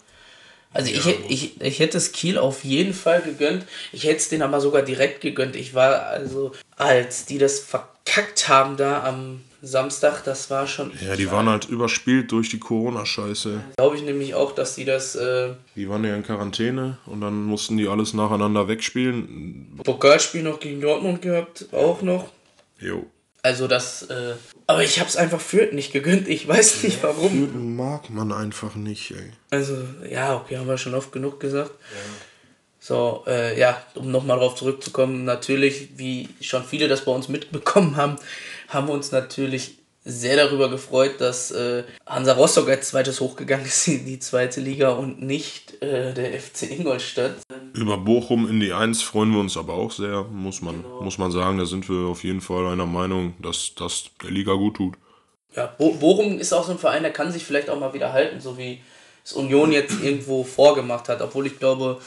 Also 0.74 0.90
ich, 0.92 1.06
hätt- 1.06 1.20
ich, 1.30 1.60
ich 1.62 1.80
hätte 1.80 1.98
es 1.98 2.12
Kiel 2.14 2.38
auf 2.38 2.64
jeden 2.64 2.94
Fall 2.94 3.22
gegönnt. 3.22 3.66
Ich 3.92 4.04
hätte 4.06 4.18
es 4.18 4.30
denen 4.30 4.44
aber 4.44 4.62
sogar 4.62 4.82
direkt 4.84 5.22
gegönnt. 5.22 5.56
Ich 5.56 5.74
war 5.74 6.04
also, 6.08 6.52
als 6.78 7.26
die 7.26 7.38
das 7.38 7.60
verkackt 7.60 8.48
haben 8.48 8.78
da 8.78 9.04
am 9.04 9.42
Samstag, 9.62 10.24
das 10.24 10.50
war 10.50 10.66
schon. 10.68 10.92
Ja, 11.06 11.16
die 11.16 11.30
waren 11.30 11.48
halt 11.48 11.66
überspielt 11.66 12.32
durch 12.32 12.50
die 12.50 12.58
Corona-Scheiße. 12.60 13.62
Glaube 13.78 13.96
ich 13.98 14.02
nämlich 14.04 14.34
auch, 14.34 14.54
dass 14.56 14.76
die 14.76 14.86
das 14.86 15.16
äh, 15.16 15.54
Die 15.76 15.88
waren 15.90 16.04
ja 16.04 16.16
in 16.16 16.24
Quarantäne 16.24 16.98
und 17.06 17.22
dann 17.22 17.44
mussten 17.44 17.78
die 17.78 17.88
alles 17.88 18.14
nacheinander 18.14 18.68
wegspielen. 18.68 19.80
Pokalspiel 19.84 20.42
noch 20.42 20.60
gegen 20.60 20.82
Dortmund 20.82 21.22
gehabt, 21.22 21.68
auch 21.74 22.02
noch. 22.02 22.30
Jo. 22.80 23.06
Also 23.44 23.68
das, 23.68 24.04
äh, 24.04 24.36
aber 24.68 24.84
ich 24.84 25.00
habe 25.00 25.10
es 25.10 25.18
einfach 25.18 25.42
Fürth 25.42 25.74
nicht 25.74 25.94
gegönnt. 25.94 26.28
Ich 26.28 26.48
weiß 26.48 26.84
nicht 26.84 27.02
warum. 27.02 27.36
Jürgen 27.36 27.76
mag 27.76 28.10
man 28.10 28.32
einfach 28.32 28.76
nicht, 28.76 29.12
ey. 29.12 29.32
Also, 29.50 29.78
ja, 30.10 30.36
okay, 30.36 30.58
haben 30.58 30.68
wir 30.68 30.78
schon 30.78 30.94
oft 30.94 31.12
genug 31.12 31.40
gesagt. 31.40 31.72
So, 32.80 33.24
äh, 33.28 33.60
ja, 33.60 33.82
um 33.96 34.12
nochmal 34.12 34.38
drauf 34.38 34.56
zurückzukommen, 34.56 35.24
natürlich, 35.24 35.90
wie 35.98 36.30
schon 36.42 36.64
viele 36.64 36.88
das 36.88 37.06
bei 37.06 37.12
uns 37.12 37.30
mitbekommen 37.30 37.96
haben, 37.96 38.16
haben 38.70 38.88
wir 38.88 38.94
uns 38.94 39.12
natürlich 39.12 39.78
sehr 40.04 40.36
darüber 40.36 40.70
gefreut, 40.70 41.20
dass 41.22 41.52
äh, 41.52 41.84
Hansa 42.08 42.34
Rostock 42.34 42.70
als 42.70 42.90
zweites 42.90 43.20
hochgegangen 43.22 43.66
ist 43.68 43.88
in 43.88 44.06
die 44.06 44.20
zweite 44.20 44.62
Liga 44.62 44.90
und 44.90 45.22
nicht 45.22 45.82
äh, 45.82 46.14
der 46.14 46.40
FC 46.40 46.72
Ingolstadt. 46.72 47.36
Über 47.74 47.98
Bochum 47.98 48.50
in 48.50 48.60
die 48.60 48.74
1 48.74 49.02
freuen 49.02 49.32
wir 49.32 49.40
uns 49.40 49.58
aber 49.58 49.74
auch 49.74 49.92
sehr, 49.92 50.24
muss 50.24 50.62
man, 50.62 50.84
muss 51.02 51.18
man 51.18 51.32
sagen. 51.32 51.58
Da 51.58 51.66
sind 51.66 51.88
wir 51.90 52.08
auf 52.08 52.24
jeden 52.24 52.42
Fall 52.42 52.68
einer 52.68 52.86
Meinung, 52.86 53.34
dass 53.42 53.74
das 53.76 54.12
der 54.22 54.32
Liga 54.32 54.54
gut 54.54 54.76
tut. 54.78 54.96
Ja, 55.56 55.68
Bo 55.78 55.94
Bochum 55.94 56.40
ist 56.40 56.54
auch 56.54 56.66
so 56.66 56.72
ein 56.72 56.78
Verein, 56.78 57.04
der 57.04 57.12
kann 57.12 57.32
sich 57.32 57.44
vielleicht 57.44 57.70
auch 57.70 57.80
mal 57.80 57.94
wieder 57.94 58.14
halten, 58.14 58.40
so 58.40 58.58
wie 58.58 58.82
es 59.24 59.34
Union 59.34 59.72
jetzt 59.72 60.02
irgendwo 60.02 60.44
vorgemacht 60.44 61.10
hat, 61.10 61.22
obwohl 61.22 61.46
ich 61.46 61.60
glaube, 61.60 62.00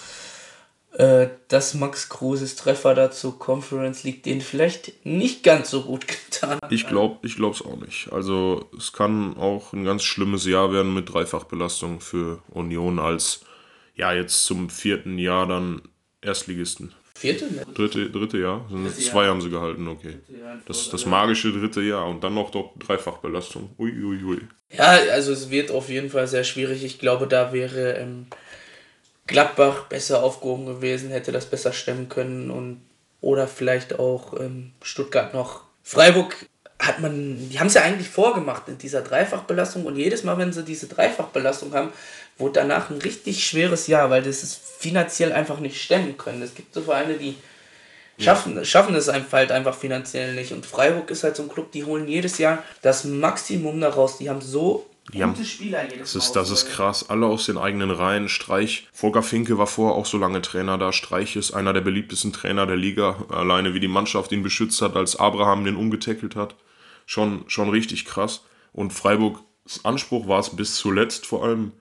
äh, 0.93 1.29
dass 1.49 1.75
Max 1.75 2.09
Kruses 2.09 2.57
Treffer 2.57 2.95
dazu 2.95 3.33
Conference 3.33 4.05
League 4.05 4.23
den 4.23 4.41
vielleicht 4.41 5.05
nicht 5.05 5.43
ganz 5.43 5.71
so 5.71 5.83
gut 5.83 6.07
getan 6.31 6.59
hat. 6.63 6.73
Ich 6.73 6.87
glaube 6.87 7.19
ich 7.27 7.37
glaube 7.37 7.55
es 7.55 7.63
auch 7.63 7.77
nicht. 7.77 8.13
Also 8.13 8.69
es 8.77 8.93
kann 8.93 9.37
auch 9.37 9.73
ein 9.73 9.85
ganz 9.85 10.05
schlimmes 10.05 10.47
Jahr 10.47 10.73
werden 10.73 10.95
mit 10.95 11.13
Dreifachbelastung 11.13 12.01
für 12.01 12.39
Union 12.51 12.99
als 12.99 13.41
ja 13.95 14.13
jetzt 14.13 14.45
zum 14.45 14.71
vierten 14.71 15.19
Jahr 15.19 15.47
dann 15.47 15.83
Erstligisten. 16.21 16.93
Vierte? 17.17 17.45
Ne? 17.53 17.65
Dritte, 17.75 18.11
dritte 18.11 18.39
Jahr? 18.39 18.67
Dritte 18.69 19.01
Jahr. 19.01 19.13
zwei 19.13 19.27
haben 19.27 19.41
sie 19.41 19.51
gehalten, 19.51 19.87
okay. 19.87 20.19
Das, 20.67 20.91
das 20.91 21.07
magische 21.07 21.53
dritte 21.53 21.81
Jahr 21.81 22.07
und 22.07 22.25
dann 22.25 22.35
noch 22.35 22.51
doch 22.51 22.73
Dreifachbelastung. 22.79 23.71
Uiuiui. 23.79 24.25
Ui, 24.25 24.25
ui. 24.25 24.41
Ja, 24.71 24.99
also 25.13 25.33
es 25.33 25.51
wird 25.51 25.71
auf 25.71 25.89
jeden 25.89 26.11
Fall 26.11 26.27
sehr 26.27 26.45
schwierig. 26.45 26.85
Ich 26.85 26.99
glaube, 26.99 27.29
da 27.29 27.53
wäre 27.53 27.93
ähm, 27.95 28.27
Gladbach 29.27 29.85
besser 29.85 30.23
aufgehoben 30.23 30.67
gewesen, 30.67 31.11
hätte 31.11 31.31
das 31.31 31.47
besser 31.47 31.73
stemmen 31.73 32.09
können 32.09 32.51
und 32.51 32.81
oder 33.21 33.47
vielleicht 33.47 33.99
auch 33.99 34.39
ähm, 34.39 34.73
Stuttgart 34.83 35.33
noch. 35.33 35.63
Freiburg 35.83 36.35
hat 36.79 37.01
man, 37.01 37.49
die 37.49 37.59
haben 37.59 37.69
es 37.69 37.75
ja 37.75 37.83
eigentlich 37.83 38.09
vorgemacht 38.09 38.69
in 38.69 38.77
dieser 38.77 39.01
Dreifachbelastung 39.01 39.87
und 39.87 39.97
jedes 39.97 40.25
Mal, 40.25 40.37
wenn 40.37 40.53
sie 40.53 40.65
diese 40.65 40.89
Dreifachbelastung 40.89 41.73
haben, 41.73 41.91
wurde 42.39 42.55
danach 42.55 42.91
ein 42.91 42.99
richtig 42.99 43.47
schweres 43.47 43.87
Jahr, 43.87 44.11
weil 44.11 44.23
das 44.23 44.43
es 44.43 44.55
finanziell 44.79 45.33
einfach 45.33 45.61
nicht 45.61 45.81
stemmen 45.81 46.17
können. 46.17 46.43
Es 46.43 46.55
gibt 46.55 46.75
so 46.75 46.83
Vereine, 46.83 47.15
die 47.15 47.37
schaffen, 48.19 48.57
ja. 48.57 48.65
schaffen 48.65 48.95
es 48.95 49.09
einfach 49.09 49.33
halt 49.33 49.53
einfach 49.53 49.75
finanziell 49.75 50.35
nicht. 50.35 50.53
Und 50.53 50.67
Freiburg 50.67 51.11
ist 51.11 51.25
halt 51.25 51.37
so 51.37 51.45
ein 51.45 51.49
Club, 51.49 51.73
die 51.73 51.85
holen 51.85 52.09
jedes 52.09 52.39
Jahr 52.39 52.63
das 52.83 53.05
Maximum 53.05 53.81
daraus. 53.81 54.19
Die 54.19 54.29
haben 54.29 54.41
so 54.41 54.87
die 55.13 55.19
gute 55.19 55.23
haben, 55.23 55.45
Spieler 55.45 55.85
jedes 55.85 56.13
das 56.13 56.25
ist, 56.27 56.37
Das 56.37 56.51
ist 56.51 56.71
krass. 56.71 57.11
Alle 57.11 57.27
aus 57.27 57.47
den 57.47 57.59
eigenen 57.59 57.91
Reihen. 57.91 58.29
Streich. 58.29 58.89
Volker 58.93 59.23
Finke 59.23 59.59
war 59.59 59.67
vorher 59.67 59.97
auch 59.97 60.07
so 60.07 60.19
lange 60.19 60.43
Trainer 60.43 60.79
da. 60.79 60.93
Streich 60.93 61.37
ist 61.37 61.53
einer 61.53 61.73
der 61.73 61.83
beliebtesten 61.83 62.33
Trainer 62.33 62.67
der 62.67 62.77
Liga. 62.77 63.25
Alleine 63.29 63.75
wie 63.75 63.81
die 63.81 63.89
Mannschaft 63.89 64.33
ihn 64.33 64.43
beschützt 64.43 64.81
hat, 64.81 64.97
als 64.97 65.17
Abraham 65.17 65.65
den 65.65 65.77
umgetackelt 65.77 66.37
hat. 66.37 66.55
Schon, 67.07 67.45
schon 67.49 67.69
richtig 67.69 68.07
krass. 68.07 68.43
Und 68.73 68.93
Freiburgs 68.93 69.41
Anspruch 69.83 70.27
war 70.27 70.41
es 70.41 70.57
bis 70.57 70.75
zuletzt 70.75 71.27
vor 71.27 71.45
allem 71.45 71.73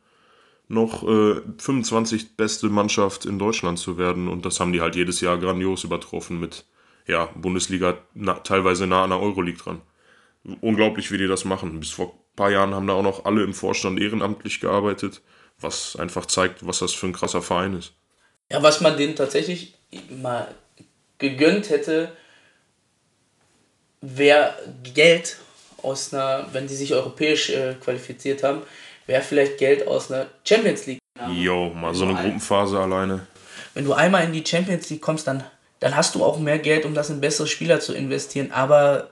noch 0.73 1.03
äh, 1.03 1.41
25 1.57 2.35
beste 2.35 2.69
Mannschaft 2.69 3.25
in 3.25 3.39
Deutschland 3.39 3.79
zu 3.79 3.97
werden. 3.97 4.27
Und 4.27 4.45
das 4.45 4.59
haben 4.59 4.73
die 4.73 4.81
halt 4.81 4.95
jedes 4.95 5.21
Jahr 5.21 5.37
grandios 5.37 5.83
übertroffen 5.83 6.39
mit 6.39 6.65
ja, 7.07 7.25
Bundesliga 7.35 7.97
na, 8.13 8.33
teilweise 8.35 8.87
nah 8.87 9.03
an 9.03 9.11
der 9.11 9.19
Euroleague 9.19 9.61
dran. 9.61 9.81
Unglaublich, 10.61 11.11
wie 11.11 11.17
die 11.17 11.27
das 11.27 11.45
machen. 11.45 11.79
Bis 11.79 11.91
vor 11.91 12.07
ein 12.07 12.35
paar 12.35 12.51
Jahren 12.51 12.73
haben 12.73 12.87
da 12.87 12.93
auch 12.93 13.03
noch 13.03 13.25
alle 13.25 13.43
im 13.43 13.53
Vorstand 13.53 13.99
ehrenamtlich 13.99 14.59
gearbeitet, 14.59 15.21
was 15.59 15.95
einfach 15.95 16.25
zeigt, 16.25 16.65
was 16.65 16.79
das 16.79 16.93
für 16.93 17.07
ein 17.07 17.13
krasser 17.13 17.41
Verein 17.41 17.77
ist. 17.77 17.93
Ja, 18.51 18.61
was 18.61 18.81
man 18.81 18.97
denen 18.97 19.15
tatsächlich 19.15 19.75
mal 20.21 20.53
gegönnt 21.17 21.69
hätte, 21.69 22.11
wäre 24.01 24.53
Geld 24.93 25.37
aus 25.81 26.13
einer, 26.13 26.47
wenn 26.51 26.67
die 26.67 26.75
sich 26.75 26.93
europäisch 26.93 27.49
äh, 27.49 27.75
qualifiziert 27.75 28.43
haben, 28.43 28.61
wäre 29.07 29.21
vielleicht 29.21 29.57
Geld 29.57 29.87
aus 29.87 30.11
einer 30.11 30.27
Champions 30.43 30.85
League. 30.85 30.99
Jo, 31.31 31.69
mal 31.69 31.93
so 31.93 32.05
eine 32.05 32.15
Gruppenphase 32.15 32.79
alleine. 32.79 33.27
Wenn 33.73 33.85
du 33.85 33.93
einmal 33.93 34.23
in 34.23 34.33
die 34.33 34.45
Champions 34.45 34.89
League 34.89 35.01
kommst, 35.01 35.27
dann, 35.27 35.43
dann 35.79 35.95
hast 35.95 36.15
du 36.15 36.23
auch 36.23 36.39
mehr 36.39 36.59
Geld, 36.59 36.85
um 36.85 36.93
das 36.93 37.09
in 37.09 37.21
bessere 37.21 37.47
Spieler 37.47 37.79
zu 37.79 37.93
investieren. 37.93 38.51
Aber 38.51 39.09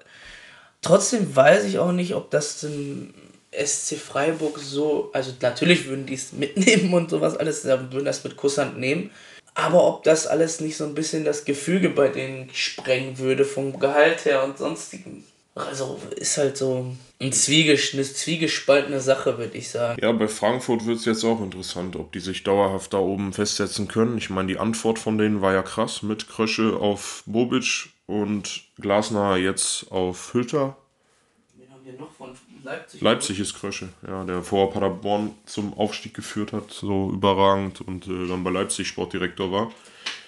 trotzdem 0.81 1.35
weiß 1.35 1.65
ich 1.65 1.79
auch 1.79 1.91
nicht, 1.91 2.15
ob 2.15 2.31
das 2.31 2.63
im 2.63 3.13
SC 3.51 3.97
Freiburg 3.97 4.59
so, 4.59 5.09
also 5.13 5.31
natürlich 5.41 5.87
würden 5.87 6.05
die 6.05 6.13
es 6.13 6.31
mitnehmen 6.31 6.93
und 6.93 7.09
sowas 7.09 7.37
alles, 7.37 7.65
würden 7.65 8.05
das 8.05 8.23
mit 8.23 8.37
Kusshand 8.37 8.77
nehmen. 8.77 9.11
Aber 9.53 9.85
ob 9.85 10.03
das 10.03 10.27
alles 10.27 10.61
nicht 10.61 10.77
so 10.77 10.85
ein 10.85 10.95
bisschen 10.95 11.25
das 11.25 11.43
Gefüge 11.43 11.89
bei 11.89 12.07
denen 12.07 12.49
sprengen 12.53 13.17
würde, 13.17 13.43
vom 13.43 13.79
Gehalt 13.79 14.23
her 14.23 14.43
und 14.43 14.57
sonstigen. 14.57 15.25
Also 15.53 15.99
ist 16.15 16.37
halt 16.37 16.55
so 16.55 16.95
ein 17.19 17.33
Zwieges 17.33 17.93
eine 17.93 18.03
zwiegespaltene 18.03 19.01
Sache, 19.01 19.37
würde 19.37 19.57
ich 19.57 19.69
sagen. 19.69 19.99
Ja, 20.01 20.11
bei 20.13 20.29
Frankfurt 20.29 20.85
wird 20.85 20.99
es 20.99 21.05
jetzt 21.05 21.25
auch 21.25 21.41
interessant, 21.41 21.97
ob 21.97 22.13
die 22.13 22.21
sich 22.21 22.43
dauerhaft 22.43 22.93
da 22.93 22.99
oben 22.99 23.33
festsetzen 23.33 23.89
können. 23.89 24.17
Ich 24.17 24.29
meine, 24.29 24.47
die 24.47 24.57
Antwort 24.57 24.97
von 24.97 25.17
denen 25.17 25.41
war 25.41 25.53
ja 25.53 25.61
krass 25.61 26.03
mit 26.03 26.29
Krösche 26.29 26.77
auf 26.77 27.23
Bobic 27.25 27.89
und 28.05 28.63
Glasner 28.79 29.35
jetzt 29.35 29.91
auf 29.91 30.33
Hülter. 30.33 30.77
Wen 31.57 31.69
haben 31.69 31.85
wir 31.85 31.93
noch 31.93 32.11
von 32.13 32.31
Leipzig? 32.63 33.01
Leipzig 33.01 33.39
ist 33.41 33.53
Krösche, 33.55 33.89
ja, 34.07 34.23
der 34.23 34.43
vor 34.43 34.71
Paderborn 34.71 35.35
zum 35.45 35.73
Aufstieg 35.73 36.13
geführt 36.13 36.53
hat, 36.53 36.71
so 36.71 37.11
überragend 37.11 37.81
und 37.81 38.07
äh, 38.07 38.27
dann 38.27 38.45
bei 38.45 38.51
Leipzig 38.51 38.87
Sportdirektor 38.87 39.51
war 39.51 39.71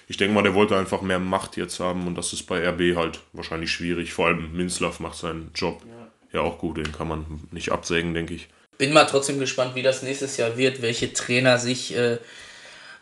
ich 0.07 0.17
denke 0.17 0.33
mal, 0.33 0.43
der 0.43 0.53
wollte 0.53 0.77
einfach 0.77 1.01
mehr 1.01 1.19
Macht 1.19 1.57
jetzt 1.57 1.79
haben 1.79 2.07
und 2.07 2.15
das 2.15 2.33
ist 2.33 2.43
bei 2.43 2.67
RB 2.67 2.95
halt 2.95 3.19
wahrscheinlich 3.33 3.71
schwierig. 3.71 4.13
Vor 4.13 4.27
allem 4.27 4.51
Minslav 4.53 4.99
macht 4.99 5.17
seinen 5.17 5.51
Job 5.55 5.81
ja, 6.31 6.39
ja 6.39 6.41
auch 6.41 6.57
gut, 6.57 6.77
den 6.77 6.91
kann 6.91 7.07
man 7.07 7.25
nicht 7.51 7.71
absägen, 7.71 8.13
denke 8.13 8.33
ich. 8.33 8.49
Bin 8.77 8.93
mal 8.93 9.05
trotzdem 9.05 9.39
gespannt, 9.39 9.75
wie 9.75 9.83
das 9.83 10.03
nächstes 10.03 10.37
Jahr 10.37 10.57
wird, 10.57 10.81
welche 10.81 11.13
Trainer 11.13 11.57
sich 11.57 11.95
äh, 11.95 12.17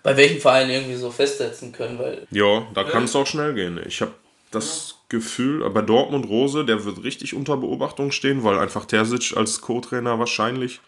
bei 0.04 0.18
welchen 0.18 0.40
Vereinen 0.40 0.72
irgendwie 0.72 0.96
so 0.96 1.12
festsetzen 1.12 1.72
können. 1.72 2.00
Weil, 2.00 2.28
ja, 2.32 2.68
da 2.74 2.84
kann 2.84 3.06
es 3.06 3.16
auch 3.16 3.28
schnell 3.28 3.54
gehen. 3.54 3.80
Ich 3.88 4.02
habe 4.02 4.14
das 4.52 4.90
ja. 4.92 5.18
Gefühl, 5.18 5.70
bei 5.70 5.82
Dortmund 5.82 6.28
Rose, 6.28 6.66
der 6.66 6.84
wird 6.86 7.04
richtig 7.04 7.34
unter 7.34 7.58
Beobachtung 7.58 8.12
stehen, 8.12 8.44
weil 8.44 8.58
einfach 8.58 8.86
Terzic 8.86 9.36
als 9.36 9.62
Co-Trainer 9.62 10.20
wahrscheinlich 10.20 10.82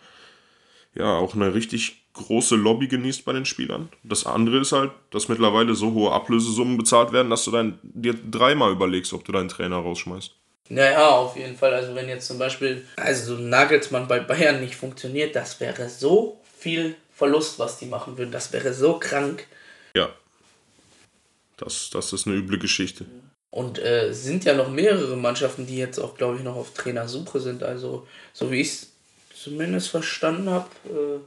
ja 0.95 1.17
auch 1.17 1.35
eine 1.35 1.53
richtig 1.53 2.03
große 2.13 2.55
Lobby 2.55 2.87
genießt 2.87 3.25
bei 3.25 3.33
den 3.33 3.45
Spielern. 3.45 3.89
Das 4.03 4.25
andere 4.25 4.59
ist 4.59 4.71
halt, 4.71 4.91
dass 5.11 5.29
mittlerweile 5.29 5.73
so 5.75 5.93
hohe 5.93 6.11
Ablösesummen 6.11 6.77
bezahlt 6.77 7.11
werden, 7.11 7.29
dass 7.29 7.45
du 7.45 7.51
dann 7.51 7.79
dir 7.81 8.13
dreimal 8.13 8.71
überlegst, 8.71 9.13
ob 9.13 9.25
du 9.25 9.31
deinen 9.31 9.49
Trainer 9.49 9.77
rausschmeißt. 9.77 10.31
Naja, 10.69 11.09
auf 11.09 11.35
jeden 11.35 11.57
Fall. 11.57 11.73
Also 11.73 11.93
wenn 11.95 12.07
jetzt 12.07 12.27
zum 12.27 12.37
Beispiel, 12.37 12.85
also 12.95 13.35
so 13.35 13.41
ein 13.41 13.49
Nagelsmann 13.49 14.07
bei 14.07 14.19
Bayern 14.19 14.61
nicht 14.61 14.75
funktioniert, 14.75 15.35
das 15.35 15.59
wäre 15.59 15.89
so 15.89 16.39
viel 16.57 16.95
Verlust, 17.13 17.59
was 17.59 17.79
die 17.79 17.85
machen 17.85 18.17
würden. 18.17 18.31
Das 18.31 18.53
wäre 18.53 18.73
so 18.73 18.99
krank. 18.99 19.47
Ja. 19.95 20.09
Das, 21.57 21.89
das 21.91 22.13
ist 22.13 22.27
eine 22.27 22.35
üble 22.35 22.57
Geschichte. 22.57 23.05
Und 23.49 23.77
äh, 23.77 24.13
sind 24.13 24.45
ja 24.45 24.55
noch 24.55 24.69
mehrere 24.69 25.15
Mannschaften, 25.15 25.67
die 25.67 25.77
jetzt 25.77 25.99
auch, 25.99 26.15
glaube 26.15 26.37
ich, 26.37 26.43
noch 26.43 26.55
auf 26.55 26.73
Trainersuche 26.73 27.39
sind. 27.39 27.61
Also, 27.61 28.07
so 28.33 28.49
wie 28.49 28.61
ich 28.61 28.69
es 28.69 28.92
zumindest 29.43 29.89
verstanden 29.89 30.49
habe, 30.49 30.67
äh, 30.85 31.19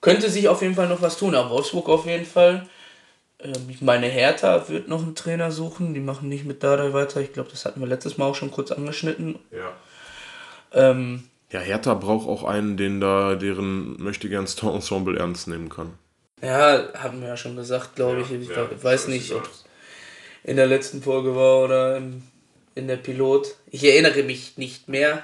könnte 0.00 0.30
sich 0.30 0.48
auf 0.48 0.62
jeden 0.62 0.74
Fall 0.74 0.88
noch 0.88 1.02
was 1.02 1.18
tun. 1.18 1.34
Aber 1.34 1.50
Wolfsburg 1.50 1.88
auf 1.88 2.06
jeden 2.06 2.26
Fall. 2.26 2.66
Ähm, 3.40 3.68
ich 3.68 3.80
meine, 3.80 4.06
Hertha 4.06 4.68
wird 4.68 4.88
noch 4.88 5.02
einen 5.02 5.14
Trainer 5.14 5.50
suchen. 5.50 5.94
Die 5.94 6.00
machen 6.00 6.28
nicht 6.28 6.44
mit 6.44 6.62
Dardai 6.62 6.92
weiter. 6.92 7.20
Ich 7.20 7.32
glaube, 7.32 7.50
das 7.50 7.64
hatten 7.64 7.80
wir 7.80 7.88
letztes 7.88 8.18
Mal 8.18 8.26
auch 8.26 8.34
schon 8.34 8.50
kurz 8.50 8.70
angeschnitten. 8.70 9.38
Ja. 9.50 9.72
Ähm, 10.72 11.24
ja, 11.50 11.60
Hertha 11.60 11.94
braucht 11.94 12.28
auch 12.28 12.44
einen, 12.44 12.76
den 12.76 13.00
da 13.00 13.34
deren 13.34 14.00
möchte 14.02 14.28
gern 14.28 14.46
Ensemble 14.46 15.18
ernst 15.18 15.48
nehmen 15.48 15.68
kann. 15.68 15.94
Ja, 16.42 16.92
haben 16.94 17.20
wir 17.20 17.28
ja 17.28 17.36
schon 17.36 17.56
gesagt, 17.56 17.96
glaube 17.96 18.18
ja, 18.18 18.22
ich. 18.22 18.32
Ich 18.32 18.48
ja, 18.48 18.68
weiß 18.80 19.08
nicht, 19.08 19.32
ob 19.32 19.44
es 19.44 19.64
in 20.44 20.56
der 20.56 20.66
letzten 20.66 21.02
Folge 21.02 21.34
war 21.34 21.64
oder 21.64 22.00
in 22.74 22.86
der 22.86 22.96
Pilot. 22.96 23.56
Ich 23.70 23.84
erinnere 23.84 24.22
mich 24.22 24.56
nicht 24.56 24.88
mehr. 24.88 25.22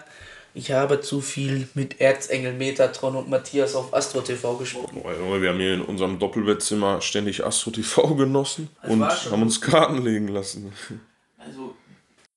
Ich 0.57 0.71
habe 0.71 1.01
zu 1.01 1.21
viel 1.21 1.67
mit 1.75 2.01
Erzengel 2.01 2.53
Metatron 2.53 3.17
und 3.17 3.29
Matthias 3.29 3.75
auf 3.75 3.93
Astro 3.93 4.21
TV 4.21 4.57
gesprochen. 4.57 5.03
Wir 5.03 5.49
haben 5.49 5.59
hier 5.59 5.75
in 5.75 5.81
unserem 5.83 6.21
Doppelbettzimmer 6.21 7.01
ständig 7.01 7.45
Astro 7.45 7.73
TV 7.73 8.15
genossen 8.15 8.69
und 8.85 9.03
haben 9.03 9.43
uns 9.43 9.61
Karten 9.61 10.01
legen 10.05 10.29
lassen. 10.29 10.73
Also 11.39 11.75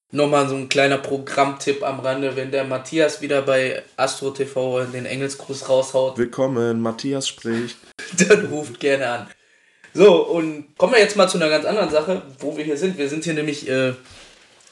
nochmal 0.10 0.50
so 0.50 0.56
ein 0.56 0.68
kleiner 0.68 0.98
Programmtipp 0.98 1.84
am 1.84 2.00
Rande, 2.00 2.36
wenn 2.36 2.50
der 2.50 2.64
Matthias 2.64 3.22
wieder 3.22 3.44
bei 3.44 3.84
Astro 3.98 4.32
TV 4.32 4.86
den 4.86 5.06
Engelsgruß 5.06 5.70
raushaut. 5.70 6.18
Willkommen, 6.18 6.82
Matthias 6.82 7.28
spricht. 7.28 7.78
Dann 8.28 8.48
ruft 8.48 8.80
gerne 8.80 9.10
an. 9.10 9.28
So, 9.94 10.26
und 10.26 10.76
kommen 10.76 10.94
wir 10.94 11.00
jetzt 11.00 11.18
mal 11.18 11.28
zu 11.28 11.38
einer 11.38 11.50
ganz 11.50 11.66
anderen 11.66 11.92
Sache, 11.92 12.24
wo 12.40 12.58
wir 12.58 12.64
hier 12.64 12.78
sind. 12.78 12.98
Wir 12.98 13.10
sind 13.10 13.26
hier 13.26 13.36
nämlich 13.36 13.70
äh, 13.70 13.94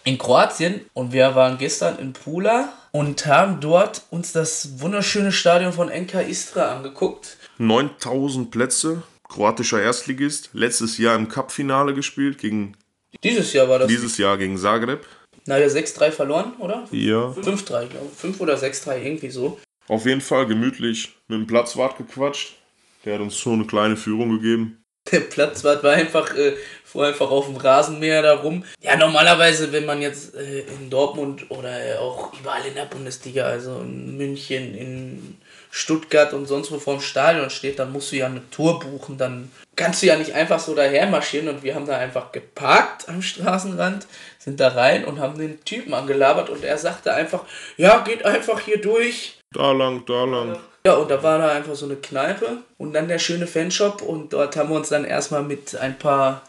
in 0.04 0.18
Kroatien 0.18 0.82
und 0.94 1.14
wir 1.14 1.36
waren 1.36 1.60
gestern 1.60 2.00
in 2.00 2.14
Pula 2.14 2.74
und 2.96 3.26
haben 3.26 3.60
dort 3.60 4.04
uns 4.10 4.32
das 4.32 4.80
wunderschöne 4.80 5.34
Stadion 5.34 5.74
von 5.74 5.90
NK 5.90 6.30
Istra 6.30 6.78
angeguckt. 6.78 7.38
9000 7.58 8.50
Plätze, 8.50 9.04
kroatischer 9.28 9.82
Erstligist, 9.82 10.52
letztes 10.54 10.98
Jahr 10.98 11.18
im 11.18 11.28
Cup-Finale 11.28 11.94
gespielt 11.94 12.38
gegen. 12.38 12.78
Dieses 13.22 13.52
Jahr 13.52 13.68
war 13.68 13.80
das. 13.80 13.90
Dieses 13.90 14.18
Jahr 14.18 14.38
gegen 14.38 14.58
Zagreb. 14.58 15.06
Naja, 15.46 15.68
6-3 15.68 16.12
verloren, 16.12 16.54
oder? 16.60 16.88
Ja. 16.92 17.32
5-3, 17.32 17.88
glaube 17.88 18.08
ich. 18.12 18.18
5 18.18 18.40
oder 18.40 18.56
6-3, 18.56 19.04
irgendwie 19.04 19.30
so. 19.30 19.60
Auf 19.90 20.06
jeden 20.06 20.22
Fall 20.22 20.48
gemütlich 20.48 21.18
mit 21.28 21.38
dem 21.38 21.48
Platzwart 21.48 21.98
gequatscht. 21.98 22.56
Der 23.04 23.16
hat 23.16 23.22
uns 23.22 23.38
so 23.38 23.52
eine 23.52 23.66
kleine 23.66 23.98
Führung 23.98 24.30
gegeben. 24.40 24.85
Der 25.12 25.20
Platzwart 25.20 25.84
war 25.84 25.94
einfach, 25.94 26.36
äh, 26.36 26.54
fuhr 26.84 27.06
einfach 27.06 27.30
auf 27.30 27.46
dem 27.46 27.58
Rasenmäher 27.58 28.24
da 28.24 28.36
rum. 28.38 28.64
Ja, 28.82 28.96
normalerweise, 28.96 29.72
wenn 29.72 29.86
man 29.86 30.02
jetzt 30.02 30.36
äh, 30.36 30.62
in 30.62 30.90
Dortmund 30.90 31.52
oder 31.52 31.70
äh, 31.70 31.98
auch 31.98 32.34
überall 32.40 32.66
in 32.66 32.74
der 32.74 32.86
Bundesliga, 32.86 33.44
also 33.44 33.82
in 33.82 34.18
München, 34.18 34.76
in 34.76 35.38
Stuttgart 35.70 36.34
und 36.34 36.46
sonst 36.46 36.72
wo 36.72 36.80
vorm 36.80 37.02
Stadion 37.02 37.50
steht, 37.50 37.80
dann 37.80 37.92
musst 37.92 38.12
du 38.12 38.16
ja 38.16 38.28
eine 38.28 38.50
Tour 38.50 38.80
buchen. 38.80 39.18
Dann 39.18 39.52
kannst 39.76 40.02
du 40.02 40.08
ja 40.08 40.16
nicht 40.16 40.34
einfach 40.34 40.60
so 40.60 40.74
daher 40.74 41.06
marschieren. 41.06 41.50
Und 41.50 41.64
wir 41.64 41.76
haben 41.76 41.86
da 41.86 41.98
einfach 41.98 42.32
geparkt 42.32 43.10
am 43.10 43.22
Straßenrand, 43.22 44.08
sind 44.40 44.60
da 44.60 44.70
rein 44.70 45.04
und 45.04 45.20
haben 45.20 45.38
den 45.38 45.64
Typen 45.66 45.94
angelabert. 45.94 46.50
Und 46.50 46.64
er 46.64 46.78
sagte 46.78 47.14
einfach, 47.14 47.44
ja, 47.78 48.00
geht 48.00 48.24
einfach 48.24 48.62
hier 48.62 48.80
durch. 48.80 49.38
Da 49.56 49.72
lang, 49.72 50.04
da 50.06 50.26
lang. 50.26 50.58
Ja, 50.86 50.96
und 50.96 51.10
da 51.10 51.24
war 51.24 51.38
da 51.38 51.52
einfach 51.54 51.76
so 51.76 51.86
eine 51.86 51.96
Kneipe 51.96 52.58
und 52.78 52.92
dann 52.92 53.08
der 53.08 53.20
schöne 53.20 53.48
Fanshop 53.48 54.02
und 54.02 54.34
dort 54.34 54.58
haben 54.58 54.70
wir 54.70 54.76
uns 54.76 54.90
dann 54.90 55.06
erstmal 55.06 55.44
mit 55.44 55.78
ein 55.78 55.98
paar 55.98 56.44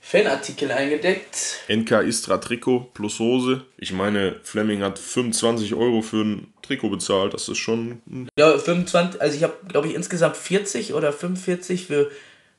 Fanartikel 0.00 0.70
eingedeckt. 0.70 1.64
NK 1.68 1.90
Istra 2.06 2.38
Trikot 2.38 2.90
plus 2.94 3.18
Hose. 3.18 3.62
Ich 3.78 3.92
meine, 3.92 4.36
Fleming 4.44 4.82
hat 4.82 5.00
25 5.00 5.74
Euro 5.74 6.02
für 6.02 6.22
ein 6.22 6.54
Trikot 6.62 6.90
bezahlt. 6.90 7.34
Das 7.34 7.48
ist 7.48 7.58
schon. 7.58 8.00
Ja, 8.38 8.56
25, 8.56 9.20
also 9.20 9.36
ich 9.36 9.42
habe, 9.42 9.54
glaube 9.66 9.88
ich, 9.88 9.94
insgesamt 9.96 10.36
40 10.36 10.94
oder 10.94 11.12
45 11.12 11.88
für. 11.88 12.12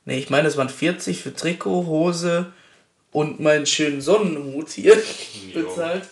Ne, 0.04 0.18
ich 0.18 0.28
meine, 0.28 0.48
es 0.48 0.58
waren 0.58 0.68
40 0.68 1.22
für 1.22 1.34
Trikot, 1.34 1.86
Hose 1.86 2.52
und 3.10 3.40
meinen 3.40 3.64
schönen 3.64 4.02
Sonnenhut 4.02 4.68
hier 4.68 4.98
bezahlt. 5.54 6.04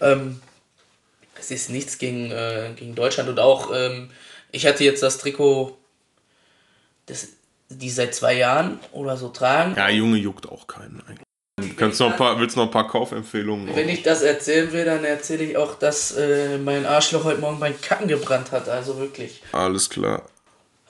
Ähm, 0.00 0.40
es 1.38 1.50
ist 1.50 1.70
nichts 1.70 1.98
gegen, 1.98 2.30
äh, 2.30 2.70
gegen 2.76 2.94
Deutschland 2.94 3.28
und 3.28 3.40
auch, 3.40 3.70
ähm, 3.74 4.10
ich 4.50 4.66
hatte 4.66 4.84
jetzt 4.84 5.02
das 5.02 5.18
Trikot, 5.18 5.76
das, 7.06 7.28
die 7.68 7.90
seit 7.90 8.14
zwei 8.14 8.34
Jahren 8.34 8.78
oder 8.92 9.16
so 9.16 9.28
tragen. 9.28 9.74
Ja, 9.76 9.88
Junge 9.88 10.18
juckt 10.18 10.48
auch 10.48 10.66
keinen 10.66 11.02
eigentlich. 11.06 11.28
Du 11.58 11.74
kannst 11.74 11.98
noch 11.98 12.12
ein 12.12 12.16
paar, 12.16 12.38
willst 12.38 12.56
noch 12.56 12.64
ein 12.64 12.70
paar 12.70 12.86
Kaufempfehlungen? 12.86 13.74
Wenn 13.74 13.88
ich 13.88 14.02
das 14.02 14.22
erzählen 14.22 14.72
will, 14.72 14.84
dann 14.84 15.04
erzähle 15.04 15.44
ich 15.44 15.56
auch, 15.56 15.74
dass 15.74 16.12
äh, 16.16 16.56
mein 16.58 16.86
Arschloch 16.86 17.24
heute 17.24 17.40
Morgen 17.40 17.58
beim 17.58 17.78
Kacken 17.80 18.06
gebrannt 18.06 18.52
hat. 18.52 18.68
Also 18.68 18.98
wirklich. 18.98 19.42
Alles 19.50 19.90
klar. 19.90 20.22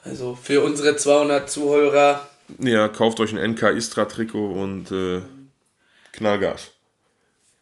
Also 0.03 0.37
für 0.41 0.61
unsere 0.61 0.95
200 0.95 1.49
Zuhörer. 1.49 2.27
Ja, 2.59 2.87
kauft 2.87 3.19
euch 3.19 3.35
ein 3.35 3.51
NK 3.53 3.63
Istra 3.75 4.05
Trikot 4.05 4.51
und 4.51 4.91
äh, 4.91 5.21
Knallgas. 6.13 6.71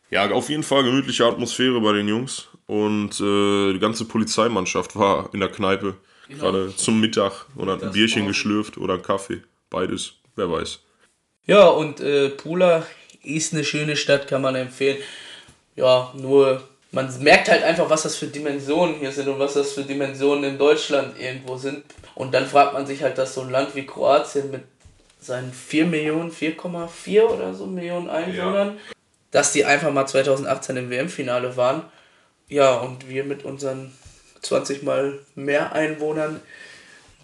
Ja, 0.10 0.30
auf 0.32 0.50
jeden 0.50 0.64
Fall 0.64 0.84
gemütliche 0.84 1.26
Atmosphäre 1.26 1.80
bei 1.82 1.94
den 1.94 2.08
Jungs. 2.08 2.48
Und 2.68 3.20
äh, 3.20 3.74
die 3.74 3.80
ganze 3.80 4.06
Polizeimannschaft 4.06 4.96
war 4.96 5.30
in 5.34 5.40
der 5.40 5.50
Kneipe. 5.50 5.96
Genau. 6.28 6.42
Gerade 6.42 6.76
zum 6.76 7.00
Mittag 7.00 7.46
und 7.56 7.70
hat 7.70 7.82
ein 7.82 7.92
Bierchen 7.92 8.28
geschlürft 8.28 8.78
oder 8.78 8.96
einen 8.96 9.04
Kaffee. 9.04 9.42
Beides, 9.70 10.14
wer 10.36 10.52
weiß. 10.52 10.80
Ja, 11.46 11.68
und 11.68 12.02
äh, 12.02 12.30
Pula 12.30 12.86
ist 13.24 13.54
eine 13.54 13.64
schöne 13.64 13.96
Stadt, 13.96 14.28
kann 14.28 14.42
man 14.42 14.56
empfehlen. 14.56 14.98
Ja, 15.78 16.14
nur 16.18 16.62
man 16.92 17.12
merkt 17.22 17.50
halt 17.50 17.64
einfach, 17.64 17.90
was 17.90 18.04
das 18.04 18.16
für 18.16 18.28
Dimensionen 18.28 18.96
hier 18.96 19.12
sind 19.12 19.28
und 19.28 19.40
was 19.40 19.54
das 19.54 19.74
für 19.74 19.84
Dimensionen 19.84 20.44
in 20.44 20.58
Deutschland 20.58 21.20
irgendwo 21.20 21.58
sind. 21.58 21.84
Und 22.16 22.34
dann 22.34 22.46
fragt 22.46 22.74
man 22.74 22.86
sich 22.86 23.04
halt, 23.04 23.18
dass 23.18 23.34
so 23.34 23.42
ein 23.42 23.50
Land 23.50 23.76
wie 23.76 23.86
Kroatien 23.86 24.52
mit 24.52 24.64
seinen 25.20 25.52
4 25.52 25.86
Millionen, 25.86 26.32
4,4 26.32 27.22
oder 27.24 27.54
so 27.54 27.66
Millionen 27.66 28.10
Einwohnern, 28.10 28.78
dass 29.32 29.52
die 29.52 29.66
einfach 29.66 29.92
mal 29.92 30.08
2018 30.08 30.78
im 30.78 30.90
WM-Finale 30.90 31.58
waren. 31.58 31.84
Ja, 32.50 32.78
und 32.78 33.10
wir 33.10 33.24
mit 33.24 33.44
unseren 33.44 33.92
20 34.42 34.84
mal 34.84 35.20
mehr 35.36 35.74
Einwohnern 35.74 36.40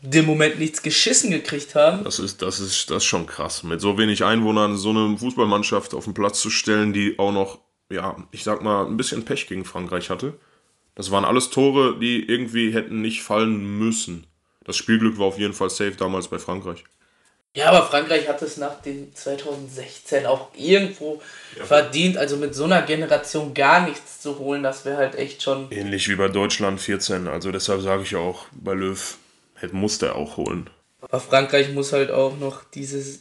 dem 0.01 0.25
Moment 0.25 0.59
nichts 0.59 0.81
geschissen 0.81 1.31
gekriegt 1.31 1.75
haben. 1.75 2.03
Das 2.03 2.19
ist, 2.19 2.41
das 2.41 2.59
ist, 2.59 2.89
das 2.89 2.97
ist 2.97 3.05
schon 3.05 3.25
krass. 3.25 3.63
Mit 3.63 3.79
so 3.79 3.97
wenig 3.97 4.25
Einwohnern 4.25 4.75
so 4.75 4.89
eine 4.89 5.17
Fußballmannschaft 5.17 5.93
auf 5.93 6.03
den 6.03 6.13
Platz 6.13 6.41
zu 6.41 6.49
stellen, 6.49 6.91
die 6.91 7.17
auch 7.17 7.31
noch, 7.31 7.59
ja, 7.89 8.17
ich 8.31 8.43
sag 8.43 8.61
mal, 8.61 8.85
ein 8.85 8.97
bisschen 8.97 9.23
Pech 9.23 9.47
gegen 9.47 9.63
Frankreich 9.63 10.09
hatte. 10.09 10.37
Das 10.95 11.09
waren 11.09 11.23
alles 11.23 11.49
Tore, 11.49 11.97
die 11.99 12.23
irgendwie 12.27 12.73
hätten 12.73 13.01
nicht 13.01 13.23
fallen 13.23 13.79
müssen. 13.79 14.27
Das 14.65 14.75
Spielglück 14.75 15.17
war 15.17 15.27
auf 15.27 15.39
jeden 15.39 15.53
Fall 15.53 15.69
safe 15.69 15.95
damals 15.97 16.27
bei 16.27 16.37
Frankreich. 16.37 16.83
Ja, 17.55 17.69
aber 17.69 17.85
Frankreich 17.85 18.27
hat 18.27 18.41
es 18.41 18.57
nach 18.57 18.81
dem 18.81 19.13
2016 19.13 20.25
auch 20.25 20.47
irgendwo 20.55 21.21
verdient, 21.63 22.17
also 22.17 22.37
mit 22.37 22.55
so 22.55 22.63
einer 22.63 22.81
Generation 22.81 23.53
gar 23.53 23.87
nichts 23.87 24.21
zu 24.21 24.39
holen, 24.39 24.63
das 24.63 24.85
wäre 24.85 24.97
halt 24.97 25.13
echt 25.15 25.43
schon. 25.43 25.71
Ähnlich 25.71 26.09
wie 26.09 26.15
bei 26.15 26.29
Deutschland 26.29 26.81
14. 26.81 27.27
Also 27.27 27.51
deshalb 27.51 27.81
sage 27.81 28.01
ich 28.03 28.15
auch, 28.15 28.47
bei 28.53 28.73
Löw 28.73 29.17
hätte, 29.53 29.75
musste 29.75 30.07
er 30.07 30.15
auch 30.15 30.37
holen. 30.37 30.67
Aber 31.01 31.19
Frankreich 31.19 31.71
muss 31.73 31.93
halt 31.93 32.09
auch 32.09 32.35
noch 32.37 32.63
dieses 32.63 33.19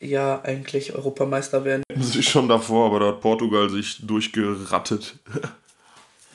Jahr 0.00 0.44
eigentlich 0.46 0.94
Europameister 0.94 1.64
werden. 1.64 1.82
Das 1.94 2.16
ist 2.16 2.28
schon 2.28 2.48
davor, 2.48 2.86
aber 2.86 3.00
da 3.00 3.06
hat 3.08 3.20
Portugal 3.20 3.68
sich 3.68 3.98
durchgerattet. 4.06 5.16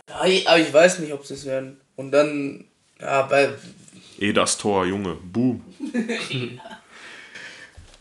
Ja, 0.08 0.50
aber 0.50 0.60
ich 0.60 0.74
weiß 0.74 1.00
nicht, 1.00 1.14
ob 1.14 1.24
sie 1.24 1.36
es 1.36 1.46
werden. 1.46 1.80
Und 1.96 2.12
dann, 2.12 2.66
ja, 3.00 3.22
bei 3.22 3.50
Eh 4.20 4.34
das 4.34 4.58
Tor, 4.58 4.88
Junge. 4.88 5.18
Boom. 5.22 5.64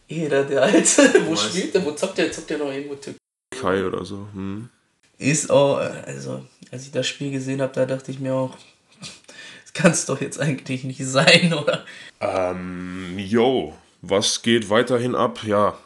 jeder, 0.08 0.44
der 0.44 0.62
Alte, 0.62 1.02
wo 1.26 1.34
weißt- 1.34 1.48
spielt 1.50 1.74
der, 1.74 1.84
wo 1.84 1.92
zockt 1.92 2.18
der, 2.18 2.32
zockt 2.32 2.50
der 2.50 2.58
noch 2.58 2.72
irgendwo 2.72 2.94
Türkei. 2.96 3.18
Kai 3.60 3.84
oder 3.86 4.04
so. 4.04 4.26
Hm. 4.32 4.68
Ist 5.18 5.50
auch, 5.50 5.76
also, 5.78 6.44
als 6.70 6.84
ich 6.86 6.92
das 6.92 7.06
Spiel 7.06 7.30
gesehen 7.30 7.60
habe, 7.60 7.72
da 7.74 7.86
dachte 7.86 8.10
ich 8.10 8.20
mir 8.20 8.34
auch, 8.34 8.56
das 9.00 9.72
kann 9.72 9.90
es 9.92 10.06
doch 10.06 10.20
jetzt 10.20 10.40
eigentlich 10.40 10.84
nicht 10.84 11.04
sein, 11.04 11.52
oder? 11.60 11.84
Ähm, 12.20 13.14
yo, 13.18 13.74
was 14.02 14.42
geht 14.42 14.70
weiterhin 14.70 15.14
ab? 15.14 15.40
Ja, 15.44 15.76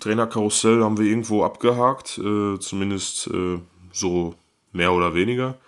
Trainerkarussell 0.00 0.82
haben 0.82 0.98
wir 0.98 1.06
irgendwo 1.06 1.44
abgehakt, 1.44 2.18
äh, 2.18 2.58
zumindest 2.58 3.28
äh, 3.28 3.58
so 3.92 4.34
mehr 4.72 4.92
oder 4.92 5.14
weniger. 5.14 5.58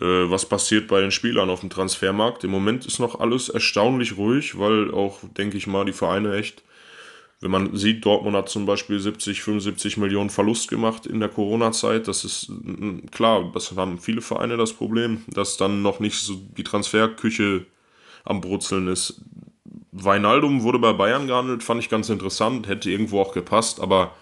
Äh, 0.00 0.30
was 0.30 0.46
passiert 0.46 0.88
bei 0.88 1.00
den 1.00 1.10
Spielern 1.10 1.50
auf 1.50 1.60
dem 1.60 1.70
Transfermarkt? 1.70 2.44
Im 2.44 2.50
Moment 2.50 2.86
ist 2.86 2.98
noch 2.98 3.20
alles 3.20 3.48
erstaunlich 3.48 4.16
ruhig, 4.16 4.58
weil 4.58 4.92
auch, 4.92 5.18
denke 5.36 5.56
ich 5.56 5.66
mal, 5.66 5.84
die 5.84 5.92
Vereine 5.92 6.34
echt, 6.36 6.62
wenn 7.40 7.50
man 7.50 7.76
sieht, 7.76 8.04
Dortmund 8.04 8.36
hat 8.36 8.48
zum 8.48 8.66
Beispiel 8.66 8.98
70, 8.98 9.42
75 9.42 9.96
Millionen 9.96 10.30
Verlust 10.30 10.68
gemacht 10.68 11.06
in 11.06 11.20
der 11.20 11.28
Corona-Zeit. 11.28 12.08
Das 12.08 12.24
ist 12.24 12.48
mm, 12.48 13.06
klar, 13.12 13.50
das 13.54 13.76
haben 13.76 13.98
viele 13.98 14.22
Vereine 14.22 14.56
das 14.56 14.72
Problem, 14.72 15.22
dass 15.28 15.56
dann 15.56 15.82
noch 15.82 16.00
nicht 16.00 16.18
so 16.18 16.34
die 16.56 16.64
Transferküche 16.64 17.66
am 18.24 18.40
Brutzeln 18.40 18.88
ist. 18.88 19.22
Weinaldum 19.92 20.62
wurde 20.62 20.80
bei 20.80 20.92
Bayern 20.92 21.26
gehandelt, 21.28 21.62
fand 21.62 21.80
ich 21.80 21.88
ganz 21.88 22.08
interessant, 22.08 22.68
hätte 22.68 22.90
irgendwo 22.90 23.20
auch 23.20 23.32
gepasst, 23.32 23.80
aber 23.80 24.14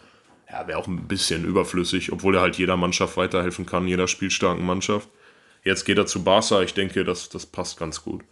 ja, 0.50 0.66
wäre 0.68 0.79
auch 0.79 0.87
ein 0.87 1.09
bisschen 1.09 1.44
überflüssig, 1.44 2.12
obwohl 2.12 2.37
er 2.37 2.42
halt 2.42 2.57
jeder 2.57 2.76
Mannschaft 2.76 3.16
weiterhelfen 3.16 3.66
kann, 3.66 3.88
jeder 3.88 4.09
spielstarken 4.09 4.64
Mannschaft. 4.64 5.09
Jetzt 5.64 5.85
geht 5.85 5.98
er 5.98 6.07
zu 6.07 6.22
Barca, 6.22 6.62
ich 6.62 6.74
denke, 6.74 7.02
das, 7.02 7.29
das 7.29 7.46
passt 7.46 7.79
ganz 7.79 8.02
gut. 8.02 8.22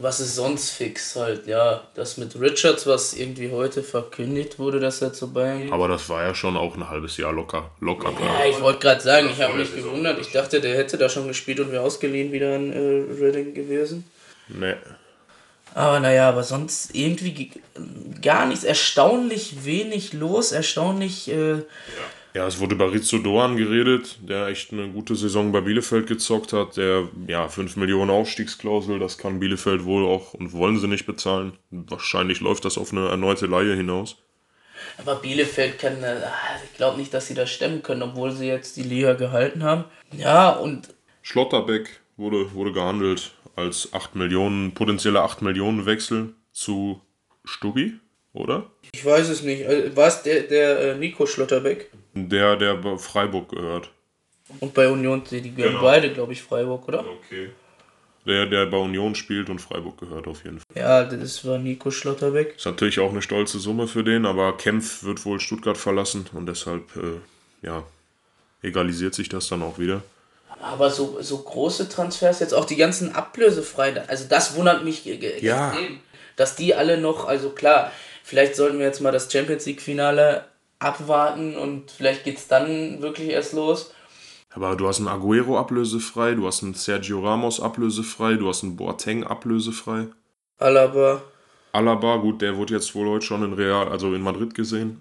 Was 0.00 0.20
ist 0.20 0.36
sonst 0.36 0.70
fix 0.70 1.16
halt, 1.16 1.48
ja, 1.48 1.82
das 1.94 2.18
mit 2.18 2.38
Richards, 2.40 2.86
was 2.86 3.14
irgendwie 3.14 3.50
heute 3.50 3.82
verkündigt 3.82 4.60
wurde, 4.60 4.78
dass 4.78 5.02
er 5.02 5.12
zu 5.12 5.32
Bayern 5.32 5.62
geht. 5.64 5.72
Aber 5.72 5.88
das 5.88 6.08
war 6.08 6.22
ja 6.22 6.36
schon 6.36 6.56
auch 6.56 6.76
ein 6.76 6.88
halbes 6.88 7.16
Jahr 7.16 7.32
locker, 7.32 7.72
locker 7.80 8.10
Ja, 8.12 8.16
klar. 8.16 8.46
ich 8.48 8.60
wollte 8.60 8.78
gerade 8.78 9.00
sagen, 9.00 9.28
ich 9.28 9.42
habe 9.42 9.54
mich 9.54 9.74
gewundert. 9.74 10.20
Ich 10.20 10.30
dachte, 10.30 10.60
der 10.60 10.76
hätte 10.76 10.98
da 10.98 11.08
schon 11.08 11.26
gespielt 11.26 11.58
und 11.58 11.72
wäre 11.72 11.82
ausgeliehen 11.82 12.30
wieder 12.30 12.54
in 12.54 12.72
äh, 12.72 13.24
Reading 13.24 13.54
gewesen. 13.54 14.08
Nee. 14.46 14.74
Aber 15.74 15.98
naja, 15.98 16.28
aber 16.28 16.44
sonst 16.44 16.94
irgendwie 16.94 17.32
ge- 17.32 17.48
gar 18.22 18.46
nichts. 18.46 18.62
Erstaunlich 18.62 19.64
wenig 19.64 20.12
los, 20.12 20.52
erstaunlich. 20.52 21.26
Äh, 21.28 21.50
Ja, 21.54 21.58
es 22.46 22.60
wurde 22.60 22.74
über 22.74 22.92
Rizzo 22.92 23.18
Doan 23.18 23.56
geredet, 23.56 24.18
der 24.22 24.48
echt 24.48 24.72
eine 24.72 24.88
gute 24.88 25.16
Saison 25.16 25.50
bei 25.50 25.60
Bielefeld 25.62 26.06
gezockt 26.06 26.52
hat. 26.52 26.76
Der, 26.76 27.08
ja, 27.26 27.48
5 27.48 27.76
Millionen 27.76 28.10
Aufstiegsklausel, 28.10 28.98
das 28.98 29.16
kann 29.18 29.40
Bielefeld 29.40 29.84
wohl 29.84 30.04
auch 30.04 30.34
und 30.34 30.52
wollen 30.52 30.78
sie 30.78 30.88
nicht 30.88 31.06
bezahlen. 31.06 31.52
Wahrscheinlich 31.70 32.40
läuft 32.40 32.64
das 32.64 32.76
auf 32.76 32.92
eine 32.92 33.08
erneute 33.08 33.46
Laie 33.46 33.74
hinaus. 33.74 34.16
aber 34.98 35.16
Bielefeld 35.16 35.78
kann, 35.78 36.02
äh, 36.02 36.20
ich 36.70 36.76
glaube 36.76 36.98
nicht, 36.98 37.14
dass 37.14 37.26
sie 37.26 37.34
das 37.34 37.50
stemmen 37.50 37.82
können, 37.82 38.02
obwohl 38.02 38.30
sie 38.32 38.46
jetzt 38.46 38.76
die 38.76 38.82
Liga 38.82 39.14
gehalten 39.14 39.62
haben. 39.62 39.84
Ja, 40.16 40.50
und 40.50 40.94
Schlotterbeck 41.22 42.00
wurde, 42.16 42.52
wurde 42.52 42.72
gehandelt 42.72 43.32
als 43.56 43.92
8 43.92 44.14
Millionen, 44.16 44.72
potenzieller 44.74 45.22
8 45.24 45.42
Millionen 45.42 45.86
Wechsel 45.86 46.34
zu 46.52 47.00
Stuggi, 47.44 47.94
oder? 48.32 48.70
ich 48.92 49.04
weiß 49.04 49.28
es 49.28 49.42
nicht. 49.42 49.62
Äh, 49.62 49.94
War 49.96 50.08
es 50.08 50.22
der, 50.22 50.42
der 50.42 50.80
äh, 50.80 50.94
Nico 50.96 51.26
Schlotterbeck? 51.26 51.90
Der, 52.28 52.56
der 52.56 52.74
bei 52.74 52.96
Freiburg 52.96 53.50
gehört. 53.50 53.90
Und 54.60 54.72
bei 54.74 54.88
Union, 54.88 55.22
die 55.30 55.42
die 55.42 55.54
gehören 55.54 55.72
Genau. 55.74 55.84
beide, 55.84 56.12
glaube 56.12 56.32
ich, 56.32 56.42
Freiburg, 56.42 56.88
oder? 56.88 57.04
Okay. 57.06 57.50
Der, 58.26 58.46
der 58.46 58.66
bei 58.66 58.76
Union 58.78 59.14
spielt 59.14 59.48
und 59.48 59.58
Freiburg 59.60 59.98
gehört 59.98 60.26
auf 60.26 60.44
jeden 60.44 60.58
Fall. 60.58 60.66
Ja, 60.74 61.04
das 61.04 61.46
war 61.46 61.58
Nico 61.58 61.90
Schlotterbeck. 61.90 62.56
Ist 62.56 62.66
natürlich 62.66 62.98
auch 63.00 63.10
eine 63.10 63.22
stolze 63.22 63.58
Summe 63.58 63.86
für 63.86 64.02
den, 64.04 64.26
aber 64.26 64.56
Kempf 64.56 65.02
wird 65.04 65.24
wohl 65.24 65.38
Stuttgart 65.40 65.78
verlassen 65.78 66.26
und 66.32 66.46
deshalb, 66.46 66.84
äh, 66.96 67.20
ja, 67.66 67.84
egalisiert 68.62 69.14
sich 69.14 69.28
das 69.28 69.48
dann 69.48 69.62
auch 69.62 69.78
wieder. 69.78 70.02
Aber 70.60 70.90
so, 70.90 71.18
so 71.20 71.38
große 71.38 71.88
Transfers, 71.88 72.40
jetzt 72.40 72.52
auch 72.52 72.64
die 72.64 72.76
ganzen 72.76 73.14
ablösefreien, 73.14 73.98
also 74.08 74.24
das 74.28 74.56
wundert 74.56 74.82
mich 74.84 75.04
Ja. 75.04 75.70
extrem, 75.72 76.00
dass 76.36 76.56
die 76.56 76.74
alle 76.74 76.98
noch, 76.98 77.26
also 77.28 77.50
klar, 77.50 77.92
vielleicht 78.24 78.56
sollten 78.56 78.78
wir 78.78 78.86
jetzt 78.86 79.00
mal 79.00 79.12
das 79.12 79.32
Champions 79.32 79.66
League-Finale 79.66 80.44
abwarten 80.78 81.56
und 81.56 81.90
vielleicht 81.90 82.24
geht's 82.24 82.48
dann 82.48 83.00
wirklich 83.02 83.30
erst 83.30 83.52
los. 83.52 83.92
Aber 84.50 84.76
du 84.76 84.88
hast 84.88 84.98
einen 84.98 85.08
Aguero 85.08 85.58
ablösefrei, 85.58 86.34
du 86.34 86.46
hast 86.46 86.62
einen 86.62 86.74
Sergio 86.74 87.20
Ramos 87.22 87.60
ablösefrei, 87.60 88.34
du 88.34 88.48
hast 88.48 88.62
einen 88.64 88.76
Boateng 88.76 89.24
ablösefrei. 89.24 90.06
Alaba, 90.58 91.22
Alaba, 91.72 92.16
gut, 92.16 92.40
der 92.42 92.56
wurde 92.56 92.74
jetzt 92.74 92.94
wohl 92.94 93.08
heute 93.08 93.26
schon 93.26 93.44
in 93.44 93.52
Real, 93.52 93.88
also 93.88 94.14
in 94.14 94.22
Madrid 94.22 94.54
gesehen. 94.54 95.00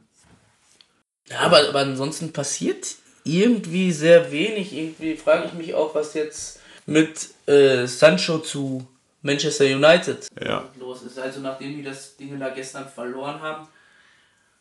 ja, 1.30 1.40
aber, 1.40 1.68
aber 1.70 1.80
ansonsten 1.80 2.34
passiert 2.34 2.96
irgendwie 3.24 3.92
sehr 3.92 4.32
wenig. 4.32 4.74
Irgendwie 4.74 5.16
frage 5.16 5.46
ich 5.48 5.54
mich 5.54 5.74
auch, 5.74 5.96
was 5.96 6.14
jetzt 6.14 6.60
mit 6.86 7.30
äh, 7.48 7.86
Sancho 7.88 8.40
zu 8.40 8.86
Manchester 9.22 9.66
United 9.66 10.28
Ja. 10.42 10.66
los 10.80 11.02
ist. 11.04 11.18
Also 11.20 11.40
nachdem 11.40 11.76
die 11.76 11.84
das 11.84 12.16
Ding 12.18 12.40
da 12.40 12.50
gestern 12.50 12.88
verloren 12.88 13.42
haben, 13.42 13.68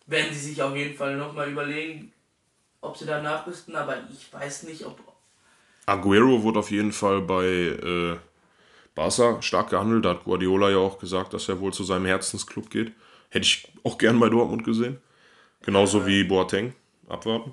werden 0.06 0.32
sie 0.32 0.40
sich 0.40 0.62
auf 0.62 0.74
jeden 0.74 0.96
Fall 0.96 1.16
nochmal 1.16 1.50
überlegen, 1.50 2.12
ob 2.80 2.96
sie 2.96 3.06
da 3.06 3.20
nachrüsten. 3.20 3.76
Aber 3.76 3.96
ich 4.10 4.32
weiß 4.32 4.64
nicht, 4.64 4.84
ob... 4.84 5.00
Aguero 5.86 6.42
wurde 6.42 6.60
auf 6.60 6.70
jeden 6.70 6.92
Fall 6.92 7.20
bei 7.20 7.44
äh, 7.44 8.16
Barca 8.94 9.40
stark 9.42 9.70
gehandelt. 9.70 10.04
Da 10.04 10.10
hat 10.10 10.24
Guardiola 10.24 10.70
ja 10.70 10.78
auch 10.78 10.98
gesagt, 10.98 11.32
dass 11.32 11.48
er 11.48 11.60
wohl 11.60 11.72
zu 11.72 11.84
seinem 11.84 12.06
Herzensclub 12.06 12.70
geht. 12.70 12.92
Hätte 13.30 13.44
ich 13.44 13.68
auch 13.84 13.98
gern 13.98 14.18
bei 14.18 14.28
Dortmund 14.28 14.64
gesehen. 14.64 14.98
Genauso 15.62 16.06
wie 16.06 16.24
Boateng. 16.24 16.74
Abwarten. 17.08 17.52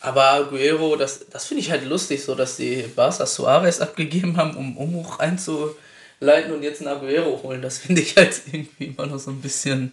Aber 0.00 0.24
Aguero, 0.30 0.96
das, 0.96 1.26
das 1.28 1.46
finde 1.46 1.60
ich 1.60 1.70
halt 1.70 1.84
lustig, 1.84 2.22
so 2.22 2.34
dass 2.34 2.56
die 2.56 2.84
Barca 2.94 3.26
Suarez 3.26 3.80
abgegeben 3.80 4.36
haben, 4.36 4.56
um 4.56 4.76
Umbruch 4.76 5.18
einzuleiten 5.18 6.52
und 6.52 6.62
jetzt 6.62 6.80
einen 6.80 6.96
Aguero 6.96 7.40
holen. 7.42 7.62
Das 7.62 7.78
finde 7.78 8.02
ich 8.02 8.16
halt 8.16 8.40
irgendwie 8.52 8.86
immer 8.86 9.06
noch 9.06 9.18
so 9.18 9.30
ein 9.30 9.40
bisschen. 9.40 9.92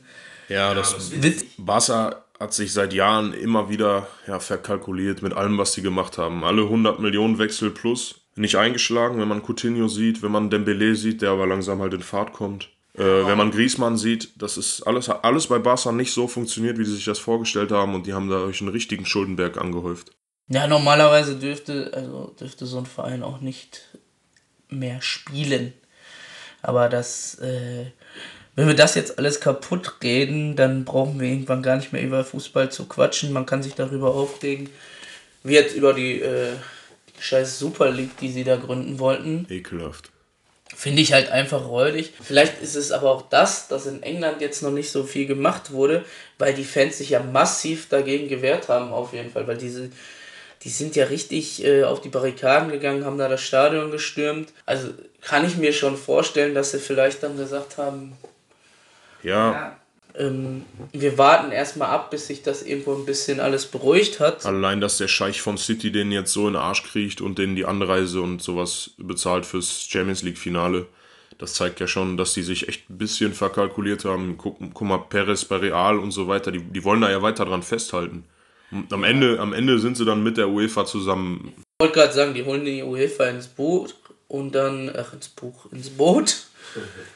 Ja, 0.49 0.73
das 0.73 1.11
Barca 1.57 2.25
hat 2.39 2.53
sich 2.53 2.73
seit 2.73 2.93
Jahren 2.93 3.33
immer 3.33 3.69
wieder 3.69 4.07
ja, 4.27 4.39
verkalkuliert 4.39 5.21
mit 5.21 5.33
allem, 5.33 5.57
was 5.57 5.73
sie 5.73 5.81
gemacht 5.81 6.17
haben. 6.17 6.43
Alle 6.43 6.63
100 6.63 6.99
Millionen 6.99 7.39
Wechsel 7.39 7.71
plus. 7.71 8.21
Nicht 8.35 8.57
eingeschlagen, 8.57 9.19
wenn 9.19 9.29
man 9.29 9.41
Coutinho 9.41 9.87
sieht, 9.87 10.21
wenn 10.21 10.31
man 10.31 10.49
Dembele 10.49 10.95
sieht, 10.95 11.21
der 11.21 11.31
aber 11.31 11.47
langsam 11.47 11.79
halt 11.81 11.93
in 11.93 12.01
Fahrt 12.01 12.33
kommt. 12.33 12.69
Äh, 12.93 13.25
wenn 13.25 13.37
man 13.37 13.51
Griezmann 13.51 13.97
sieht, 13.97 14.41
das 14.41 14.57
ist 14.57 14.83
alles, 14.83 15.09
alles 15.09 15.47
bei 15.47 15.59
Barca 15.59 15.91
nicht 15.91 16.13
so 16.13 16.27
funktioniert, 16.27 16.77
wie 16.77 16.85
sie 16.85 16.95
sich 16.95 17.05
das 17.05 17.19
vorgestellt 17.19 17.71
haben 17.71 17.93
und 17.95 18.05
die 18.07 18.13
haben 18.13 18.29
dadurch 18.29 18.61
einen 18.61 18.71
richtigen 18.71 19.05
Schuldenberg 19.05 19.57
angehäuft. 19.57 20.11
Ja, 20.47 20.67
normalerweise 20.67 21.35
dürfte, 21.37 21.91
also 21.93 22.35
dürfte 22.39 22.65
so 22.65 22.77
ein 22.77 22.85
Verein 22.85 23.23
auch 23.23 23.41
nicht 23.41 23.97
mehr 24.69 25.01
spielen. 25.01 25.73
Aber 26.61 26.87
das, 26.89 27.35
äh, 27.39 27.87
wenn 28.55 28.67
wir 28.67 28.75
das 28.75 28.95
jetzt 28.95 29.17
alles 29.17 29.41
kaputt 29.41 29.95
reden, 30.01 30.55
dann 30.55 30.85
brauchen 30.85 31.19
wir 31.19 31.27
irgendwann 31.27 31.61
gar 31.61 31.75
nicht 31.75 31.91
mehr 31.91 32.01
über 32.01 32.23
Fußball 32.23 32.71
zu 32.71 32.85
quatschen. 32.85 33.33
Man 33.33 33.45
kann 33.45 33.61
sich 33.61 33.75
darüber 33.75 34.13
aufregen, 34.15 34.69
wie 35.43 35.53
jetzt 35.53 35.75
über 35.75 35.93
die, 35.93 36.21
äh, 36.21 36.53
die 37.09 37.21
scheiß 37.21 37.59
Super 37.59 37.91
League, 37.91 38.17
die 38.17 38.31
sie 38.31 38.45
da 38.45 38.55
gründen 38.55 38.99
wollten. 38.99 39.45
Ekelhaft. 39.49 40.09
Finde 40.73 41.01
ich 41.01 41.13
halt 41.13 41.29
einfach 41.29 41.67
räudig. 41.67 42.13
Vielleicht 42.21 42.61
ist 42.61 42.75
es 42.75 42.91
aber 42.91 43.11
auch 43.11 43.29
das, 43.29 43.67
dass 43.67 43.85
in 43.85 44.01
England 44.03 44.41
jetzt 44.41 44.63
noch 44.63 44.71
nicht 44.71 44.89
so 44.89 45.03
viel 45.03 45.27
gemacht 45.27 45.71
wurde, 45.71 46.03
weil 46.37 46.53
die 46.53 46.63
Fans 46.63 46.97
sich 46.97 47.11
ja 47.11 47.21
massiv 47.21 47.87
dagegen 47.89 48.29
gewehrt 48.29 48.67
haben, 48.67 48.91
auf 48.91 49.13
jeden 49.13 49.31
Fall. 49.31 49.47
Weil 49.47 49.57
diese, 49.57 49.89
die 50.63 50.69
sind 50.69 50.95
ja 50.95 51.05
richtig 51.05 51.63
äh, 51.63 51.83
auf 51.83 52.01
die 52.01 52.09
Barrikaden 52.09 52.71
gegangen, 52.71 53.05
haben 53.05 53.17
da 53.17 53.29
das 53.29 53.41
Stadion 53.41 53.91
gestürmt. 53.91 54.53
Also 54.65 54.89
kann 55.21 55.45
ich 55.45 55.57
mir 55.57 55.71
schon 55.71 55.97
vorstellen, 55.97 56.55
dass 56.55 56.71
sie 56.71 56.79
vielleicht 56.79 57.21
dann 57.21 57.37
gesagt 57.37 57.77
haben, 57.77 58.13
ja. 59.25 59.75
ähm, 60.17 60.63
wir 60.93 61.17
warten 61.17 61.51
erstmal 61.51 61.89
ab, 61.89 62.11
bis 62.11 62.27
sich 62.27 62.43
das 62.43 62.63
irgendwo 62.63 62.95
ein 62.95 63.05
bisschen 63.05 63.39
alles 63.39 63.65
beruhigt 63.65 64.19
hat. 64.19 64.45
Allein, 64.45 64.81
dass 64.81 64.97
der 64.97 65.07
Scheich 65.07 65.41
von 65.41 65.57
City 65.57 65.91
den 65.91 66.11
jetzt 66.11 66.31
so 66.31 66.47
in 66.47 66.53
den 66.53 66.61
Arsch 66.61 66.83
kriegt 66.83 67.21
und 67.21 67.37
den 67.37 67.55
die 67.55 67.65
Anreise 67.65 68.21
und 68.21 68.41
sowas 68.41 68.91
bezahlt 68.97 69.45
fürs 69.45 69.81
Champions 69.81 70.23
League-Finale, 70.23 70.87
das 71.37 71.53
zeigt 71.53 71.79
ja 71.79 71.87
schon, 71.87 72.15
dass 72.17 72.33
die 72.33 72.43
sich 72.43 72.69
echt 72.69 72.89
ein 72.89 72.97
bisschen 72.97 73.33
verkalkuliert 73.33 74.05
haben. 74.05 74.37
Guck, 74.37 74.57
guck 74.73 74.87
mal, 74.87 74.99
Perez 74.99 75.43
bei 75.43 75.57
Real 75.57 75.99
und 75.99 76.11
so 76.11 76.27
weiter, 76.27 76.51
die, 76.51 76.61
die 76.61 76.83
wollen 76.83 77.01
da 77.01 77.11
ja 77.11 77.21
weiter 77.21 77.45
dran 77.45 77.63
festhalten. 77.63 78.23
Und 78.71 78.91
am 78.93 79.03
Ende, 79.03 79.39
am 79.39 79.53
Ende 79.53 79.79
sind 79.79 79.97
sie 79.97 80.05
dann 80.05 80.23
mit 80.23 80.37
der 80.37 80.49
UEFA 80.49 80.85
zusammen. 80.85 81.53
Ich 81.57 81.83
wollte 81.83 81.99
gerade 81.99 82.13
sagen, 82.13 82.33
die 82.33 82.43
holen 82.43 82.65
die 82.65 82.83
UEFA 82.83 83.25
ins 83.25 83.47
Boot 83.47 83.95
und 84.27 84.55
dann, 84.55 84.91
ach, 84.97 85.13
ins 85.13 85.27
Buch, 85.27 85.71
ins 85.71 85.89
Boot. 85.89 86.47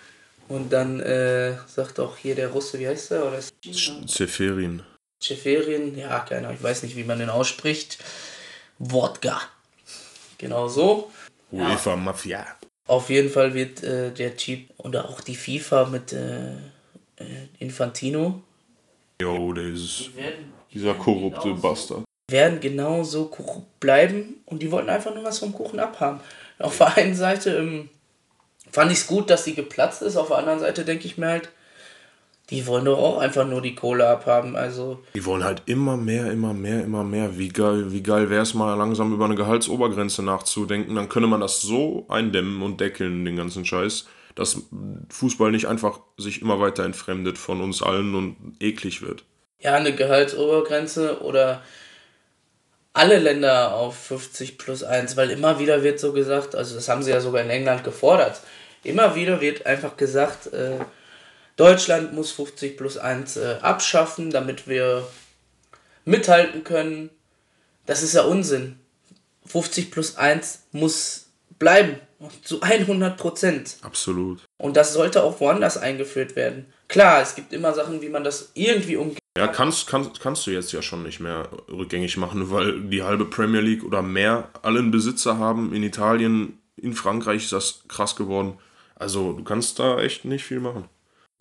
Und 0.50 0.74
dann 0.74 1.00
äh, 1.00 1.56
sagt 1.68 2.00
auch 2.00 2.18
hier 2.18 2.34
der 2.34 2.50
Russe, 2.50 2.80
wie 2.80 2.88
heißt 2.88 3.12
der? 3.12 3.26
Oder 3.26 3.40
Zeferin. 4.08 4.82
Zeferin, 5.22 5.96
ja, 5.96 6.20
keine 6.22 6.48
Ahnung, 6.48 6.58
ich 6.58 6.64
weiß 6.64 6.84
nicht, 6.84 6.96
wie 6.96 7.04
man 7.04 7.20
den 7.20 7.30
ausspricht. 7.30 8.00
Wodka. 8.80 9.40
Genau 10.40 10.68
so. 10.68 11.12
UEFA 11.52 11.92
ja. 11.92 11.96
Mafia. 11.96 12.48
Auf 12.88 13.12
jeden 13.12 13.30
Fall 13.30 13.54
wird 13.54 13.84
äh, 13.84 14.12
der 14.12 14.36
Typ 14.36 14.72
oder 14.78 15.08
auch 15.08 15.22
die 15.22 15.36
FIFA 15.36 15.86
mit 15.86 16.14
äh, 16.14 16.54
äh 16.54 17.48
Infantino. 17.60 18.42
Jo, 19.22 19.54
der 19.54 19.66
ist 19.66 20.10
dieser 20.74 20.96
korrupte 20.96 21.54
Bastard. 21.54 22.06
Werden 22.32 22.60
genauso 22.60 23.26
korrupt 23.26 23.80
bleiben 23.80 24.42
und 24.46 24.64
die 24.64 24.72
wollten 24.72 24.90
einfach 24.90 25.14
nur 25.14 25.24
was 25.24 25.40
vom 25.40 25.54
Kuchen 25.54 25.80
abhaben. 25.80 26.22
Auf 26.58 26.78
der 26.78 26.98
einen 26.98 27.16
Seite 27.16 27.58
ähm, 27.58 27.90
fand 28.72 28.92
ich 28.92 29.00
es 29.00 29.08
gut, 29.08 29.30
dass 29.30 29.44
sie 29.44 29.56
geplatzt 29.56 30.02
ist. 30.02 30.18
Auf 30.18 30.28
der 30.28 30.38
anderen 30.38 30.60
Seite 30.60 30.86
denke 30.86 31.06
ich 31.06 31.18
mir 31.18 31.28
halt, 31.28 31.50
die 32.50 32.66
wollen 32.66 32.86
doch 32.86 32.98
auch 32.98 33.18
einfach 33.20 33.48
nur 33.48 33.62
die 33.62 33.76
Kohle 33.76 34.08
abhaben. 34.08 34.56
Also 34.56 35.04
die 35.14 35.26
wollen 35.26 35.44
halt 35.44 35.64
immer 35.66 35.98
mehr, 35.98 36.32
immer 36.32 36.54
mehr, 36.54 36.84
immer 36.84 37.04
mehr. 37.04 37.38
Wie 37.38 37.50
geil, 37.50 37.92
wie 37.92 38.02
geil 38.02 38.30
wäre 38.30 38.42
es 38.42 38.54
mal 38.54 38.74
langsam 38.76 39.14
über 39.14 39.26
eine 39.26 39.36
Gehaltsobergrenze 39.36 40.24
nachzudenken. 40.24 40.96
Dann 40.96 41.10
könnte 41.10 41.28
man 41.28 41.42
das 41.42 41.62
so 41.62 42.06
eindämmen 42.10 42.62
und 42.62 42.82
deckeln, 42.82 43.24
den 43.26 43.36
ganzen 43.36 43.66
Scheiß, 43.66 44.08
dass 44.36 44.64
Fußball 45.10 45.52
nicht 45.52 45.68
einfach 45.68 46.00
sich 46.18 46.42
immer 46.42 46.60
weiter 46.60 46.86
entfremdet 46.86 47.38
von 47.38 47.62
uns 47.62 47.84
allen 47.84 48.16
und 48.16 48.36
eklig 48.60 49.02
wird. 49.02 49.24
Ja, 49.60 49.76
eine 49.76 49.94
Gehaltsobergrenze 49.94 51.22
oder 51.22 51.62
alle 52.94 53.20
Länder 53.20 53.76
auf 53.76 53.96
50 53.96 54.58
plus 54.58 54.84
1, 54.84 55.16
weil 55.16 55.30
immer 55.30 55.60
wieder 55.60 55.84
wird 55.84 56.00
so 56.00 56.14
gesagt, 56.14 56.56
also 56.56 56.76
das 56.76 56.90
haben 56.90 57.04
sie 57.04 57.12
ja 57.12 57.22
sogar 57.22 57.44
in 57.44 57.50
England 57.50 57.84
gefordert, 57.84 58.42
immer 58.84 59.16
wieder 59.16 59.42
wird 59.42 59.66
einfach 59.66 59.98
gesagt, 59.98 60.54
äh, 60.54 60.80
Deutschland 61.56 62.14
muss 62.14 62.32
50 62.32 62.78
plus 62.78 62.98
1 62.98 63.38
äh, 63.38 63.58
abschaffen, 63.62 64.32
damit 64.32 64.68
wir 64.68 65.08
mithalten 66.06 66.64
können. 66.64 67.10
Das 67.86 68.04
ist 68.04 68.14
ja 68.14 68.24
Unsinn. 68.24 68.80
50 69.46 69.92
plus 69.92 70.16
1 70.16 70.68
muss 70.72 71.30
bleiben. 71.58 71.98
Zu 72.44 72.62
100 72.62 73.18
Prozent. 73.18 73.78
Absolut. 73.82 74.42
Und 74.58 74.76
das 74.76 74.94
sollte 74.94 75.24
auch 75.24 75.40
woanders 75.40 75.78
eingeführt 75.78 76.36
werden. 76.36 76.66
Klar, 76.90 77.22
es 77.22 77.36
gibt 77.36 77.54
immer 77.54 77.74
Sachen, 77.74 78.02
wie 78.02 78.10
man 78.10 78.24
das 78.24 78.52
irgendwie 78.56 78.98
umgeht. 78.98 79.20
Ja, 79.38 79.48
kannst, 79.48 79.88
kannst, 79.88 80.20
kannst 80.20 80.46
du 80.46 80.52
jetzt 80.52 80.74
ja 80.74 80.82
schon 80.82 81.04
nicht 81.04 81.20
mehr 81.20 81.48
rückgängig 81.70 82.18
machen, 82.18 82.52
weil 82.52 82.82
die 82.82 83.04
halbe 83.04 83.26
Premier 83.26 83.62
League 83.62 83.84
oder 83.84 84.02
mehr 84.02 84.50
alle 84.64 84.80
einen 84.80 84.92
Besitzer 84.92 85.38
haben. 85.38 85.74
In 85.74 85.84
Italien, 85.84 86.60
in 86.76 86.94
Frankreich 86.94 87.44
ist 87.44 87.54
das 87.54 87.84
krass 87.88 88.16
geworden. 88.18 88.58
Also 89.00 89.34
du 89.34 89.44
kannst 89.44 89.80
da 89.80 90.00
echt 90.00 90.26
nicht 90.26 90.44
viel 90.44 90.60
machen. 90.60 90.88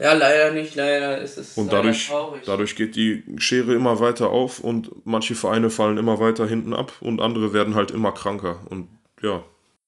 Ja, 0.00 0.12
leider 0.12 0.52
nicht, 0.52 0.76
leider 0.76 1.20
ist 1.20 1.36
es. 1.38 1.58
Und 1.58 1.72
dadurch, 1.72 2.08
dadurch 2.46 2.76
geht 2.76 2.94
die 2.94 3.24
Schere 3.36 3.74
immer 3.74 3.98
weiter 3.98 4.30
auf 4.30 4.60
und 4.60 5.04
manche 5.04 5.34
Vereine 5.34 5.70
fallen 5.70 5.98
immer 5.98 6.20
weiter 6.20 6.46
hinten 6.46 6.72
ab 6.72 6.92
und 7.00 7.20
andere 7.20 7.52
werden 7.52 7.74
halt 7.74 7.90
immer 7.90 8.12
kranker. 8.12 8.60
Und 8.70 8.88
ja. 9.20 9.42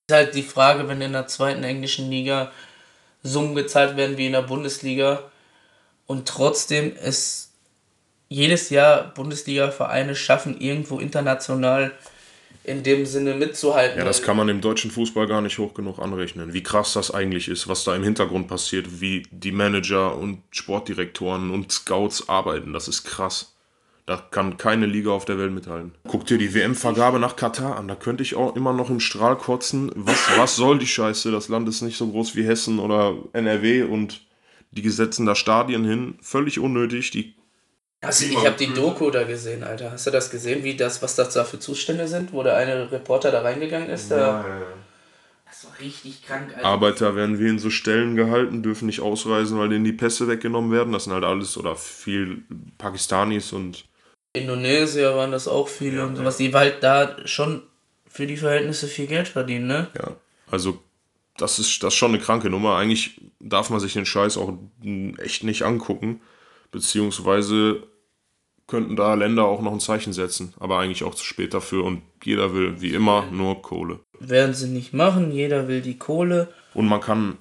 Ist 0.09 0.15
halt 0.15 0.35
die 0.35 0.43
Frage, 0.43 0.89
wenn 0.89 1.01
in 1.01 1.13
der 1.13 1.29
zweiten 1.29 1.63
englischen 1.63 2.11
Liga 2.11 2.51
Summen 3.23 3.55
gezahlt 3.55 3.97
werden 3.97 4.19
wie 4.19 4.27
in 4.27 4.33
der 4.33 4.43
Bundesliga 4.43 5.31
und 6.07 6.27
trotzdem 6.27 6.93
es 7.01 7.53
jedes 8.29 8.71
Jahr 8.71 9.15
Bundesliga-Vereine 9.15 10.17
schaffen, 10.17 10.61
irgendwo 10.61 10.99
international 10.99 11.93
in 12.65 12.83
dem 12.83 13.07
Sinne 13.07 13.35
mitzuhalten. 13.35 13.99
Ja, 13.99 14.05
das 14.05 14.23
kann 14.23 14.37
man 14.37 14.49
im 14.49 14.61
deutschen 14.61 14.91
Fußball 14.91 15.27
gar 15.27 15.41
nicht 15.41 15.59
hoch 15.59 15.75
genug 15.75 15.99
anrechnen. 15.99 16.53
Wie 16.53 16.63
krass 16.63 16.93
das 16.93 17.11
eigentlich 17.11 17.49
ist, 17.49 17.69
was 17.69 17.85
da 17.85 17.97
im 17.97 18.05
Hintergrund 18.05 18.49
passiert, 18.49 19.01
wie 19.01 19.23
die 19.31 19.53
Manager 19.53 20.17
und 20.17 20.43
Sportdirektoren 20.51 21.51
und 21.51 21.73
Scouts 21.73 22.29
arbeiten. 22.29 22.73
Das 22.73 22.89
ist 22.89 23.05
krass. 23.05 23.55
Da 24.07 24.17
kann 24.17 24.57
keine 24.57 24.87
Liga 24.87 25.11
auf 25.11 25.25
der 25.25 25.39
Welt 25.39 25.53
mithalten. 25.53 25.93
Guck 26.09 26.27
dir 26.27 26.37
die 26.37 26.53
WM-Vergabe 26.53 27.21
nach 27.21 27.37
Katar 27.37 27.77
an. 27.77 27.87
Da 27.87 27.95
könnte 27.95 28.23
ich 28.23 28.35
auch 28.35 28.57
immer 28.57 28.73
noch 28.73 28.91
im 28.91 29.01
Strahl 29.01 29.37
kotzen. 29.37 29.93
Was, 29.95 30.37
was 30.37 30.57
soll 30.57 30.79
die 30.79 30.87
Scheiße? 30.87 31.31
Das 31.31 31.49
Land 31.49 31.69
ist 31.69 31.83
nicht 31.83 31.97
so 31.97 32.09
groß 32.09 32.35
wie 32.35 32.45
Hessen 32.45 32.79
oder 32.81 33.15
NRW 33.33 33.85
und 33.85 34.23
die 34.73 34.83
gesetzen 34.83 35.27
da 35.27 35.35
Stadien 35.35 35.85
hin. 35.85 36.19
Völlig 36.23 36.59
unnötig. 36.59 37.11
Die 37.13 37.35
also 38.01 38.25
ich 38.25 38.37
habe 38.47 38.57
die 38.57 38.73
Doku 38.73 39.11
da 39.11 39.25
gesehen, 39.25 39.63
Alter. 39.63 39.93
Hast 39.93 40.07
du 40.07 40.11
das 40.11 40.31
gesehen, 40.31 40.65
wie 40.65 40.77
das, 40.77 41.03
was 41.03 41.17
das 41.17 41.35
da 41.35 41.45
für 41.45 41.59
Zustände 41.59 42.09
sind, 42.09 42.33
wo 42.33 42.43
der 42.43 42.57
eine 42.57 42.91
Reporter 42.91 43.31
da 43.31 43.43
reingegangen 43.43 43.91
ist? 43.91 44.11
Da, 44.11 44.17
ja, 44.17 44.49
ja, 44.49 44.61
ja. 44.61 44.67
Das 45.47 45.65
war 45.65 45.79
richtig 45.81 46.25
krank, 46.25 46.53
Alter. 46.55 46.67
Arbeiter 46.67 47.17
werden 47.17 47.39
wie 47.39 47.49
in 47.49 47.59
so 47.59 47.71
Stellen 47.71 48.17
gehalten, 48.17 48.63
dürfen 48.63 48.87
nicht 48.87 49.01
ausreisen, 49.01 49.59
weil 49.59 49.69
denen 49.69 49.85
die 49.85 49.93
Pässe 49.93 50.29
weggenommen 50.29 50.71
werden. 50.73 50.93
Das 50.93 51.05
sind 51.05 51.13
halt 51.13 51.25
alles 51.25 51.59
oder 51.59 51.77
viel 51.77 52.45
Pakistanis 52.79 53.53
und. 53.53 53.85
Indonesier 54.33 55.17
waren 55.17 55.33
das 55.33 55.49
auch 55.49 55.69
viele 55.69 55.99
ja, 55.99 56.05
und 56.05 56.15
sowas, 56.15 56.37
die 56.37 56.55
halt 56.55 56.83
da 56.83 57.17
schon 57.27 57.65
für 58.09 58.29
die 58.29 58.37
Verhältnisse 58.37 58.87
viel 58.87 59.09
Geld 59.09 59.27
verdienen, 59.27 59.67
ne? 59.67 59.89
Ja, 59.99 60.17
also 60.51 60.79
das 61.37 61.59
ist, 61.59 61.83
das 61.83 61.95
ist 61.95 61.99
schon 61.99 62.13
eine 62.15 62.23
kranke 62.23 62.49
Nummer. 62.49 62.77
Eigentlich 62.77 63.21
darf 63.41 63.71
man 63.71 63.81
sich 63.81 63.93
den 63.93 64.07
Scheiß 64.07 64.37
auch 64.37 64.53
echt 65.19 65.43
nicht 65.43 65.63
angucken. 65.63 66.21
Beziehungsweise 66.71 67.83
könnten 68.71 68.97
da 68.97 69.15
Länder 69.15 69.45
auch 69.45 69.61
noch 69.61 69.73
ein 69.73 69.81
Zeichen 69.81 70.13
setzen, 70.13 70.55
aber 70.59 70.79
eigentlich 70.79 71.05
auch 71.05 71.15
zu 71.15 71.25
spät 71.25 71.53
dafür 71.53 71.85
und 71.85 72.03
jeder 72.23 72.55
will 72.55 72.81
wie 72.81 72.95
immer 72.95 73.27
nur 73.31 73.61
Kohle. 73.61 73.99
Werden 74.21 74.55
sie 74.55 74.69
nicht 74.69 74.95
machen, 74.95 75.33
jeder 75.33 75.69
will 75.69 75.83
die 75.83 75.99
Kohle. 75.99 76.49
Und 76.73 76.87
man 76.87 77.01
kann. 77.01 77.37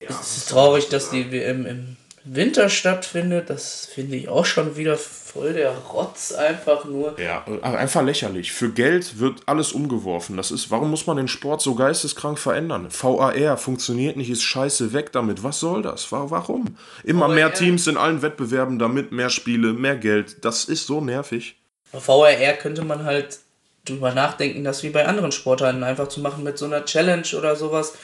es 0.00 0.36
ist 0.36 0.50
traurig, 0.50 0.88
dass 0.88 1.10
die 1.10 1.30
WM 1.30 1.64
im 1.64 1.96
Winter 2.24 2.68
stattfindet. 2.68 3.50
Das 3.50 3.88
finde 3.92 4.16
ich 4.16 4.28
auch 4.28 4.46
schon 4.46 4.76
wieder 4.76 4.96
voll 4.96 5.54
der 5.54 5.72
Rotz 5.72 6.32
einfach 6.32 6.84
nur. 6.84 7.18
Ja, 7.18 7.44
einfach 7.62 8.02
lächerlich. 8.02 8.52
Für 8.52 8.70
Geld 8.70 9.18
wird 9.18 9.40
alles 9.46 9.72
umgeworfen. 9.72 10.36
Das 10.36 10.50
ist, 10.50 10.70
warum 10.70 10.90
muss 10.90 11.06
man 11.06 11.16
den 11.16 11.28
Sport 11.28 11.62
so 11.62 11.74
geisteskrank 11.74 12.38
verändern? 12.38 12.88
VAR 12.90 13.56
funktioniert 13.56 14.16
nicht, 14.16 14.30
ist 14.30 14.42
scheiße 14.42 14.92
weg 14.92 15.12
damit. 15.12 15.42
Was 15.42 15.60
soll 15.60 15.82
das? 15.82 16.12
Warum? 16.12 16.76
Immer 17.02 17.28
VAR. 17.28 17.34
mehr 17.34 17.54
Teams 17.54 17.86
in 17.86 17.96
allen 17.96 18.22
Wettbewerben, 18.22 18.78
damit 18.78 19.12
mehr 19.12 19.30
Spiele, 19.30 19.72
mehr 19.72 19.96
Geld. 19.96 20.44
Das 20.44 20.66
ist 20.66 20.86
so 20.86 21.00
nervig. 21.00 21.56
VRR 21.92 22.54
könnte 22.54 22.82
man 22.82 23.04
halt 23.04 23.40
drüber 23.84 24.14
nachdenken, 24.14 24.64
das 24.64 24.82
wie 24.82 24.90
bei 24.90 25.06
anderen 25.06 25.32
Sportarten 25.32 25.82
einfach 25.82 26.08
zu 26.08 26.20
machen 26.20 26.44
mit 26.44 26.56
so 26.56 26.66
einer 26.66 26.84
Challenge 26.84 27.26
oder 27.36 27.56
sowas, 27.56 27.94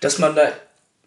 dass 0.00 0.18
man 0.18 0.34
da 0.34 0.48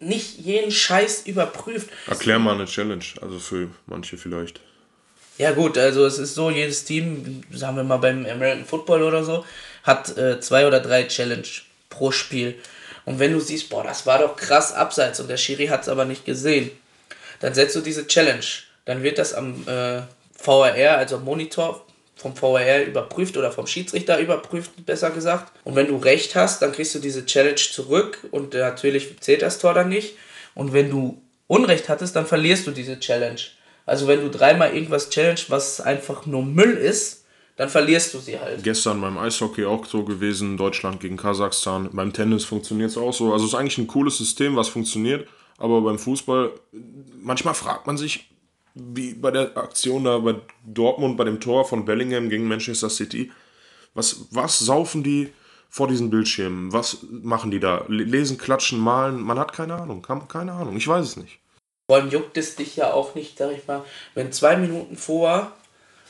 nicht 0.00 0.38
jeden 0.38 0.72
Scheiß 0.72 1.26
überprüft. 1.26 1.90
Erklär 2.06 2.38
mal 2.38 2.54
eine 2.54 2.64
Challenge, 2.64 3.04
also 3.20 3.38
für 3.38 3.68
manche 3.86 4.16
vielleicht. 4.16 4.60
Ja 5.38 5.52
gut, 5.52 5.78
also 5.78 6.04
es 6.04 6.18
ist 6.18 6.34
so, 6.34 6.50
jedes 6.50 6.84
Team, 6.84 7.42
sagen 7.50 7.76
wir 7.76 7.84
mal 7.84 7.98
beim 7.98 8.26
American 8.26 8.64
Football 8.64 9.02
oder 9.02 9.24
so, 9.24 9.44
hat 9.84 10.16
äh, 10.18 10.40
zwei 10.40 10.66
oder 10.66 10.80
drei 10.80 11.04
Challenge 11.04 11.46
pro 11.88 12.10
Spiel. 12.10 12.58
Und 13.04 13.18
wenn 13.18 13.32
du 13.32 13.40
siehst, 13.40 13.70
boah, 13.70 13.82
das 13.82 14.06
war 14.06 14.18
doch 14.18 14.36
krass 14.36 14.72
abseits 14.72 15.20
und 15.20 15.28
der 15.28 15.38
Schiri 15.38 15.68
hat 15.68 15.82
es 15.82 15.88
aber 15.88 16.04
nicht 16.04 16.24
gesehen, 16.24 16.70
dann 17.40 17.54
setzt 17.54 17.76
du 17.76 17.80
diese 17.80 18.06
Challenge. 18.06 18.44
Dann 18.84 19.02
wird 19.02 19.18
das 19.18 19.32
am 19.32 19.66
äh, 19.66 20.02
VRR, 20.38 20.98
also 20.98 21.18
Monitor 21.18 21.86
vom 22.20 22.36
VRR 22.36 22.84
überprüft 22.84 23.36
oder 23.36 23.50
vom 23.50 23.66
Schiedsrichter 23.66 24.18
überprüft, 24.18 24.84
besser 24.84 25.10
gesagt. 25.10 25.52
Und 25.64 25.74
wenn 25.74 25.86
du 25.86 25.96
recht 25.96 26.34
hast, 26.36 26.60
dann 26.60 26.72
kriegst 26.72 26.94
du 26.94 26.98
diese 26.98 27.24
Challenge 27.24 27.56
zurück 27.56 28.28
und 28.30 28.52
natürlich 28.52 29.18
zählt 29.20 29.42
das 29.42 29.58
Tor 29.58 29.72
dann 29.72 29.88
nicht. 29.88 30.16
Und 30.54 30.72
wenn 30.74 30.90
du 30.90 31.22
Unrecht 31.46 31.88
hattest, 31.88 32.14
dann 32.16 32.26
verlierst 32.26 32.66
du 32.66 32.72
diese 32.72 33.00
Challenge. 33.00 33.40
Also 33.86 34.06
wenn 34.06 34.20
du 34.20 34.28
dreimal 34.28 34.74
irgendwas 34.74 35.08
challenge, 35.08 35.40
was 35.48 35.80
einfach 35.80 36.26
nur 36.26 36.44
Müll 36.44 36.74
ist, 36.74 37.24
dann 37.56 37.68
verlierst 37.68 38.14
du 38.14 38.18
sie 38.18 38.38
halt. 38.38 38.62
Gestern 38.62 39.00
beim 39.00 39.18
Eishockey 39.18 39.64
auch 39.64 39.84
so 39.84 40.04
gewesen, 40.04 40.56
Deutschland 40.56 41.00
gegen 41.00 41.16
Kasachstan. 41.16 41.88
Beim 41.92 42.12
Tennis 42.12 42.44
funktioniert 42.44 42.90
es 42.90 42.96
auch 42.96 43.12
so. 43.12 43.32
Also 43.32 43.46
es 43.46 43.52
ist 43.52 43.58
eigentlich 43.58 43.78
ein 43.78 43.86
cooles 43.86 44.18
System, 44.18 44.56
was 44.56 44.68
funktioniert. 44.68 45.26
Aber 45.58 45.80
beim 45.82 45.98
Fußball, 45.98 46.52
manchmal 47.20 47.54
fragt 47.54 47.86
man 47.86 47.98
sich, 47.98 48.29
wie 48.94 49.14
bei 49.14 49.30
der 49.30 49.56
Aktion 49.56 50.04
da 50.04 50.18
bei 50.18 50.36
Dortmund, 50.64 51.16
bei 51.16 51.24
dem 51.24 51.40
Tor 51.40 51.64
von 51.64 51.84
Bellingham 51.84 52.28
gegen 52.28 52.48
Manchester 52.48 52.90
City. 52.90 53.30
Was, 53.94 54.26
was 54.30 54.58
saufen 54.58 55.02
die 55.02 55.32
vor 55.68 55.88
diesen 55.88 56.10
Bildschirmen? 56.10 56.72
Was 56.72 56.98
machen 57.10 57.50
die 57.50 57.60
da? 57.60 57.84
Lesen, 57.88 58.38
klatschen, 58.38 58.78
malen? 58.78 59.20
Man 59.20 59.38
hat 59.38 59.52
keine 59.52 59.74
Ahnung. 59.74 60.02
Keine 60.02 60.52
Ahnung. 60.52 60.76
Ich 60.76 60.86
weiß 60.86 61.04
es 61.04 61.16
nicht. 61.16 61.38
Vor 61.88 61.96
allem 61.96 62.10
juckt 62.10 62.36
es 62.36 62.54
dich 62.54 62.76
ja 62.76 62.92
auch 62.92 63.14
nicht, 63.16 63.36
sag 63.36 63.50
ich 63.50 63.66
mal, 63.66 63.84
wenn 64.14 64.30
zwei 64.30 64.56
Minuten 64.56 64.96
vor, 64.96 65.50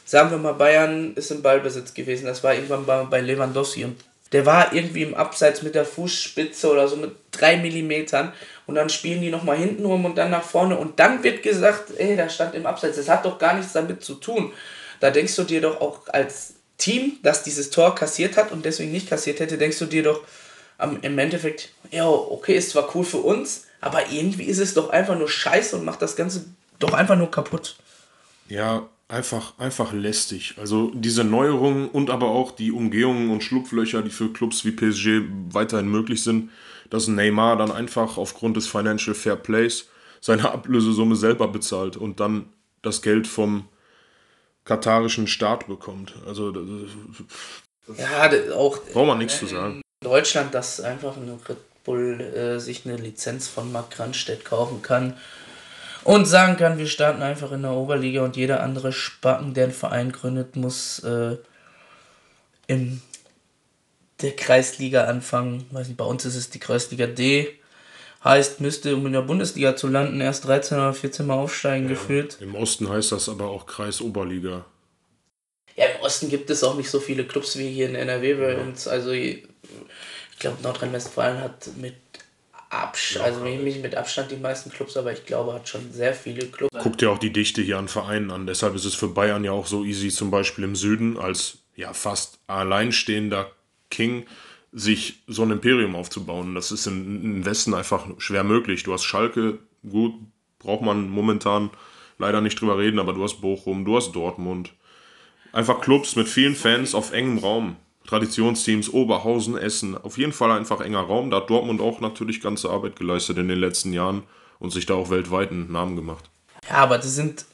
sagen 0.05 0.31
wir 0.31 0.37
mal, 0.37 0.53
Bayern 0.53 1.15
ist 1.15 1.31
im 1.31 1.41
Ballbesitz 1.41 1.95
gewesen. 1.95 2.27
Das 2.27 2.45
war 2.45 2.55
irgendwann 2.55 2.85
bei, 2.85 3.05
bei 3.05 3.21
Lewandowski 3.23 3.85
und 3.85 3.97
der 4.33 4.47
war 4.47 4.73
irgendwie 4.73 5.03
im 5.03 5.15
Abseits 5.15 5.63
mit 5.63 5.75
der 5.75 5.85
Fußspitze 5.85 6.71
oder 6.71 6.87
so 6.87 6.97
mit 6.97 7.13
drei 7.31 7.57
Millimetern 7.57 8.33
und 8.71 8.77
dann 8.77 8.89
spielen 8.89 9.21
die 9.21 9.31
nochmal 9.31 9.57
hinten 9.57 9.85
rum 9.85 10.05
und 10.05 10.17
dann 10.17 10.31
nach 10.31 10.45
vorne 10.45 10.77
und 10.79 11.01
dann 11.01 11.25
wird 11.25 11.43
gesagt, 11.43 11.91
ey, 11.99 12.15
da 12.17 12.29
stand 12.29 12.55
im 12.55 12.67
Abseits. 12.67 12.97
Das 12.97 13.09
hat 13.09 13.25
doch 13.25 13.37
gar 13.37 13.55
nichts 13.55 13.73
damit 13.73 14.05
zu 14.05 14.15
tun. 14.15 14.53
Da 15.01 15.11
denkst 15.11 15.35
du 15.35 15.43
dir 15.43 15.61
doch 15.61 15.81
auch 15.81 16.07
als 16.07 16.55
Team, 16.79 17.19
das 17.25 17.43
dieses 17.43 17.71
Tor 17.71 17.97
kassiert 17.97 18.37
hat 18.37 18.53
und 18.53 18.65
deswegen 18.65 18.93
nicht 18.93 19.09
kassiert 19.09 19.41
hätte, 19.41 19.59
denkst 19.59 19.81
du 19.81 19.87
dir 19.87 20.05
doch 20.05 20.23
im 21.03 21.19
Endeffekt, 21.19 21.73
ja, 21.91 22.09
okay, 22.09 22.57
ist 22.57 22.71
zwar 22.71 22.95
cool 22.95 23.05
für 23.05 23.17
uns, 23.19 23.67
aber 23.81 24.09
irgendwie 24.13 24.45
ist 24.45 24.61
es 24.61 24.73
doch 24.73 24.91
einfach 24.91 25.19
nur 25.19 25.29
scheiße 25.29 25.77
und 25.77 25.85
macht 25.85 26.01
das 26.01 26.15
Ganze 26.15 26.45
doch 26.79 26.93
einfach 26.93 27.17
nur 27.17 27.33
kaputt. 27.33 27.77
Ja, 28.49 28.89
einfach, 29.09 29.59
einfach 29.59 29.93
lästig. 29.93 30.55
Also 30.59 30.93
diese 30.95 31.25
Neuerungen 31.25 31.89
und 31.89 32.09
aber 32.09 32.29
auch 32.29 32.53
die 32.53 32.71
Umgehungen 32.71 33.31
und 33.31 33.43
Schlupflöcher, 33.43 34.03
die 34.03 34.11
für 34.11 34.33
Clubs 34.33 34.65
wie 34.65 34.71
PSG 34.71 35.23
weiterhin 35.51 35.89
möglich 35.89 36.23
sind, 36.23 36.51
dass 36.91 37.09
Neymar 37.09 37.57
dann 37.57 37.73
einfach 37.73 38.19
aufgrund 38.19 38.57
des 38.57 38.67
Financial 38.67 39.15
Fair 39.15 39.37
Plays 39.37 39.89
seine 40.21 40.51
Ablösesumme 40.51 41.17
selber 41.17 41.49
bezahlt 41.49 41.97
und 41.97 42.21
dann 42.21 42.53
das 42.83 43.03
Geld 43.03 43.27
vom 43.27 43.69
katarischen 44.65 45.27
Staat 45.27 45.67
bekommt. 45.67 46.15
Also 46.27 46.53
das, 46.53 46.63
ja, 47.97 48.31
auch 48.55 48.79
braucht 48.93 49.07
man 49.07 49.19
nichts 49.19 49.39
zu 49.39 49.47
sagen. 49.47 49.83
In 50.03 50.11
Deutschland, 50.11 50.55
dass 50.55 50.81
einfach 50.81 51.17
ein 51.17 51.41
Red 51.49 51.59
Bull 51.85 52.21
äh, 52.21 52.61
sich 52.61 52.85
eine 52.85 52.97
Lizenz 52.97 53.49
von 53.49 53.73
Mark 53.73 53.91
Kranstedt 53.91 54.45
kaufen 54.45 54.83
kann 54.83 55.17
und 56.05 56.27
sagen 56.27 56.57
kann, 56.57 56.79
wir 56.79 56.87
starten 56.87 57.23
einfach 57.23 57.53
in 57.53 57.63
der 57.63 57.73
Oberliga 57.73 58.23
und 58.23 58.37
jeder 58.37 58.63
andere 58.63 58.93
Spacken, 58.93 59.55
der 59.55 59.65
einen 59.65 59.73
Verein 59.73 60.13
gründet, 60.13 60.57
muss 60.57 61.01
äh, 61.01 61.37
in 62.67 63.03
der 64.23 64.37
Kreisliga 64.37 65.05
anfangen. 65.05 65.67
Weiß 65.71 65.89
nicht, 65.89 65.97
bei 65.97 66.05
uns 66.05 66.25
ist 66.25 66.37
es 66.37 66.51
die 66.51 66.59
Kreisliga 66.59 67.07
D. 67.07 67.49
Heißt, 68.23 68.61
müsste, 68.61 68.95
um 68.97 69.07
in 69.07 69.15
der 69.15 69.23
Bundesliga 69.23 69.77
zu 69.77 69.89
landen, 69.89 70.21
erst 70.21 70.47
13 70.47 70.77
oder 70.77 70.93
14 70.93 71.27
Mal 71.27 71.35
aufsteigen 71.35 71.85
ja, 71.85 71.95
gefühlt. 71.95 72.37
Im 72.41 72.55
Osten 72.55 72.89
heißt 72.89 73.13
das 73.13 73.29
aber 73.29 73.49
auch 73.49 73.67
Kreisoberliga. 73.67 74.67
Ja, 75.77 75.87
im 75.87 76.03
Osten 76.03 76.29
gibt 76.29 76.51
es 76.51 76.63
auch 76.63 76.77
nicht 76.77 76.91
so 76.91 77.01
viele 77.01 77.25
Clubs 77.25 77.57
wie 77.57 77.71
hier 77.71 77.89
in 77.89 77.95
NRW 77.95 78.35
bei 78.35 78.53
ja. 78.53 78.59
uns. 78.59 78.87
Also, 78.87 79.13
ich 79.13 79.47
glaube, 80.39 80.63
Nordrhein-Westfalen 80.63 81.41
hat 81.41 81.71
mit 81.79 81.95
Abstand, 82.69 83.25
also 83.25 83.41
nicht 83.43 83.83
mit 83.83 83.97
Abstand 83.97 84.31
die 84.31 84.37
meisten 84.37 84.71
Clubs, 84.71 84.97
aber 84.97 85.13
ich 85.13 85.27
glaube, 85.27 85.55
hat 85.55 85.69
schon 85.69 85.93
sehr 85.93 86.15
viele 86.15 86.47
Clubs. 86.47 86.77
Guckt 86.79 87.03
ja 87.03 87.09
auch 87.09 87.19
die 87.19 87.33
Dichte 87.33 87.63
hier 87.63 87.79
an 87.79 87.89
Vereinen 87.89 88.31
an. 88.31 88.47
Deshalb 88.47 88.77
ist 88.77 88.85
es 88.85 88.95
für 88.95 89.09
Bayern 89.09 89.43
ja 89.43 89.53
auch 89.53 89.67
so 89.67 89.83
easy, 89.85 90.11
zum 90.11 90.31
Beispiel 90.31 90.65
im 90.65 90.77
Süden 90.77 91.19
als 91.19 91.59
ja 91.75 91.93
fast 91.93 92.39
alleinstehender 92.47 93.51
King 93.91 94.25
sich 94.73 95.23
so 95.27 95.43
ein 95.43 95.51
Imperium 95.51 95.97
aufzubauen. 95.97 96.55
Das 96.55 96.71
ist 96.73 96.87
im 96.87 97.45
Westen 97.45 97.75
einfach 97.75 98.07
schwer 98.19 98.45
möglich. 98.45 98.85
Du 98.85 98.93
hast 98.93 99.05
Schalke, 99.05 99.59
gut, 99.89 100.15
braucht 100.59 100.83
man 100.83 101.11
momentan 101.11 101.71
leider 102.19 102.41
nicht 102.41 102.61
drüber 102.61 102.79
reden, 102.79 102.99
aber 102.99 103.13
du 103.13 103.23
hast 103.23 103.41
Bochum, 103.41 103.85
du 103.85 103.97
hast 103.97 104.13
Dortmund. 104.13 104.73
Einfach 105.53 105.81
Clubs 105.81 106.15
mit 106.15 106.29
vielen 106.29 106.55
Fans 106.55 106.95
auf 106.95 107.13
engem 107.13 107.39
Raum. 107.39 107.77
Traditionsteams, 108.07 108.89
Oberhausen, 108.91 109.57
Essen. 109.57 109.97
Auf 109.97 110.19
jeden 110.19 110.33
Fall 110.33 110.53
einfach 110.53 110.81
enger 110.81 111.01
Raum. 111.01 111.31
Da 111.31 111.39
hat 111.39 111.51
Dortmund 111.51 111.81
auch 111.81 112.01
natürlich 112.01 112.41
ganze 112.41 112.71
Arbeit 112.71 112.97
geleistet 112.97 113.39
in 113.39 113.49
den 113.49 113.59
letzten 113.59 113.93
Jahren 113.93 114.23
und 114.59 114.71
sich 114.71 114.87
da 114.87 114.95
auch 114.95 115.11
weltweit 115.11 115.51
einen 115.51 115.73
Namen 115.73 115.97
gemacht. 115.97 116.31
Ja, 116.69 116.77
aber 116.77 116.99
das 116.99 117.15
sind 117.15 117.45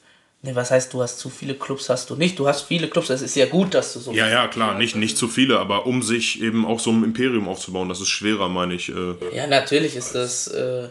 Ne, 0.43 0.55
was 0.55 0.69
heißt, 0.69 0.93
du 0.93 1.01
hast 1.01 1.17
zu 1.17 1.29
viele 1.29 1.55
Clubs, 1.55 1.89
hast 1.89 2.09
du 2.09 2.15
nicht. 2.15 2.37
Du 2.37 2.47
hast 2.47 2.61
viele 2.61 2.87
Clubs, 2.87 3.09
es 3.09 3.23
ist 3.23 3.35
ja 3.35 3.47
gut, 3.47 3.73
dass 3.73 3.93
du 3.93 3.99
so 3.99 4.11
Ja, 4.11 4.29
ja, 4.29 4.47
klar, 4.47 4.77
nicht, 4.77 4.95
nicht 4.95 5.17
zu 5.17 5.27
viele, 5.27 5.59
aber 5.59 5.87
um 5.87 6.03
sich 6.03 6.41
eben 6.41 6.65
auch 6.65 6.79
so 6.79 6.91
ein 6.91 7.03
Imperium 7.03 7.47
aufzubauen, 7.47 7.89
das 7.89 8.01
ist 8.01 8.09
schwerer, 8.09 8.47
meine 8.47 8.75
ich. 8.75 8.89
Äh, 8.89 9.15
ja, 9.33 9.47
natürlich 9.47 9.95
ist 9.95 10.13
das 10.13 10.47
äh, 10.47 10.89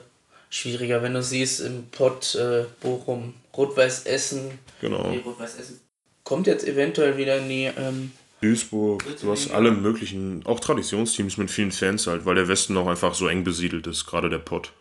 schwieriger, 0.51 1.01
wenn 1.03 1.15
du 1.15 1.23
siehst, 1.23 1.61
im 1.61 1.87
Pott 1.93 2.35
äh, 2.35 2.65
Bochum, 2.81 3.35
Rot-Weiß 3.57 4.07
Essen. 4.07 4.59
Genau. 4.81 5.09
Nee, 5.11 5.23
Rot-Weiß 5.25 5.59
Essen. 5.61 5.81
Kommt 6.25 6.49
jetzt 6.49 6.67
eventuell 6.67 7.17
wieder 7.17 7.39
in 7.39 7.49
die. 7.49 7.71
Ähm, 7.79 8.11
Duisburg, 8.41 9.05
du 9.21 9.31
hast 9.31 9.51
alle 9.53 9.71
möglichen, 9.71 10.45
auch 10.45 10.61
Traditionsteams 10.61 11.37
mit 11.37 11.51
vielen 11.51 11.71
Fans 11.71 12.07
halt, 12.07 12.27
weil 12.27 12.35
der 12.35 12.49
Westen 12.49 12.77
auch 12.77 12.87
einfach 12.87 13.15
so 13.15 13.29
eng 13.29 13.45
besiedelt 13.45 13.87
ist, 13.87 14.07
gerade 14.07 14.29
der 14.29 14.39
Pott. 14.39 14.73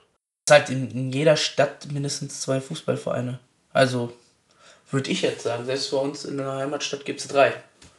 Es 0.45 0.51
ist 0.51 0.59
halt 0.59 0.69
in, 0.69 0.91
in 0.91 1.11
jeder 1.11 1.37
Stadt 1.37 1.91
mindestens 1.91 2.41
zwei 2.41 2.59
Fußballvereine. 2.59 3.39
Also 3.71 4.11
würde 4.95 5.11
ich 5.11 5.21
jetzt 5.21 5.43
sagen. 5.43 5.65
Selbst 5.65 5.91
bei 5.91 5.97
uns 5.97 6.25
in 6.25 6.37
der 6.37 6.51
Heimatstadt 6.53 7.05
gibt 7.05 7.19
es 7.19 7.27
drei. 7.27 7.53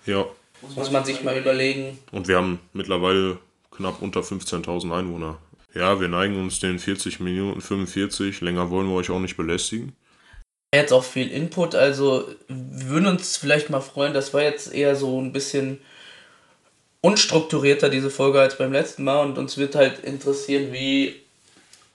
Ja. 0.06 0.26
Muss 0.74 0.90
man 0.90 1.04
sich 1.04 1.22
mal 1.22 1.38
überlegen. 1.38 1.98
Und 2.10 2.26
wir 2.26 2.36
haben 2.36 2.58
mittlerweile 2.72 3.38
knapp 3.70 4.00
unter 4.00 4.20
15.000 4.20 4.92
Einwohner. 4.98 5.38
Ja, 5.74 6.00
wir 6.00 6.08
neigen 6.08 6.40
uns 6.40 6.58
den 6.58 6.78
40 6.78 7.20
Minuten, 7.20 7.60
45. 7.60 8.40
Länger 8.40 8.70
wollen 8.70 8.88
wir 8.88 8.94
euch 8.94 9.10
auch 9.10 9.20
nicht 9.20 9.36
belästigen. 9.36 9.94
Jetzt 10.74 10.92
auch 10.92 11.04
viel 11.04 11.30
Input, 11.30 11.74
also 11.74 12.26
wir 12.48 12.88
würden 12.88 13.06
uns 13.06 13.36
vielleicht 13.36 13.70
mal 13.70 13.80
freuen, 13.80 14.14
das 14.14 14.34
war 14.34 14.42
jetzt 14.42 14.74
eher 14.74 14.96
so 14.96 15.20
ein 15.20 15.32
bisschen 15.32 15.80
unstrukturierter 17.02 17.88
diese 17.88 18.10
Folge 18.10 18.40
als 18.40 18.58
beim 18.58 18.72
letzten 18.72 19.04
Mal 19.04 19.22
und 19.22 19.38
uns 19.38 19.58
wird 19.58 19.74
halt 19.74 20.00
interessieren, 20.00 20.72
wie 20.72 21.14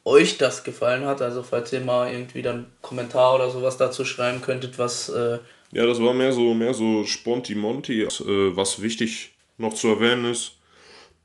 euch 0.06 0.38
das 0.38 0.64
gefallen 0.64 1.06
hat. 1.06 1.22
Also 1.22 1.44
falls 1.44 1.72
ihr 1.74 1.82
mal 1.82 2.12
irgendwie 2.12 2.42
dann 2.42 2.72
Kommentar 2.82 3.36
oder 3.36 3.50
sowas 3.50 3.78
dazu 3.78 4.06
schreiben 4.06 4.42
könntet, 4.42 4.80
was... 4.80 5.10
Äh 5.10 5.40
ja, 5.74 5.86
das 5.86 6.02
war 6.02 6.14
mehr 6.14 6.34
so, 6.34 6.54
mehr 6.54 6.74
so 6.74 7.06
Sponti-Monti. 7.06 8.04
Äh, 8.04 8.56
was 8.56 8.82
wichtig 8.82 9.32
noch 9.58 9.74
zu 9.74 9.88
erwähnen 9.90 10.26
ist, 10.26 10.58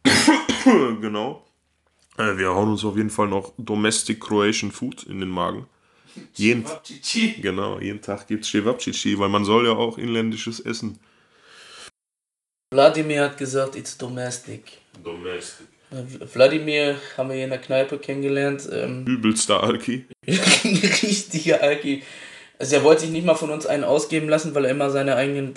genau, 1.01 1.45
äh, 2.19 2.37
wir 2.37 2.55
hauen 2.55 2.71
uns 2.71 2.85
auf 2.85 2.97
jeden 2.97 3.11
Fall 3.11 3.29
noch 3.29 3.53
Domestic 3.59 4.21
Croatian 4.21 4.71
Food 4.71 5.05
in 5.05 5.21
den 5.21 5.29
Magen. 5.29 5.67
Jeden, 6.35 6.65
genau, 7.43 7.79
jeden 7.79 8.01
Tag 8.01 8.27
gibt 8.27 8.45
es 8.45 8.51
Cevapcici, 8.51 9.19
weil 9.19 9.29
man 9.29 9.45
soll 9.45 9.67
ja 9.67 9.73
auch 9.73 9.99
inländisches 9.99 10.61
essen. 10.61 10.99
Wladimir 12.73 13.25
hat 13.25 13.37
gesagt, 13.37 13.77
it's 13.77 13.99
domestic. 13.99 14.79
Domestic. 15.03 15.67
Wladimir 16.33 16.97
haben 17.17 17.29
wir 17.29 17.37
hier 17.37 17.45
in 17.45 17.51
der 17.51 17.61
Kneipe 17.61 17.99
kennengelernt. 17.99 18.69
Ähm, 18.71 19.07
Übelster 19.07 19.63
Alki. 19.63 20.07
Richtiger 20.27 21.63
Alki. 21.63 22.03
Also 22.59 22.77
er 22.77 22.85
wollte 22.85 23.03
sich 23.03 23.11
nicht 23.11 23.27
mal 23.27 23.35
von 23.35 23.51
uns 23.51 23.67
einen 23.67 23.85
ausgeben 23.85 24.29
lassen, 24.29 24.55
weil 24.55 24.65
er 24.65 24.71
immer 24.71 24.91
seine 24.91 25.17
eigenen 25.17 25.55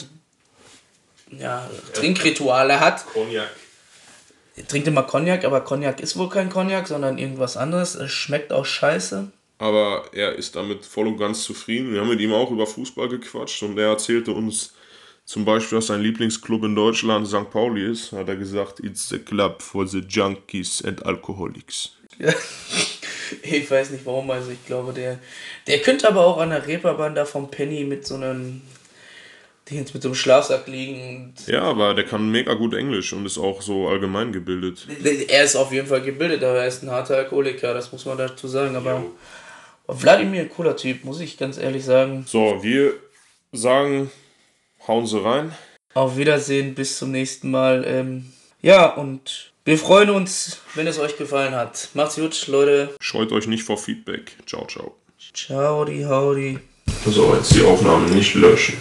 ja, 1.31 1.69
Trinkrituale 1.93 2.79
hat. 2.79 3.05
Cognac. 3.07 3.49
Er 4.55 4.67
trinkt 4.67 4.87
immer 4.87 5.03
Cognac, 5.03 5.45
aber 5.45 5.61
Cognac 5.61 6.01
ist 6.01 6.17
wohl 6.17 6.29
kein 6.29 6.49
Cognac, 6.49 6.87
sondern 6.87 7.17
irgendwas 7.17 7.55
anderes. 7.55 7.95
Es 7.95 8.11
schmeckt 8.11 8.51
auch 8.51 8.65
scheiße. 8.65 9.31
Aber 9.57 10.09
er 10.13 10.35
ist 10.35 10.55
damit 10.55 10.85
voll 10.85 11.07
und 11.07 11.17
ganz 11.17 11.43
zufrieden. 11.43 11.93
Wir 11.93 12.01
haben 12.01 12.09
mit 12.09 12.19
ihm 12.19 12.33
auch 12.33 12.51
über 12.51 12.65
Fußball 12.65 13.09
gequatscht 13.09 13.63
und 13.63 13.77
er 13.77 13.89
erzählte 13.89 14.31
uns 14.31 14.73
zum 15.29 15.45
Beispiel, 15.45 15.77
dass 15.77 15.85
sein 15.85 16.01
Lieblingsclub 16.01 16.63
in 16.63 16.73
Deutschland 16.73 17.27
St. 17.27 17.51
Pauli 17.51 17.85
ist, 17.85 18.13
hat 18.13 18.27
er 18.27 18.35
gesagt, 18.35 18.79
it's 18.79 19.13
a 19.13 19.19
club 19.19 19.61
for 19.61 19.85
the 19.87 19.99
junkies 19.99 20.83
and 20.83 21.05
alcoholics. 21.05 21.91
Ja. 22.17 22.33
Ich 23.43 23.69
weiß 23.69 23.91
nicht 23.91 24.03
warum, 24.07 24.31
also 24.31 24.49
ich 24.49 24.65
glaube, 24.65 24.91
der, 24.91 25.19
der 25.67 25.77
könnte 25.83 26.07
aber 26.07 26.25
auch 26.25 26.39
an 26.39 26.49
der 26.49 26.65
Reeperbahn 26.65 27.13
da 27.13 27.25
vom 27.25 27.51
Penny 27.51 27.83
mit 27.83 28.07
so 28.07 28.15
einem 28.15 28.61
Dings 29.69 29.93
mit 29.93 30.01
so 30.01 30.09
einem 30.09 30.15
Schlafsack 30.15 30.65
liegen. 30.65 31.35
Ja, 31.45 31.61
aber 31.61 31.93
der 31.93 32.05
kann 32.05 32.31
mega 32.31 32.55
gut 32.55 32.73
Englisch 32.73 33.13
und 33.13 33.27
ist 33.27 33.37
auch 33.37 33.61
so 33.61 33.87
allgemein 33.87 34.31
gebildet. 34.31 34.87
Er 35.27 35.43
ist 35.43 35.55
auf 35.55 35.71
jeden 35.71 35.85
Fall 35.85 36.01
gebildet, 36.01 36.43
aber 36.43 36.61
er 36.61 36.67
ist 36.67 36.81
ein 36.81 36.89
harter 36.89 37.17
Alkoholiker, 37.17 37.75
das 37.75 37.91
muss 37.91 38.03
man 38.03 38.17
dazu 38.17 38.47
sagen. 38.47 38.75
Aber 38.75 39.03
Wladimir, 39.85 40.49
cooler 40.49 40.75
Typ, 40.75 41.03
muss 41.03 41.19
ich 41.19 41.37
ganz 41.37 41.59
ehrlich 41.59 41.85
sagen. 41.85 42.25
So, 42.27 42.63
wir 42.63 42.95
sagen, 43.51 44.09
hauen 44.87 45.05
sie 45.05 45.23
rein. 45.23 45.53
Auf 45.93 46.17
Wiedersehen, 46.17 46.75
bis 46.75 46.97
zum 46.97 47.11
nächsten 47.11 47.51
Mal. 47.51 47.83
Ähm, 47.85 48.31
ja, 48.61 48.93
und 48.93 49.51
wir 49.65 49.77
freuen 49.77 50.09
uns, 50.09 50.59
wenn 50.75 50.87
es 50.87 50.99
euch 50.99 51.17
gefallen 51.17 51.55
hat. 51.55 51.89
Macht's 51.93 52.15
gut, 52.15 52.47
Leute. 52.47 52.95
Scheut 52.99 53.31
euch 53.31 53.47
nicht 53.47 53.63
vor 53.63 53.77
Feedback. 53.77 54.35
Ciao, 54.45 54.65
ciao. 54.65 54.95
Ciao, 55.33 55.85
die 55.85 56.05
Howdy. 56.05 56.59
So, 57.05 57.35
jetzt 57.35 57.53
die 57.53 57.63
Aufnahme 57.63 58.09
nicht 58.09 58.33
löschen. 58.35 58.77